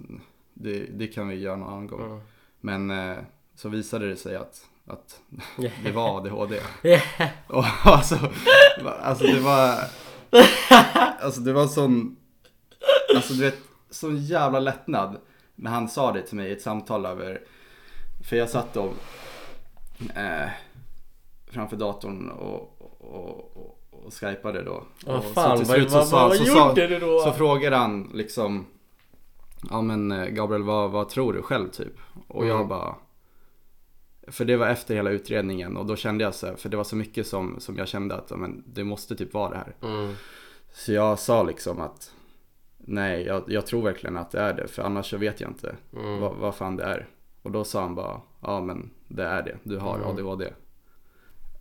Det, 0.53 0.79
det 0.79 1.07
kan 1.07 1.27
vi 1.27 1.35
göra 1.35 1.55
någon 1.55 1.69
annan 1.69 1.87
gång. 1.87 2.01
Mm. 2.01 2.19
Men 2.59 2.91
eh, 2.91 3.23
så 3.55 3.69
visade 3.69 4.09
det 4.09 4.15
sig 4.15 4.35
att, 4.35 4.69
att 4.87 5.19
det 5.83 5.91
var 5.91 6.17
ADHD. 6.17 6.59
Yeah. 6.83 7.01
Och 7.47 7.65
alltså, 7.83 8.15
alltså 9.01 9.23
det 9.25 9.39
var, 9.39 9.75
alltså 11.19 11.41
det 11.41 11.53
var 11.53 11.67
sån, 11.67 12.15
alltså 13.15 13.33
du 13.33 13.41
vet, 13.41 13.57
sån 13.89 14.17
jävla 14.17 14.59
lättnad 14.59 15.17
när 15.55 15.71
han 15.71 15.89
sa 15.89 16.11
det 16.11 16.21
till 16.21 16.37
mig 16.37 16.49
i 16.49 16.53
ett 16.53 16.61
samtal 16.61 17.05
över, 17.05 17.41
för 18.29 18.35
jag 18.35 18.49
satt 18.49 18.73
då 18.73 18.89
eh, 20.15 20.49
framför 21.51 21.75
datorn 21.77 22.29
och, 22.29 22.81
och, 22.99 23.57
och, 23.57 23.77
och 24.05 24.13
skypade 24.13 24.63
då. 24.63 24.83
Vad 25.05 25.15
och 25.17 25.23
fan, 25.25 25.57
till 25.57 25.67
vad, 25.67 25.75
slut 25.77 25.91
så 25.91 25.97
vad, 25.97 26.07
sa- 26.07 26.27
vad 26.27 26.37
så 26.37 26.43
gjorde 26.43 26.87
du 26.87 26.99
då? 26.99 27.19
så 27.19 27.31
frågade 27.31 27.75
han 27.75 28.11
liksom 28.13 28.65
Ja 29.69 29.81
men 29.81 30.11
eh, 30.11 30.25
Gabriel 30.25 30.63
vad, 30.63 30.91
vad 30.91 31.09
tror 31.09 31.33
du 31.33 31.41
själv 31.41 31.69
typ? 31.69 31.93
Och 32.27 32.45
jag 32.47 32.55
Mm. 32.55 32.67
bara 32.67 32.95
För 34.27 34.45
det 34.45 34.57
var 34.57 34.67
efter 34.67 34.95
hela 34.95 35.09
utredningen 35.09 35.77
och 35.77 35.85
då 35.85 35.95
kände 35.95 36.23
jag 36.23 36.35
så 36.35 36.47
här, 36.47 36.55
för 36.55 36.69
det 36.69 36.77
var 36.77 36.83
så 36.83 36.95
mycket 36.95 37.27
som, 37.27 37.59
som 37.59 37.77
jag 37.77 37.87
kände 37.87 38.15
att 38.15 38.29
men, 38.29 38.63
det 38.67 38.83
måste 38.83 39.15
typ 39.15 39.33
vara 39.33 39.49
det 39.49 39.57
här. 39.57 39.75
Mm. 39.81 40.13
Så 40.73 40.91
jag 40.93 41.19
sa 41.19 41.43
liksom 41.43 41.81
att 41.81 42.13
Nej 42.77 43.25
jag, 43.25 43.43
jag 43.47 43.65
tror 43.67 43.81
verkligen 43.81 44.17
att 44.17 44.31
det 44.31 44.39
är 44.39 44.53
det 44.53 44.67
för 44.67 44.83
annars 44.83 45.09
så 45.09 45.17
vet 45.17 45.41
jag 45.41 45.49
inte 45.49 45.75
Mm. 45.93 46.19
vad, 46.19 46.35
vad 46.35 46.55
fan 46.55 46.75
det 46.75 46.83
är. 46.83 47.07
Och 47.41 47.51
då 47.51 47.63
sa 47.63 47.81
han 47.81 47.95
bara 47.95 48.21
Ja 48.41 48.61
men 48.61 48.89
det 49.07 49.23
är 49.23 49.43
det, 49.43 49.57
du 49.63 49.77
har 49.77 49.95
Mm. 49.95 50.07
ADHD. 50.07 50.45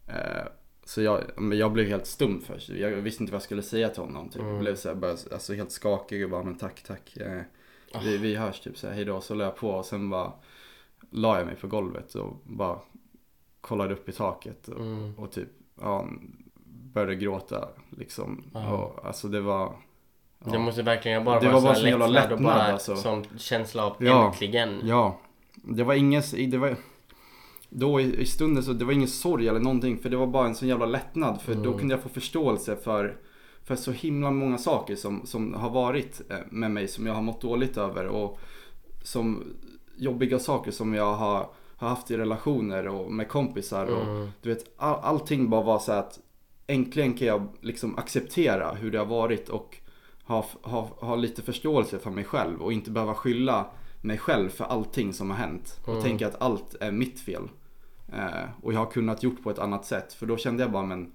Eh, 0.06 0.46
så 0.84 1.02
jag, 1.02 1.20
men 1.36 1.58
jag 1.58 1.72
blev 1.72 1.86
helt 1.86 2.06
stum 2.06 2.40
först. 2.40 2.68
Jag 2.68 2.90
visste 2.90 3.22
inte 3.22 3.32
vad 3.32 3.36
jag 3.36 3.42
skulle 3.42 3.62
säga 3.62 3.88
till 3.88 4.02
honom. 4.02 4.28
Typ. 4.28 4.42
Mm. 4.42 4.52
Jag 4.52 4.60
blev 4.60 4.76
så 4.76 4.88
här, 4.88 4.96
bara, 4.96 5.10
alltså, 5.10 5.54
helt 5.54 5.70
skakig 5.72 6.24
och 6.24 6.30
bara 6.30 6.42
men 6.42 6.58
tack 6.58 6.82
tack. 6.82 7.16
Eh, 7.16 7.42
vi, 8.04 8.16
vi 8.16 8.36
hörs 8.36 8.60
typ 8.60 8.78
så 8.78 8.86
här, 8.86 8.94
hejdå. 8.94 9.20
Så 9.20 9.34
la 9.34 9.44
jag 9.44 9.56
på 9.56 9.70
och 9.70 9.84
sen 9.86 10.10
bara 10.10 10.32
la 11.10 11.38
jag 11.38 11.46
mig 11.46 11.56
på 11.56 11.66
golvet 11.66 12.14
och 12.14 12.36
bara 12.44 12.78
kollade 13.60 13.94
upp 13.94 14.08
i 14.08 14.12
taket. 14.12 14.68
Och, 14.68 14.80
Mm. 14.80 15.14
och 15.18 15.30
typ 15.32 15.48
ja, 15.80 16.06
började 16.92 17.14
gråta 17.14 17.68
liksom. 17.90 18.44
Ja. 18.54 18.70
Och, 18.76 19.06
alltså 19.06 19.28
det 19.28 19.40
var 19.40 19.76
Det 20.38 20.58
måste 20.58 20.82
verkligen 20.82 21.24
bara 21.24 21.40
Det 21.40 21.46
vara 21.46 21.54
var 21.54 21.62
bara 21.62 21.74
sån 21.74 21.88
jävla 21.88 22.06
lättnad 22.06 22.32
och 22.32 22.42
bara 22.44 22.62
alltså. 22.62 22.96
sån 22.96 23.24
känsla 23.38 23.84
av 23.86 23.96
Ja. 23.98 24.26
äntligen. 24.26 24.80
Ja, 24.84 25.18
det 25.54 25.84
var 25.84 25.94
ingen, 25.94 26.22
det 26.48 26.58
var 26.58 26.76
då 27.68 28.00
i, 28.00 28.20
i 28.20 28.26
stunden 28.26 28.62
så 28.62 28.72
det 28.72 28.84
var 28.84 28.92
ingen 28.92 29.08
sorg 29.08 29.48
eller 29.48 29.60
någonting 29.60 29.98
för 29.98 30.10
det 30.10 30.16
var 30.16 30.26
bara 30.26 30.46
en 30.46 30.54
sån 30.54 30.68
jävla 30.68 30.86
lättnad 30.86 31.40
för 31.40 31.54
då 31.54 31.60
Mm. 31.68 31.78
kunde 31.78 31.94
jag 31.94 32.02
få 32.02 32.08
förståelse 32.08 32.76
för, 32.76 33.16
för 33.64 33.76
så 33.76 33.92
himla 33.92 34.30
många 34.30 34.58
saker 34.58 34.96
som, 34.96 35.26
som 35.26 35.54
har 35.54 35.70
varit 35.70 36.20
eh, 36.30 36.36
med 36.50 36.70
mig 36.70 36.88
som 36.88 37.06
jag 37.06 37.14
har 37.14 37.22
mått 37.22 37.40
dåligt 37.40 37.76
över 37.76 38.06
och 38.06 38.38
som 39.04 39.44
jobbiga 40.00 40.38
saker 40.38 40.70
som 40.70 40.94
jag 40.94 41.14
har, 41.14 41.48
har 41.76 41.88
haft 41.88 42.10
i 42.10 42.16
relationer 42.16 42.88
och 42.88 43.12
med 43.12 43.28
kompisar 43.28 43.86
och 43.86 44.02
Mm. 44.02 44.30
du 44.42 44.48
vet 44.48 44.64
all, 44.76 45.00
allting 45.02 45.50
bara 45.50 45.62
var 45.62 45.78
så 45.78 45.92
att 45.92 46.18
äntligen 46.66 47.14
kan 47.14 47.26
jag 47.28 47.48
liksom 47.60 47.98
acceptera 47.98 48.72
hur 48.74 48.90
det 48.90 48.98
har 48.98 49.06
varit 49.06 49.48
och 49.48 49.76
ha, 50.24 50.46
ha, 50.62 50.80
ha 51.00 51.16
lite 51.16 51.42
förståelse 51.42 51.98
för 51.98 52.10
mig 52.10 52.24
själv 52.24 52.62
och 52.62 52.72
inte 52.72 52.90
behöva 52.90 53.14
skylla 53.14 53.66
mig 54.02 54.18
själv 54.18 54.48
för 54.48 54.64
allting 54.64 55.12
som 55.12 55.30
har 55.30 55.36
hänt. 55.36 55.80
Och 55.82 55.88
Mm. 55.92 56.02
tänka 56.02 56.26
att 56.28 56.42
allt 56.42 56.74
är 56.80 56.90
mitt 56.92 57.20
fel. 57.20 57.48
Eh, 58.12 58.48
och 58.62 58.72
jag 58.72 58.78
har 58.78 58.90
kunnat 58.90 59.22
gjort 59.22 59.42
på 59.42 59.50
ett 59.50 59.58
annat 59.58 59.84
sätt. 59.86 60.12
För 60.12 60.26
då 60.26 60.36
kände 60.36 60.62
jag 60.62 60.72
bara 60.72 60.82
men 60.86 61.12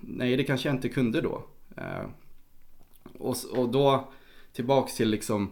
Nej 0.00 0.36
det 0.36 0.44
kanske 0.44 0.68
jag 0.68 0.76
inte 0.76 0.88
kunde 0.88 1.20
då. 1.20 1.42
Eh, 1.76 2.06
och, 3.18 3.36
och 3.56 3.68
då 3.68 4.08
tillbaks 4.52 4.96
till 4.96 5.08
liksom 5.10 5.50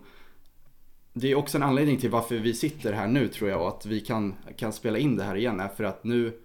det 1.17 1.31
är 1.31 1.35
också 1.35 1.59
en 1.59 1.63
anledning 1.63 1.97
till 1.97 2.11
varför 2.11 2.37
vi 2.37 2.55
sitter 2.55 2.93
här 2.93 3.09
nu 3.09 3.29
tror 3.29 3.51
jag 3.51 3.61
och 3.61 3.69
att 3.69 3.87
vi 3.87 4.01
kan, 4.01 4.35
kan 4.57 4.73
spela 4.73 4.99
in 4.99 5.17
det 5.17 5.25
här 5.25 5.37
igen 5.37 5.61
är 5.61 5.69
för 5.69 5.85
att 5.85 6.05
nu 6.05 6.41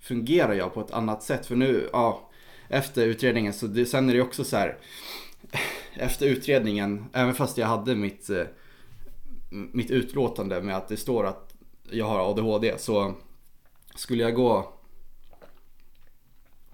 fungerar 0.00 0.52
jag 0.52 0.74
på 0.74 0.80
ett 0.80 0.90
annat 0.90 1.22
sätt. 1.22 1.46
För 1.46 1.56
nu, 1.56 1.88
ja, 1.92 2.30
efter 2.68 3.06
utredningen 3.06 3.52
så 3.52 3.66
det, 3.66 3.86
sen 3.86 4.10
är 4.10 4.14
det 4.14 4.22
också 4.22 4.44
så 4.44 4.56
här 4.56 4.78
efter 5.94 6.26
utredningen, 6.26 7.04
även 7.12 7.34
fast 7.34 7.58
jag 7.58 7.66
hade 7.66 7.94
mitt, 7.94 8.30
eh, 8.30 8.44
mitt 9.50 9.90
utlåtande 9.90 10.62
med 10.62 10.76
att 10.76 10.88
det 10.88 10.96
står 10.96 11.26
att 11.26 11.54
jag 11.90 12.06
har 12.06 12.30
ADHD 12.30 12.78
så 12.78 13.14
skulle 13.94 14.22
jag 14.22 14.34
gå 14.34 14.72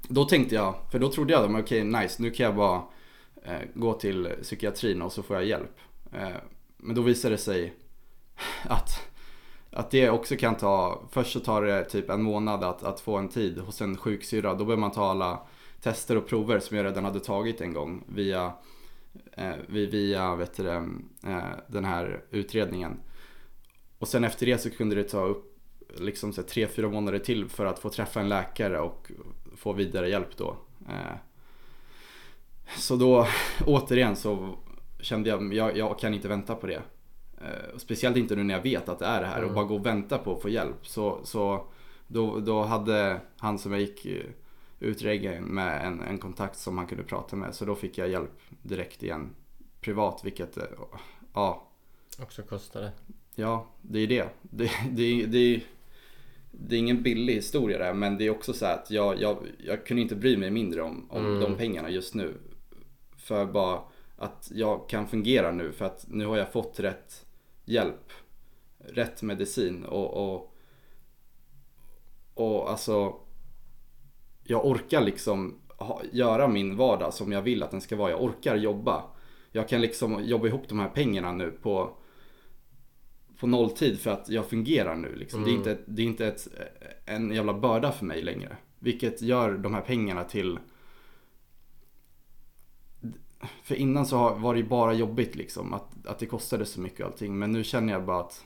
då 0.08 0.24
tänkte 0.24 0.54
jag, 0.54 0.74
för 0.90 0.98
då 0.98 1.12
trodde 1.12 1.32
jag, 1.32 1.50
men 1.50 1.60
okej 1.60 1.84
nice, 1.84 2.22
nu 2.22 2.30
kan 2.30 2.46
jag 2.46 2.56
bara 2.56 2.82
eh, 3.44 3.60
gå 3.74 3.92
till 3.92 4.28
psykiatrin 4.42 5.02
och 5.02 5.12
så 5.12 5.22
får 5.22 5.36
jag 5.36 5.44
hjälp. 5.44 5.78
Eh, 6.12 6.36
men 6.78 6.94
då 6.94 7.02
visade 7.02 7.34
det 7.34 7.38
sig 7.38 7.74
att, 8.62 9.08
att 9.70 9.90
det 9.90 10.10
också 10.10 10.36
kan 10.36 10.54
ta, 10.54 11.02
först 11.10 11.32
så 11.32 11.40
tar 11.40 11.62
det 11.62 11.84
typ 11.84 12.10
en 12.10 12.22
månad 12.22 12.64
att, 12.64 12.82
att 12.82 13.00
få 13.00 13.16
en 13.16 13.28
tid 13.28 13.58
hos 13.58 13.80
en 13.80 13.96
sjuksyrra. 13.96 14.54
Då 14.54 14.64
behöver 14.64 14.80
man 14.80 14.90
ta 14.90 15.10
alla 15.10 15.46
tester 15.80 16.16
och 16.16 16.26
prover 16.26 16.58
som 16.58 16.76
jag 16.76 16.86
redan 16.86 17.04
hade 17.04 17.20
tagit 17.20 17.60
en 17.60 17.72
gång 17.72 18.04
via, 18.08 18.52
eh, 19.32 19.54
via 19.68 20.36
vet 20.36 20.56
du, 20.56 20.68
eh, 20.68 21.38
den 21.68 21.84
här 21.84 22.24
utredningen. 22.30 23.00
Och 23.98 24.08
sen 24.08 24.24
efter 24.24 24.46
det 24.46 24.58
så 24.58 24.70
kunde 24.70 24.96
det 24.96 25.04
ta 25.04 25.24
upp 25.24 25.54
liksom 25.96 26.32
så 26.32 26.40
här, 26.40 26.48
tre, 26.48 26.66
fyra 26.66 26.88
månader 26.88 27.18
till 27.18 27.48
för 27.48 27.66
att 27.66 27.78
få 27.78 27.90
träffa 27.90 28.20
en 28.20 28.28
läkare 28.28 28.80
och 28.80 29.10
få 29.56 29.72
vidare 29.72 30.08
hjälp 30.08 30.36
då. 30.36 30.56
Eh, 30.88 31.16
så 32.76 32.96
då 32.96 33.26
återigen 33.66 34.16
så 34.16 34.56
kände 35.00 35.28
jag, 35.28 35.54
jag, 35.54 35.76
jag 35.76 35.98
kan 35.98 36.14
inte 36.14 36.28
vänta 36.28 36.54
på 36.54 36.66
det. 36.66 36.82
Eh, 37.40 37.76
speciellt 37.78 38.16
inte 38.16 38.36
nu 38.36 38.42
när 38.44 38.54
jag 38.54 38.62
vet 38.62 38.88
att 38.88 38.98
det 38.98 39.06
är 39.06 39.20
det 39.20 39.26
här 39.26 39.38
och 39.38 39.42
Mm. 39.42 39.54
bara 39.54 39.64
gå 39.64 39.74
och 39.74 39.86
vänta 39.86 40.18
på 40.18 40.34
att 40.34 40.42
få 40.42 40.48
hjälp. 40.48 40.86
Så, 40.86 41.20
så 41.24 41.66
då, 42.06 42.40
då 42.40 42.62
hade 42.62 43.20
han 43.36 43.58
som 43.58 43.72
jag 43.72 43.80
gick 43.80 44.06
eh, 44.06 44.22
utregeln 44.80 45.44
med 45.44 45.86
en, 45.86 46.00
en 46.00 46.18
kontakt 46.18 46.58
som 46.58 46.78
han 46.78 46.86
kunde 46.86 47.04
prata 47.04 47.36
med. 47.36 47.54
Så 47.54 47.64
då 47.64 47.74
fick 47.74 47.98
jag 47.98 48.08
hjälp 48.08 48.40
direkt 48.62 49.02
igen 49.02 49.30
privat 49.80 50.20
vilket, 50.24 50.56
eh, 50.56 50.64
ja. 51.34 51.68
Också 52.22 52.42
kostar 52.42 52.80
det. 52.80 52.92
Ja, 53.34 53.66
det 53.82 53.98
är 53.98 54.06
det. 54.06 54.28
Det, 54.42 54.70
det, 54.90 55.26
det, 55.26 55.62
det 56.52 56.74
är 56.76 56.78
ingen 56.78 57.02
billig 57.02 57.34
historia 57.34 57.78
där 57.78 57.94
men 57.94 58.18
det 58.18 58.26
är 58.26 58.30
också 58.30 58.52
så 58.52 58.66
här 58.66 58.74
att 58.74 58.90
jag, 58.90 59.20
jag, 59.20 59.36
jag 59.58 59.86
kunde 59.86 60.02
inte 60.02 60.16
bry 60.16 60.36
mig 60.36 60.50
mindre 60.50 60.82
om, 60.82 61.06
om 61.10 61.26
Mm. 61.26 61.40
de 61.40 61.54
pengarna 61.56 61.90
just 61.90 62.14
nu. 62.14 62.34
För 63.16 63.46
bara 63.46 63.80
att 64.18 64.50
jag 64.54 64.88
kan 64.88 65.06
fungera 65.08 65.50
nu 65.52 65.72
för 65.72 65.84
att 65.84 66.04
nu 66.08 66.26
har 66.26 66.36
jag 66.36 66.52
fått 66.52 66.80
rätt 66.80 67.26
hjälp. 67.64 68.12
Rätt 68.78 69.22
medicin 69.22 69.84
och, 69.84 70.34
och, 70.34 70.54
och 72.34 72.70
alltså 72.70 73.14
jag 74.44 74.66
orkar 74.66 75.00
liksom 75.00 75.60
ha, 75.68 76.02
göra 76.12 76.48
min 76.48 76.76
vardag 76.76 77.14
som 77.14 77.32
jag 77.32 77.42
vill 77.42 77.62
att 77.62 77.70
den 77.70 77.80
ska 77.80 77.96
vara. 77.96 78.10
Jag 78.10 78.22
orkar 78.22 78.56
jobba. 78.56 79.04
Jag 79.52 79.68
kan 79.68 79.80
liksom 79.80 80.24
jobba 80.24 80.46
ihop 80.46 80.68
de 80.68 80.78
här 80.78 80.88
pengarna 80.88 81.32
nu 81.32 81.50
på 81.50 81.96
på 83.40 83.46
nolltid 83.46 84.00
för 84.00 84.10
att 84.10 84.28
jag 84.28 84.46
fungerar 84.46 84.96
nu. 84.96 85.14
Liksom. 85.14 85.44
Det 85.44 85.50
är 85.50 85.54
Mm. 85.54 85.58
inte, 85.68 85.78
det 85.86 86.02
är 86.02 86.06
inte 86.06 86.26
ett, 86.26 86.48
en 87.04 87.30
jävla 87.30 87.54
börda 87.54 87.92
för 87.92 88.04
mig 88.04 88.22
längre. 88.22 88.56
Vilket 88.78 89.22
gör 89.22 89.52
de 89.58 89.74
här 89.74 89.80
pengarna 89.80 90.24
till... 90.24 90.58
För 93.62 93.74
innan 93.74 94.06
så 94.06 94.34
var 94.34 94.54
det 94.54 94.60
ju 94.60 94.66
bara 94.68 94.92
jobbigt 94.92 95.34
liksom. 95.34 95.74
Att, 95.74 96.06
att 96.06 96.18
det 96.18 96.26
kostade 96.26 96.66
så 96.66 96.80
mycket 96.80 97.00
och 97.00 97.06
allting. 97.06 97.38
Men 97.38 97.52
nu 97.52 97.64
känner 97.64 97.92
jag 97.92 98.04
bara 98.04 98.20
att... 98.20 98.44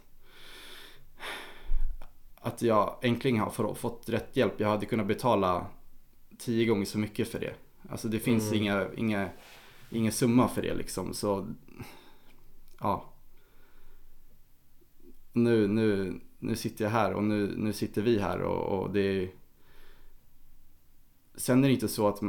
Att 2.34 2.62
jag 2.62 2.96
äntligen 3.02 3.40
har 3.40 3.50
få- 3.50 3.74
fått 3.74 4.08
rätt 4.08 4.36
hjälp. 4.36 4.60
Jag 4.60 4.68
hade 4.68 4.86
kunnat 4.86 5.06
betala 5.06 5.66
tio 6.38 6.66
gånger 6.66 6.84
så 6.84 6.98
mycket 6.98 7.28
för 7.28 7.40
det. 7.40 7.54
Alltså 7.88 8.08
det 8.08 8.18
finns 8.18 8.52
Mm. 8.52 8.62
inga, 8.62 8.88
inga, 8.96 9.28
ingen 9.90 10.12
summa 10.12 10.48
för 10.48 10.62
det 10.62 10.74
liksom. 10.74 11.14
Så... 11.14 11.46
Ja 12.80 13.12
nu, 15.32 15.68
nu, 15.68 16.20
nu 16.38 16.56
sitter 16.56 16.84
jag 16.84 16.90
här 16.90 17.12
och 17.12 17.24
nu, 17.24 17.54
nu 17.56 17.72
sitter 17.72 18.02
vi 18.02 18.18
här 18.18 18.40
och, 18.42 18.80
och 18.80 18.90
det 18.92 19.00
är... 19.00 19.30
Sen 21.34 21.64
är 21.64 21.68
det 21.68 21.74
inte 21.74 21.88
så 21.88 22.08
att 22.08 22.20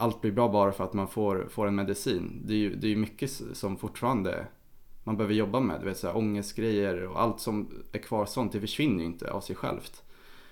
allt 0.00 0.20
blir 0.20 0.32
bra 0.32 0.48
bara 0.48 0.72
för 0.72 0.84
att 0.84 0.92
man 0.92 1.08
får, 1.08 1.46
får 1.50 1.66
en 1.66 1.74
medicin. 1.74 2.42
Det 2.44 2.52
är 2.52 2.56
ju 2.58 2.74
det 2.74 2.92
är 2.92 2.96
mycket 2.96 3.30
som 3.52 3.76
fortfarande 3.76 4.46
man 5.04 5.16
behöver 5.16 5.34
jobba 5.34 5.60
med. 5.60 5.80
Du 5.80 5.86
vet, 5.86 5.98
så 5.98 6.06
här, 6.06 6.16
ångestgrejer 6.16 7.06
och 7.06 7.20
allt 7.22 7.40
som 7.40 7.68
är 7.92 7.98
kvar 7.98 8.26
sånt, 8.26 8.52
det 8.52 8.60
försvinner 8.60 8.98
ju 9.00 9.04
inte 9.06 9.30
av 9.32 9.40
sig 9.40 9.56
självt. 9.56 10.02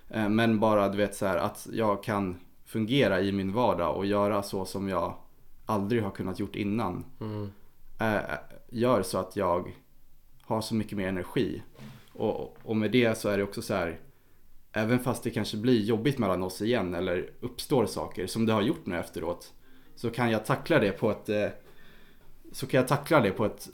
Eh, 0.08 0.28
Men 0.28 0.60
bara 0.60 0.88
du 0.88 0.96
vet 0.98 1.14
så 1.14 1.26
här, 1.26 1.36
att 1.36 1.68
jag 1.72 2.02
kan 2.02 2.36
fungera 2.64 3.20
i 3.20 3.32
min 3.32 3.52
vardag 3.52 3.96
och 3.96 4.06
göra 4.06 4.42
så 4.42 4.64
som 4.64 4.88
jag 4.88 5.14
aldrig 5.66 6.02
har 6.02 6.10
kunnat 6.10 6.38
gjort 6.38 6.56
innan. 6.56 7.04
Mm. 7.20 7.50
eh, 8.00 8.20
gör 8.68 9.02
så 9.02 9.18
att 9.18 9.36
jag 9.36 9.74
har 10.42 10.60
så 10.60 10.74
mycket 10.74 10.98
mer 10.98 11.08
energi. 11.08 11.62
Och, 12.12 12.56
och 12.62 12.76
med 12.76 12.90
det 12.90 13.18
så 13.18 13.28
är 13.28 13.36
det 13.36 13.44
också 13.44 13.62
så 13.62 13.74
här, 13.74 13.98
även 14.72 14.98
fast 14.98 15.22
det 15.22 15.30
kanske 15.30 15.56
blir 15.56 15.80
jobbigt 15.80 16.18
mellan 16.18 16.42
oss 16.42 16.62
igen 16.62 16.94
eller 16.94 17.30
uppstår 17.40 17.86
saker 17.86 18.26
som 18.26 18.46
det 18.46 18.52
har 18.52 18.62
gjort 18.62 18.86
nu 18.86 18.96
efteråt. 18.98 19.52
Så 19.94 20.10
kan 20.10 20.30
jag 20.30 20.44
tackla 20.46 20.78
det 20.78 20.92
på 20.92 21.10
ett, 21.10 21.28
eh, 21.28 21.48
så 22.52 22.66
kan 22.66 22.78
jag 22.80 22.88
tackla 22.88 23.20
det 23.20 23.30
på 23.30 23.44
ett 23.44 23.68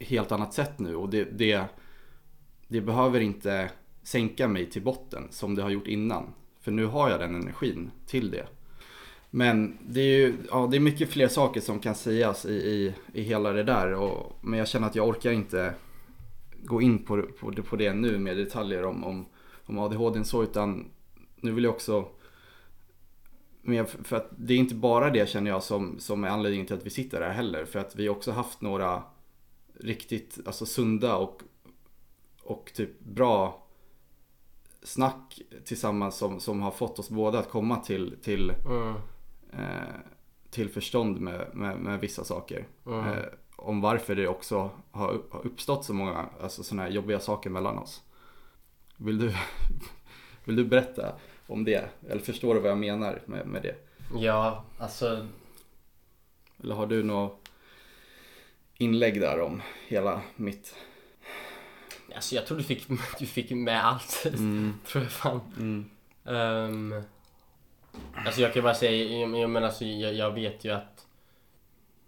helt 0.00 0.32
annat 0.32 0.54
sätt 0.54 0.78
nu 0.78 0.96
och 0.96 1.08
det, 1.08 1.24
det, 1.24 1.64
det 2.68 2.80
behöver 2.80 3.20
inte 3.20 3.70
sänka 4.02 4.48
mig 4.48 4.70
till 4.70 4.82
botten 4.82 5.28
som 5.30 5.54
det 5.54 5.62
har 5.62 5.70
gjort 5.70 5.86
innan. 5.86 6.32
För 6.60 6.72
nu 6.72 6.86
har 6.86 7.10
jag 7.10 7.20
den 7.20 7.34
energin 7.34 7.90
till 8.06 8.30
det. 8.30 8.46
Men 9.30 9.78
det 9.88 10.00
är 10.00 10.18
ju 10.18 10.34
ja, 10.50 10.68
det 10.70 10.76
är 10.76 10.80
mycket 10.80 11.08
fler 11.10 11.28
saker 11.28 11.60
som 11.60 11.80
kan 11.80 11.94
sägas 11.94 12.46
i, 12.46 12.52
i, 12.54 12.94
i 13.12 13.22
hela 13.22 13.52
det 13.52 13.62
där. 13.62 13.92
Och, 13.94 14.38
men 14.40 14.58
jag 14.58 14.68
känner 14.68 14.86
att 14.86 14.94
jag 14.94 15.08
orkar 15.08 15.32
inte 15.32 15.74
gå 16.64 16.82
in 16.82 16.98
på, 17.04 17.22
på, 17.40 17.50
det- 17.50 17.62
på 17.62 17.76
det 17.76 17.94
nu 17.94 18.18
med 18.18 18.36
detaljer 18.36 18.84
om, 18.84 19.04
om, 19.04 19.26
om 19.66 19.78
ADHD 19.78 20.20
och 20.20 20.26
så. 20.26 20.42
Utan 20.42 20.90
nu 21.36 21.52
vill 21.52 21.64
jag 21.64 21.74
också 21.74 22.08
men 23.62 23.86
för 23.86 24.16
att 24.16 24.30
det 24.36 24.54
är 24.54 24.58
inte 24.58 24.74
bara 24.74 25.10
det 25.10 25.28
känner 25.28 25.50
jag 25.50 25.62
som, 25.62 25.98
som 25.98 26.24
är 26.24 26.28
anledningen 26.28 26.66
till 26.66 26.76
att 26.76 26.86
vi 26.86 26.90
sitter 26.90 27.22
här 27.22 27.30
heller. 27.30 27.64
För 27.64 27.78
att 27.78 27.96
vi 27.96 28.06
har 28.06 28.16
också 28.16 28.32
haft 28.32 28.60
några 28.60 29.02
riktigt 29.74 30.38
alltså 30.46 30.66
sunda 30.66 31.16
och, 31.16 31.42
och 32.42 32.72
typ 32.74 33.00
bra 33.00 33.66
snack 34.82 35.40
tillsammans 35.64 36.16
som, 36.16 36.40
som 36.40 36.62
har 36.62 36.70
fått 36.70 36.98
oss 36.98 37.10
båda 37.10 37.38
att 37.38 37.50
komma 37.50 37.76
till, 37.76 38.16
till 38.22 38.50
Mm. 38.50 38.94
eh, 39.52 39.94
till 40.50 40.68
förstånd 40.68 41.20
med, 41.20 41.50
med, 41.54 41.78
med 41.78 42.00
vissa 42.00 42.24
saker. 42.24 42.66
Mm. 42.86 43.04
Eh, 43.04 43.24
om 43.56 43.80
varför 43.80 44.14
det 44.14 44.28
också 44.28 44.70
har 44.90 45.22
uppstått 45.44 45.84
så 45.84 45.94
många 45.94 46.28
alltså, 46.42 46.62
sådana 46.62 46.82
här 46.82 46.90
jobbiga 46.90 47.20
saker 47.20 47.50
mellan 47.50 47.78
oss. 47.78 48.02
Vill 48.96 49.18
du, 49.18 49.34
vill 50.44 50.56
du 50.56 50.64
berätta 50.64 51.14
om 51.46 51.64
det? 51.64 51.88
Eller 52.08 52.22
förstår 52.22 52.54
du 52.54 52.60
vad 52.60 52.70
jag 52.70 52.78
menar 52.78 53.22
med, 53.26 53.46
med 53.46 53.62
det? 53.62 53.74
Ja, 54.14 54.64
alltså 54.78 55.26
Eller 56.62 56.74
har 56.74 56.86
du 56.86 57.02
något 57.02 57.48
inlägg 58.78 59.20
där 59.20 59.40
om 59.40 59.62
hela 59.88 60.22
mitt... 60.36 60.74
Alltså 62.14 62.34
jag 62.34 62.46
tror 62.46 62.58
du 62.58 62.64
fick, 62.64 62.88
du 63.18 63.26
fick 63.26 63.50
med 63.50 63.86
allt. 63.86 64.22
tror 64.86 65.04
jag 65.04 65.12
fan. 65.12 65.40
Mm. 65.56 65.90
Um, 66.24 67.02
alltså 68.26 68.40
jag 68.40 68.54
kan 68.54 68.62
bara 68.62 68.74
säga, 68.74 69.18
jag, 69.18 69.38
jag 69.38 69.50
menar 69.50 69.66
alltså 69.66 69.84
jag, 69.84 70.14
jag 70.14 70.30
vet 70.30 70.64
ju 70.64 70.70
att 70.70 71.06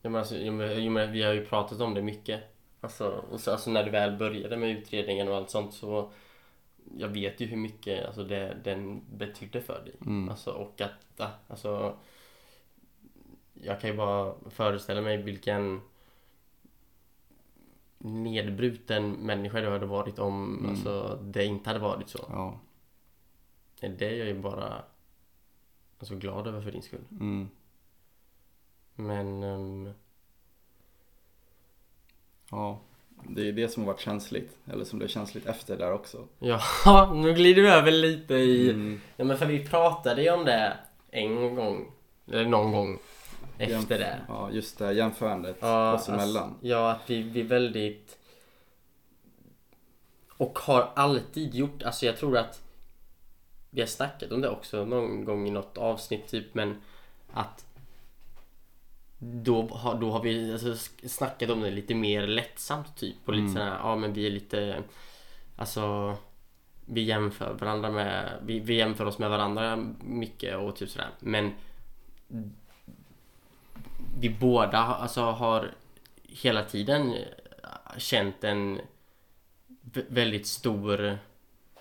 jag 0.02 0.12
menar, 0.12 0.20
alltså, 0.20 0.36
jag, 0.36 0.54
menar, 0.54 0.74
jag 0.74 0.92
menar, 0.92 1.12
vi 1.12 1.22
har 1.22 1.32
ju 1.32 1.46
pratat 1.46 1.80
om 1.80 1.94
det 1.94 2.02
mycket. 2.02 2.40
Alltså, 2.80 3.24
och 3.30 3.40
så, 3.40 3.50
alltså 3.50 3.70
när 3.70 3.84
du 3.84 3.90
väl 3.90 4.16
började 4.16 4.56
med 4.56 4.70
utredningen 4.70 5.28
och 5.28 5.36
allt 5.36 5.50
sånt 5.50 5.74
så 5.74 6.12
jag 6.96 7.08
vet 7.08 7.40
ju 7.40 7.46
hur 7.46 7.56
mycket 7.56 8.06
alltså, 8.06 8.24
det, 8.24 8.60
den 8.64 9.02
betydde 9.16 9.60
för 9.60 9.84
dig. 9.84 9.94
Mm. 10.00 10.28
Alltså, 10.28 10.50
och 10.50 10.80
att, 10.80 11.20
alltså 11.48 11.96
jag 13.54 13.80
kan 13.80 13.90
ju 13.90 13.96
bara 13.96 14.34
föreställa 14.50 15.00
mig 15.00 15.16
vilken 15.16 15.80
nedbruten 17.98 19.10
människa 19.12 19.60
du 19.60 19.68
hade 19.70 19.86
varit 19.86 20.18
om 20.18 20.58
Mm. 20.58 20.70
alltså, 20.70 21.20
det 21.22 21.44
inte 21.44 21.70
hade 21.70 21.80
varit 21.80 22.08
så. 22.08 22.24
Ja. 22.28 22.58
Det 23.80 24.02
är 24.06 24.14
jag 24.14 24.26
ju 24.26 24.38
bara 24.38 24.82
alltså, 25.98 26.16
glad 26.16 26.46
över 26.46 26.60
för 26.60 26.70
din 26.72 26.82
skull. 26.82 27.04
Mm. 27.10 27.48
Men 28.94 29.42
ehm, 29.42 29.92
ja. 32.50 32.80
Det 33.22 33.48
är 33.48 33.52
det 33.52 33.68
som 33.68 33.82
har 33.82 33.92
varit 33.92 34.00
känsligt. 34.00 34.58
Eller 34.72 34.84
som 34.84 34.98
blev 34.98 35.08
känsligt 35.08 35.46
efter 35.46 35.76
där 35.76 35.92
också. 35.92 36.26
ja, 36.38 37.12
nu 37.14 37.34
glider 37.34 37.62
vi 37.62 37.68
över 37.68 37.90
lite 37.90 38.34
i... 38.34 38.70
Mm. 38.70 39.00
Ja 39.16 39.24
men 39.24 39.38
för 39.38 39.46
vi 39.46 39.66
pratade 39.66 40.22
ju 40.22 40.30
om 40.30 40.44
det 40.44 40.76
en 41.10 41.54
gång. 41.54 41.92
Eller 42.26 42.44
någon 42.44 42.72
gång 42.72 42.98
efter 43.58 43.98
det. 43.98 44.20
Ja, 44.28 44.50
just 44.50 44.78
det. 44.78 44.92
Jämförandet 44.92 45.56
Ja, 45.60 45.94
oss 45.94 46.08
emellan. 46.08 46.48
Alltså, 46.48 46.66
ja, 46.66 46.90
att 46.90 47.10
vi, 47.10 47.22
vi 47.22 47.42
väldigt... 47.42 48.18
Och 50.36 50.58
har 50.58 50.90
alltid 50.94 51.54
gjort, 51.54 51.82
alltså 51.82 52.06
jag 52.06 52.16
tror 52.16 52.38
att 52.38 52.62
vi 53.70 53.80
har 53.80 53.88
snackat 53.88 54.32
om 54.32 54.40
det 54.40 54.48
också 54.48 54.84
någon 54.84 55.24
gång 55.24 55.48
i 55.48 55.50
något 55.50 55.78
avsnitt 55.78 56.28
typ 56.28 56.54
men 56.54 56.82
att 57.32 57.64
då 59.18 59.62
har, 59.68 59.94
då 60.00 60.10
har 60.10 60.22
vi 60.22 60.52
alltså 60.52 60.74
snackat 61.08 61.50
om 61.50 61.60
det 61.60 61.70
lite 61.70 61.94
mer 61.94 62.26
lättsamt 62.26 62.96
typ 62.96 63.16
och 63.24 63.32
lite 63.32 63.42
Mm. 63.42 63.52
sådär, 63.54 63.78
ja 63.82 63.96
men 63.96 64.12
vi 64.12 64.26
är 64.26 64.30
lite 64.30 64.82
Alltså 65.56 66.16
Vi 66.86 67.02
jämför 67.02 67.52
varandra 67.54 67.90
med 67.90 68.32
vi, 68.42 68.60
vi 68.60 68.74
jämför 68.74 69.04
oss 69.04 69.18
med 69.18 69.30
varandra 69.30 69.76
mycket 70.00 70.56
och 70.56 70.76
typ 70.76 70.90
sådär 70.90 71.08
men 71.20 71.52
Vi 74.20 74.30
båda 74.30 74.78
alltså 74.78 75.20
har 75.22 75.70
hela 76.28 76.64
tiden 76.64 77.14
känt 77.96 78.44
en 78.44 78.80
vä- 79.92 80.06
väldigt 80.08 80.46
stor 80.46 81.18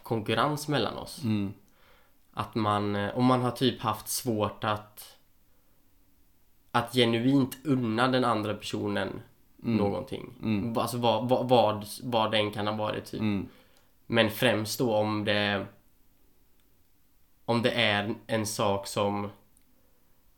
konkurrens 0.04 0.68
mellan 0.68 0.98
oss. 0.98 1.24
Mm. 1.24 1.54
Att 2.34 2.56
man, 2.56 2.96
om 2.96 3.26
man 3.26 3.42
har 3.42 3.52
typ 3.52 3.82
haft 3.82 4.08
svårt 4.08 4.64
att 4.64 5.17
att 6.78 6.94
genuint 6.94 7.58
unna 7.64 8.08
den 8.08 8.26
andra 8.26 8.54
personen 8.54 9.22
någonting. 9.58 10.34
Mm. 10.44 10.78
Alltså 10.78 10.98
vad, 10.98 11.30
vad, 11.30 11.50
vad, 11.50 11.86
vad 12.04 12.32
den 12.32 12.52
kan 12.52 12.68
ha 12.68 12.74
varit 12.76 13.06
typ. 13.06 13.20
Mm. 13.20 13.48
Men 14.08 14.30
främst 14.32 14.80
då 14.80 14.96
om 14.96 15.26
det 15.26 15.66
om 17.46 17.62
det 17.62 17.72
är 17.72 18.16
en 18.28 18.46
sak 18.46 18.88
som 18.88 19.30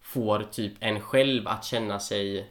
får 0.02 0.40
typ 0.52 0.74
en 0.80 1.00
själv 1.02 1.48
att 1.48 1.66
känna 1.66 2.00
sig 2.00 2.50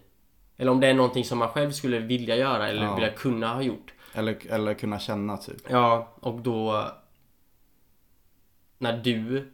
eller 0.56 0.70
om 0.70 0.80
det 0.80 0.86
är 0.86 0.94
någonting 0.94 1.24
som 1.24 1.38
man 1.38 1.48
själv 1.48 1.70
skulle 1.72 1.98
vilja 1.98 2.36
göra 2.36 2.68
eller 2.68 2.82
Ja. 2.84 2.94
vilja 2.94 3.12
kunna 3.12 3.54
ha 3.54 3.62
gjort. 3.62 3.92
Eller, 4.14 4.38
eller 4.52 4.74
kunna 4.74 4.98
känna 4.98 5.36
typ. 5.36 5.62
Ja, 5.70 6.08
och 6.20 6.40
då 6.40 6.88
när 8.78 8.96
du 8.96 9.48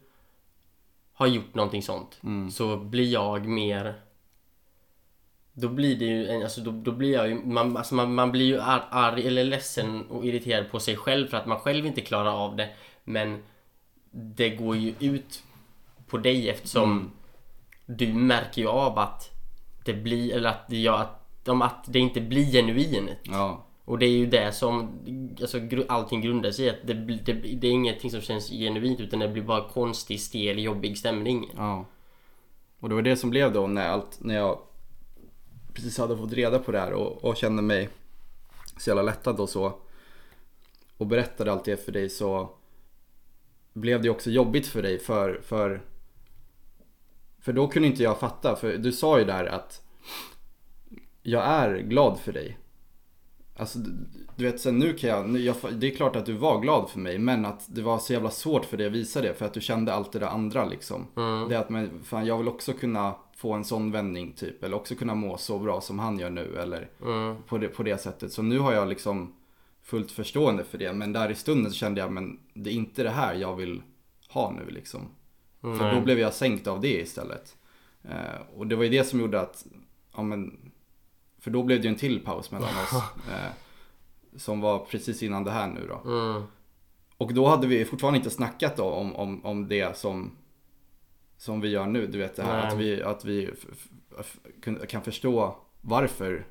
har 1.13 1.27
gjort 1.27 1.53
någonting 1.55 1.81
sånt 1.83 2.19
Mm. 2.23 2.51
så 2.51 2.77
blir 2.77 3.11
jag 3.11 3.45
mer 3.45 4.01
Då 5.57 5.69
blir 5.69 5.95
det 5.95 6.05
ju, 6.05 6.27
en, 6.27 6.43
alltså 6.43 6.61
då, 6.61 6.71
då 6.71 6.91
blir 6.91 7.13
jag 7.13 7.27
ju, 7.29 7.35
man, 7.35 7.77
alltså 7.77 7.95
man, 7.95 8.13
man 8.15 8.31
blir 8.31 8.45
ju 8.45 8.61
ar, 8.61 8.87
arg 8.91 9.27
eller 9.27 9.43
ledsen 9.43 10.05
och 10.09 10.25
irriterad 10.25 10.71
på 10.71 10.79
sig 10.79 10.95
själv 10.95 11.27
för 11.27 11.37
att 11.37 11.45
man 11.45 11.59
själv 11.59 11.85
inte 11.85 12.01
klarar 12.01 12.31
av 12.31 12.55
det. 12.55 12.69
Men 13.03 13.43
det 14.11 14.49
går 14.49 14.75
ju 14.75 14.93
ut 14.99 15.43
på 16.07 16.17
dig 16.17 16.49
eftersom 16.49 16.91
Mm. 16.91 17.11
du 17.85 18.13
märker 18.13 18.61
ju 18.61 18.67
av 18.67 18.99
att 18.99 19.31
det 19.85 19.93
blir, 19.93 20.33
eller 20.35 20.49
att 20.49 20.67
det, 20.69 20.81
ja, 20.81 20.97
att, 20.97 21.47
om 21.47 21.61
att 21.61 21.85
det 21.87 21.99
inte 21.99 22.21
blir 22.21 22.51
genuint. 22.51 23.19
Ja. 23.23 23.65
Och 23.85 23.99
det 23.99 24.05
är 24.05 24.17
ju 24.17 24.25
det 24.25 24.51
som 24.51 24.99
alltså, 25.41 25.59
allting 25.87 26.21
grundar 26.21 26.51
sig 26.51 26.65
i. 26.65 26.69
Att 26.69 26.87
det, 26.87 26.93
det, 26.93 27.33
det 27.33 27.67
är 27.67 27.71
ingenting 27.71 28.11
som 28.11 28.21
känns 28.21 28.49
genuint 28.49 28.99
utan 28.99 29.19
det 29.19 29.27
blir 29.27 29.43
bara 29.43 29.69
konstig, 29.69 30.21
stel, 30.21 30.59
jobbig 30.59 30.97
stämning. 30.97 31.49
Ja. 31.57 31.85
Och 32.79 32.89
det 32.89 32.95
var 32.95 33.01
det 33.01 33.17
som 33.17 33.29
blev 33.29 33.53
då 33.53 33.67
när, 33.67 33.87
allt, 33.87 34.17
när 34.21 34.35
jag 34.35 34.59
precis 35.75 35.97
hade 35.97 36.17
fått 36.17 36.33
reda 36.33 36.59
på 36.59 36.71
det 36.71 36.79
här 36.79 36.93
och, 36.93 37.23
och 37.23 37.37
kände 37.37 37.61
mig 37.61 37.89
så 38.77 38.89
jävla 38.89 39.03
lättad 39.03 39.39
och 39.39 39.49
så. 39.49 39.79
Och 40.97 41.07
berättade 41.07 41.51
allt 41.51 41.65
det 41.65 41.85
för 41.85 41.91
dig 41.91 42.09
så 42.09 42.49
blev 43.73 44.01
det 44.01 44.09
också 44.09 44.29
jobbigt 44.29 44.67
för 44.67 44.81
dig 44.81 44.99
för, 44.99 45.41
för 45.43 45.81
för 47.39 47.53
då 47.53 47.67
kunde 47.67 47.87
inte 47.87 48.03
jag 48.03 48.19
fatta, 48.19 48.55
för 48.55 48.77
du 48.77 48.91
sa 48.91 49.19
ju 49.19 49.25
där 49.25 49.45
att 49.45 49.81
jag 51.23 51.43
är 51.43 51.77
glad 51.77 52.19
för 52.19 52.33
dig. 52.33 52.57
Alltså 53.57 53.79
du, 54.35 54.43
vet 54.43 54.59
sen 54.59 54.79
nu 54.79 54.93
kan 54.93 55.09
jag, 55.09 55.37
jag, 55.37 55.55
det 55.73 55.91
är 55.91 55.95
klart 55.95 56.15
att 56.15 56.25
du 56.25 56.33
var 56.33 56.59
glad 56.59 56.89
för 56.89 56.99
mig 56.99 57.17
men 57.19 57.45
att 57.45 57.65
det 57.75 57.81
var 57.81 57.99
så 57.99 58.13
jävla 58.13 58.29
svårt 58.29 58.65
för 58.65 58.77
dig 58.77 58.87
att 58.87 58.93
visa 58.93 59.21
det 59.21 59.33
för 59.33 59.45
att 59.45 59.53
du 59.53 59.61
kände 59.61 59.93
allt 59.93 60.11
det 60.11 60.19
där 60.19 60.27
andra 60.27 60.65
liksom. 60.65 61.07
Mm. 61.17 61.49
Det 61.49 61.55
är 61.55 61.59
att 61.59 61.69
men, 61.69 62.03
fan 62.03 62.25
jag 62.25 62.37
vill 62.37 62.47
också 62.47 62.73
kunna 62.73 63.15
få 63.35 63.53
en 63.53 63.63
sån 63.63 63.91
vändning 63.91 64.33
typ 64.33 64.63
eller 64.63 64.75
också 64.75 64.95
kunna 64.95 65.15
må 65.15 65.37
så 65.37 65.59
bra 65.59 65.81
som 65.81 65.99
han 65.99 66.19
gör 66.19 66.29
nu 66.29 66.57
eller 66.57 66.89
Mm. 67.01 67.35
på 67.47 67.57
det, 67.57 67.67
på 67.67 67.83
det 67.83 68.01
sättet. 68.01 68.31
Så 68.31 68.41
nu 68.41 68.59
har 68.59 68.73
jag 68.73 68.87
liksom 68.87 69.33
fullt 69.83 70.11
förstående 70.11 70.63
för 70.63 70.77
det 70.77 70.93
men 70.93 71.13
där 71.13 71.31
i 71.31 71.35
stunden 71.35 71.71
så 71.71 71.77
kände 71.77 72.01
jag 72.01 72.11
men 72.11 72.39
det 72.53 72.69
är 72.69 72.73
inte 72.73 73.03
det 73.03 73.09
här 73.09 73.33
jag 73.35 73.55
vill 73.55 73.81
ha 74.29 74.51
nu 74.51 74.71
liksom. 74.73 75.01
För 75.61 75.83
Nej. 75.83 75.95
då 75.95 76.01
blev 76.01 76.19
jag 76.19 76.33
sänkt 76.33 76.67
av 76.67 76.81
det 76.81 77.01
istället. 77.01 77.55
Eh, 78.03 78.41
och 78.57 78.67
det 78.67 78.75
var 78.75 78.83
ju 78.83 78.89
det 78.89 79.03
som 79.03 79.19
gjorde 79.19 79.41
att, 79.41 79.65
ja 80.15 80.23
men, 80.23 80.64
för 81.45 81.51
då 81.51 81.63
blev 81.63 81.81
det 81.81 81.83
ju 81.87 81.89
en 81.89 81.99
till 81.99 82.19
paus 82.25 82.51
mellan 82.51 82.69
oss. 82.83 82.93
Eh, 83.29 83.51
som 84.37 84.61
var 84.61 84.79
precis 84.79 85.23
innan 85.23 85.43
det 85.43 85.51
här 85.51 85.67
nu 85.67 85.87
då. 85.87 86.09
Mm. 86.11 86.43
Och 87.17 87.33
då 87.33 87.47
hade 87.47 87.67
vi 87.67 87.85
fortfarande 87.85 88.17
inte 88.17 88.29
snackat 88.29 88.77
då 88.77 88.83
om, 88.85 89.15
om, 89.15 89.45
om 89.45 89.67
det 89.67 89.97
som, 89.97 90.31
som 91.37 91.61
vi 91.61 91.69
gör 91.69 91.85
nu. 91.85 92.07
Du 92.07 92.17
vet 92.17 92.35
det 92.35 92.43
här 92.43 92.61
Nej. 92.61 92.67
att 92.67 92.77
vi, 92.79 93.03
att 93.03 93.25
vi 93.25 93.53
kan 94.89 95.01
förstå 95.01 95.55
varför 95.81 96.45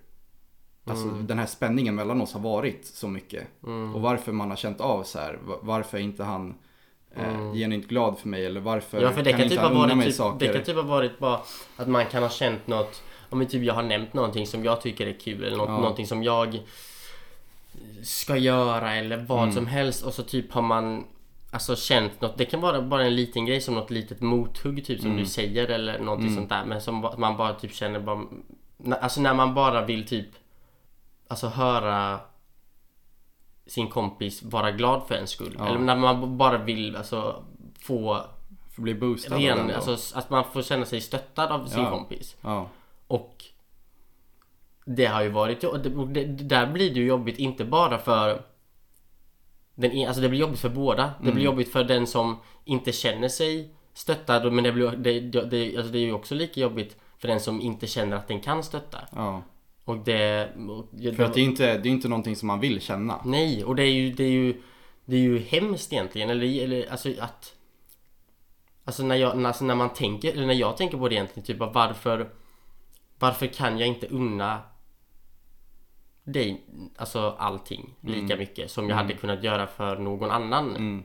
Alltså 0.87 1.09
den 1.09 1.39
här 1.39 1.47
spänningen 1.47 1.95
mellan 1.95 2.21
oss 2.21 2.33
har 2.33 2.41
varit 2.41 2.87
så 2.87 3.09
mycket. 3.09 3.47
Mm. 3.67 3.95
Och 3.95 4.01
varför 4.01 4.33
man 4.33 4.51
har 4.51 4.57
känt 4.57 4.81
av 4.81 5.03
så 5.03 5.19
här. 5.19 5.39
va- 5.45 5.59
Varför 5.63 5.99
är 5.99 6.03
inte 6.03 6.25
han 6.25 6.55
eh, 7.17 7.53
genuint 7.53 7.89
glad 7.89 8.19
för 8.19 8.29
mig? 8.29 8.47
Eller 8.47 8.61
varför 8.61 8.99
Mm. 8.99 9.11
Ja 9.11 9.17
för 9.17 9.23
det 9.25 9.31
kan, 9.33 9.41
inte 9.41 9.55
typ 9.55 9.63
han 9.65 9.77
ha 9.77 9.85
unna 9.85 9.95
mig 9.95 10.07
typ, 10.07 10.15
saker? 10.15 10.47
det 10.47 10.53
kan 10.53 10.63
typ 10.65 10.77
ha 10.77 10.83
varit 10.83 11.19
bara 11.19 11.41
att 11.77 11.89
man 11.89 12.07
kan 12.07 12.23
ha 12.23 12.31
känt 12.31 12.67
något 12.67 13.03
Om 13.31 13.39
vi 13.39 13.47
typ 13.47 13.63
jag 13.63 13.75
har 13.75 13.83
nämnt 13.83 14.15
någonting 14.15 14.47
som 14.47 14.65
jag 14.65 14.81
tycker 14.81 15.07
är 15.07 15.13
kul 15.21 15.45
eller 15.45 15.57
något, 15.57 15.69
Ja. 15.69 15.77
någonting 15.79 16.07
som 16.07 16.23
jag 16.23 16.61
Ska 18.03 18.37
göra 18.37 18.95
eller 18.95 19.17
vad 19.17 19.43
Mm. 19.43 19.53
som 19.55 19.67
helst 19.67 20.05
och 20.05 20.15
så 20.15 20.23
typ 20.23 20.53
har 20.53 20.63
man 20.63 21.05
Alltså 21.51 21.77
känt 21.77 22.21
något, 22.21 22.39
det 22.39 22.45
kan 22.45 22.61
vara 22.61 22.83
bara 22.83 23.05
en 23.05 23.17
liten 23.17 23.47
grej 23.47 23.61
som 23.61 23.75
något 23.75 23.91
litet 23.91 24.21
mothugg 24.21 24.85
typ 24.87 25.01
som 25.01 25.11
Mm. 25.11 25.23
du 25.23 25.27
säger 25.29 25.69
eller 25.69 25.99
någonting 25.99 26.35
sånt 26.35 26.49
där 26.49 26.65
men 26.65 26.81
som 26.81 27.11
man 27.19 27.37
bara 27.37 27.55
typ 27.55 27.75
känner 27.75 28.01
bara 28.01 28.25
Alltså 29.01 29.21
när 29.21 29.35
man 29.35 29.55
bara 29.55 29.85
vill 29.85 30.07
typ 30.07 30.27
Alltså 31.29 31.49
höra 31.49 32.21
sin 33.67 33.89
kompis 33.89 34.43
vara 34.43 34.71
glad 34.71 35.03
för 35.09 35.15
en 35.15 35.27
skull. 35.27 35.55
Ja. 35.59 35.67
Eller 35.69 35.79
när 35.79 35.97
man 35.97 36.39
bara 36.39 36.59
vill 36.59 36.97
alltså 36.97 37.45
få 37.81 38.21
bli 38.77 38.95
boostad 38.95 39.37
ren, 39.37 39.71
alltså 39.71 40.19
att 40.19 40.31
man 40.31 40.45
får 40.53 40.63
känna 40.63 40.85
sig 40.85 41.01
stöttad 41.01 41.53
av 41.53 41.67
sin 41.67 41.83
Ja. 41.83 41.91
kompis. 41.91 42.37
Ja. 42.41 42.69
Och 43.07 43.45
det 44.87 45.07
har 45.07 45.23
ju 45.23 45.29
varit, 45.29 45.65
och 45.65 45.81
det, 45.81 45.95
och 45.97 46.09
det, 46.09 46.25
där 46.25 46.67
blir 46.67 46.95
det 46.95 47.01
ju 47.01 47.07
jobbigt 47.07 47.39
inte 47.39 47.65
bara 47.65 47.99
för 47.99 48.43
den, 49.75 49.91
en- 49.93 50.07
alltså 50.09 50.23
det 50.23 50.29
blir 50.29 50.41
jobbigt 50.41 50.61
för 50.61 50.69
båda. 50.69 51.03
Det 51.03 51.23
Mm. 51.23 51.35
blir 51.35 51.45
jobbigt 51.45 51.73
för 51.73 51.85
den 51.85 52.07
som 52.07 52.37
inte 52.65 52.93
känner 52.93 53.29
sig 53.29 53.75
stöttad 53.95 54.53
men 54.53 54.65
det, 54.65 54.73
blir, 54.73 54.91
det, 54.91 55.21
det, 55.21 55.77
alltså 55.77 55.93
det 55.93 55.99
är 55.99 56.03
ju 56.03 56.13
också 56.13 56.35
lika 56.35 56.61
jobbigt 56.61 56.97
för 57.19 57.29
den 57.29 57.41
som 57.41 57.61
inte 57.61 57.87
känner 57.87 58.17
att 58.17 58.29
den 58.29 58.41
kan 58.41 58.63
stötta. 58.63 58.99
ja. 59.13 59.43
Och 59.85 59.99
det... 59.99 60.49
Och 60.69 60.89
För 61.17 61.23
att 61.25 61.35
det 61.35 61.41
är 61.41 61.45
inte, 61.45 61.79
det 61.79 61.89
är 61.89 61.91
inte 61.91 62.09
någonting 62.09 62.37
som 62.37 62.47
man 62.47 62.61
vill 62.61 62.81
känna. 62.81 63.21
Nej, 63.25 63.65
och 63.65 63.77
det 63.77 63.83
är 63.83 63.91
ju, 63.93 64.13
det 64.13 64.25
är 64.25 64.31
ju, 64.31 64.63
det 65.05 65.17
är 65.17 65.21
ju 65.21 65.39
hemskt 65.39 65.93
egentligen. 65.93 66.31
Eller, 66.31 66.63
eller 66.65 66.91
alltså 66.91 67.09
att... 67.21 67.55
Alltså 68.85 69.03
när, 69.03 69.15
jag, 69.17 69.45
alltså 69.47 69.65
när 69.65 69.75
man 69.75 69.93
tänker, 69.95 70.33
eller 70.33 70.47
när 70.47 70.55
jag 70.55 70.77
tänker 70.77 70.99
på 70.99 71.09
det 71.09 71.15
egentligen, 71.15 71.47
typ 71.47 71.61
av 71.61 71.73
varför... 71.73 72.29
Varför 73.19 73.47
kan 73.47 73.79
jag 73.79 73.89
inte 73.89 74.07
unna 74.07 74.63
dig, 76.25 76.65
alltså 76.97 77.37
allting, 77.39 77.95
lika 78.01 78.37
mycket 78.37 78.71
som 78.71 78.89
jag 78.89 78.97
hade 78.97 79.15
kunnat 79.15 79.43
göra 79.45 79.67
för 79.67 79.97
någon 79.99 80.31
annan? 80.31 80.71
Mm. 80.77 81.05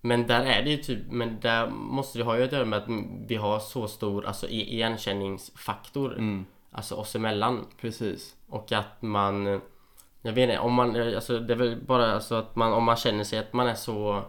Men 0.00 0.26
där 0.26 0.44
är 0.44 0.62
det 0.62 0.70
ju 0.70 0.76
typ, 0.76 0.98
men 1.10 1.40
där 1.40 1.70
måste 1.70 2.18
det 2.18 2.24
ha 2.24 2.36
ju 2.38 2.44
att 2.44 2.52
göra 2.52 2.64
med 2.64 2.78
att 2.78 2.88
vi 3.28 3.34
har 3.36 3.58
så 3.58 3.88
stor 3.88 4.24
alltså 4.26 4.48
i- 4.48 4.74
igenkänningsfaktor, 4.74 6.12
Mm. 6.12 6.46
alltså 6.70 6.94
oss 6.94 7.16
emellan. 7.16 7.66
Precis. 7.80 8.36
Och 8.48 8.72
att 8.72 9.02
man 9.02 9.60
Jag 10.22 10.32
vet 10.32 10.50
inte, 10.50 10.58
om 10.60 10.74
man, 10.74 10.96
alltså 11.14 11.38
det 11.40 11.54
är 11.54 11.56
väl 11.56 11.82
bara 11.86 12.12
alltså 12.14 12.34
att 12.34 12.56
man, 12.56 12.72
om 12.72 12.84
man 12.84 12.96
känner 12.96 13.24
sig 13.24 13.38
att 13.38 13.52
man 13.52 13.66
är 13.68 13.74
så 13.74 14.22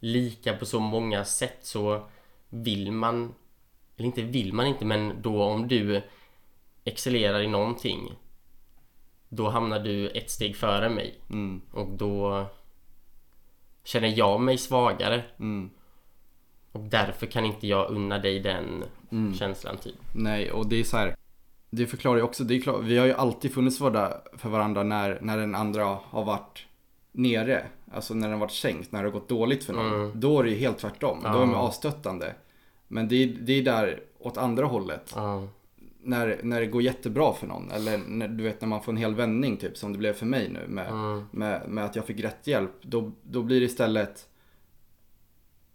Lika 0.00 0.56
på 0.56 0.66
så 0.66 0.80
många 0.80 1.24
sätt 1.24 1.58
så 1.62 2.06
Vill 2.48 2.92
man 2.92 3.34
Eller 3.96 4.06
inte 4.06 4.22
vill 4.22 4.52
man 4.52 4.66
inte 4.66 4.84
men 4.84 5.22
då 5.22 5.42
om 5.42 5.68
du 5.68 6.02
Excellerar 6.84 7.40
i 7.42 7.46
någonting 7.48 8.12
Då 9.28 9.48
hamnar 9.48 9.80
du 9.80 10.08
ett 10.08 10.30
steg 10.30 10.56
före 10.56 10.88
mig 10.90 11.18
Mm. 11.30 11.60
och 11.72 11.88
då 11.90 12.46
Känner 13.84 14.08
jag 14.18 14.40
mig 14.40 14.58
svagare 14.58 15.22
Mm. 15.38 15.70
och 16.72 16.80
därför 16.80 17.26
kan 17.26 17.44
inte 17.44 17.66
jag 17.66 17.90
unna 17.90 18.18
dig 18.18 18.40
den 18.40 18.84
Mm. 19.12 19.34
känslan 19.34 19.76
typ 19.76 19.94
Nej, 20.14 20.52
och 20.52 20.66
det 20.66 20.80
är 20.80 20.84
så 20.84 20.96
här. 20.96 21.16
Det 21.70 21.86
förklarar 21.86 22.16
ju 22.16 22.22
också, 22.22 22.44
det 22.44 22.54
är 22.54 22.60
klart, 22.60 22.80
vi 22.82 22.98
har 22.98 23.06
ju 23.06 23.12
alltid 23.12 23.54
funnits 23.54 23.78
för, 23.78 24.48
varandra 24.48 24.82
när, 24.82 25.18
när 25.22 25.38
den 25.38 25.54
andra 25.54 25.84
har 25.84 26.24
varit 26.24 26.66
nere. 27.12 27.66
Alltså 27.92 28.14
när 28.14 28.22
den 28.22 28.32
har 28.32 28.40
varit 28.40 28.52
sänkt, 28.52 28.92
när 28.92 29.02
det 29.02 29.08
har 29.08 29.12
gått 29.12 29.28
dåligt 29.28 29.64
för 29.64 29.72
någon. 29.72 29.94
Mm. 29.94 30.12
Då 30.20 30.38
är 30.40 30.44
det 30.44 30.50
ju 30.50 30.56
helt 30.56 30.78
tvärtom. 30.78 31.20
Då 31.22 31.28
är 31.28 31.32
Ja. 31.32 31.46
man 31.46 31.54
avstöttande. 31.54 32.34
Men 32.88 33.08
det 33.08 33.16
är, 33.22 33.26
det 33.26 33.52
är 33.52 33.62
där 33.62 34.02
åt 34.18 34.36
andra 34.36 34.66
hållet. 34.66 35.12
Ja, 35.14 35.48
När, 36.06 36.40
när 36.42 36.60
det 36.60 36.66
går 36.66 36.82
jättebra 36.82 37.32
för 37.32 37.46
någon. 37.46 37.70
Eller 37.70 37.98
när, 37.98 38.28
du 38.28 38.44
vet 38.44 38.60
när 38.60 38.68
man 38.68 38.82
får 38.82 38.92
en 38.92 38.96
hel 38.98 39.14
vändning 39.14 39.56
typ 39.56 39.76
som 39.76 39.92
det 39.92 39.98
blev 39.98 40.12
för 40.12 40.26
mig 40.26 40.48
nu. 40.50 40.66
Med, 40.68 40.88
Mm. 40.90 41.24
med, 41.30 41.68
med 41.68 41.84
att 41.84 41.96
jag 41.96 42.04
fick 42.06 42.20
rätt 42.20 42.46
hjälp. 42.46 42.72
Då, 42.82 43.12
då 43.22 43.42
blir 43.42 43.60
det 43.60 43.66
istället 43.66 44.28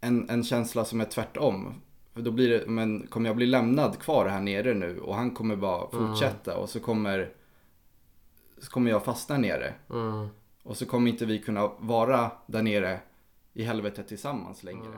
en, 0.01 0.29
en 0.29 0.43
känsla 0.43 0.85
som 0.85 1.01
är 1.01 1.05
tvärtom. 1.05 1.73
För 2.13 2.21
då 2.21 2.31
blir 2.31 2.49
det, 2.49 2.65
men 2.67 3.07
kommer 3.07 3.29
jag 3.29 3.35
bli 3.35 3.45
lämnad 3.45 3.99
kvar 3.99 4.27
här 4.27 4.39
nere 4.41 4.73
nu 4.73 4.99
och 4.99 5.15
han 5.15 5.31
kommer 5.31 5.55
bara 5.55 5.89
fortsätta 5.91 6.57
och 6.57 6.69
så 6.69 6.79
kommer, 6.79 7.33
så 8.57 8.71
kommer 8.71 8.91
jag 8.91 9.03
fastna 9.05 9.37
nere. 9.37 9.73
Och 10.63 10.77
så 10.77 10.85
kommer 10.85 11.11
inte 11.11 11.25
vi 11.25 11.39
kunna 11.39 11.67
vara 11.79 12.31
där 12.47 12.61
nere 12.61 12.99
i 13.53 13.63
helvetet 13.63 14.07
tillsammans 14.07 14.63
längre. 14.63 14.91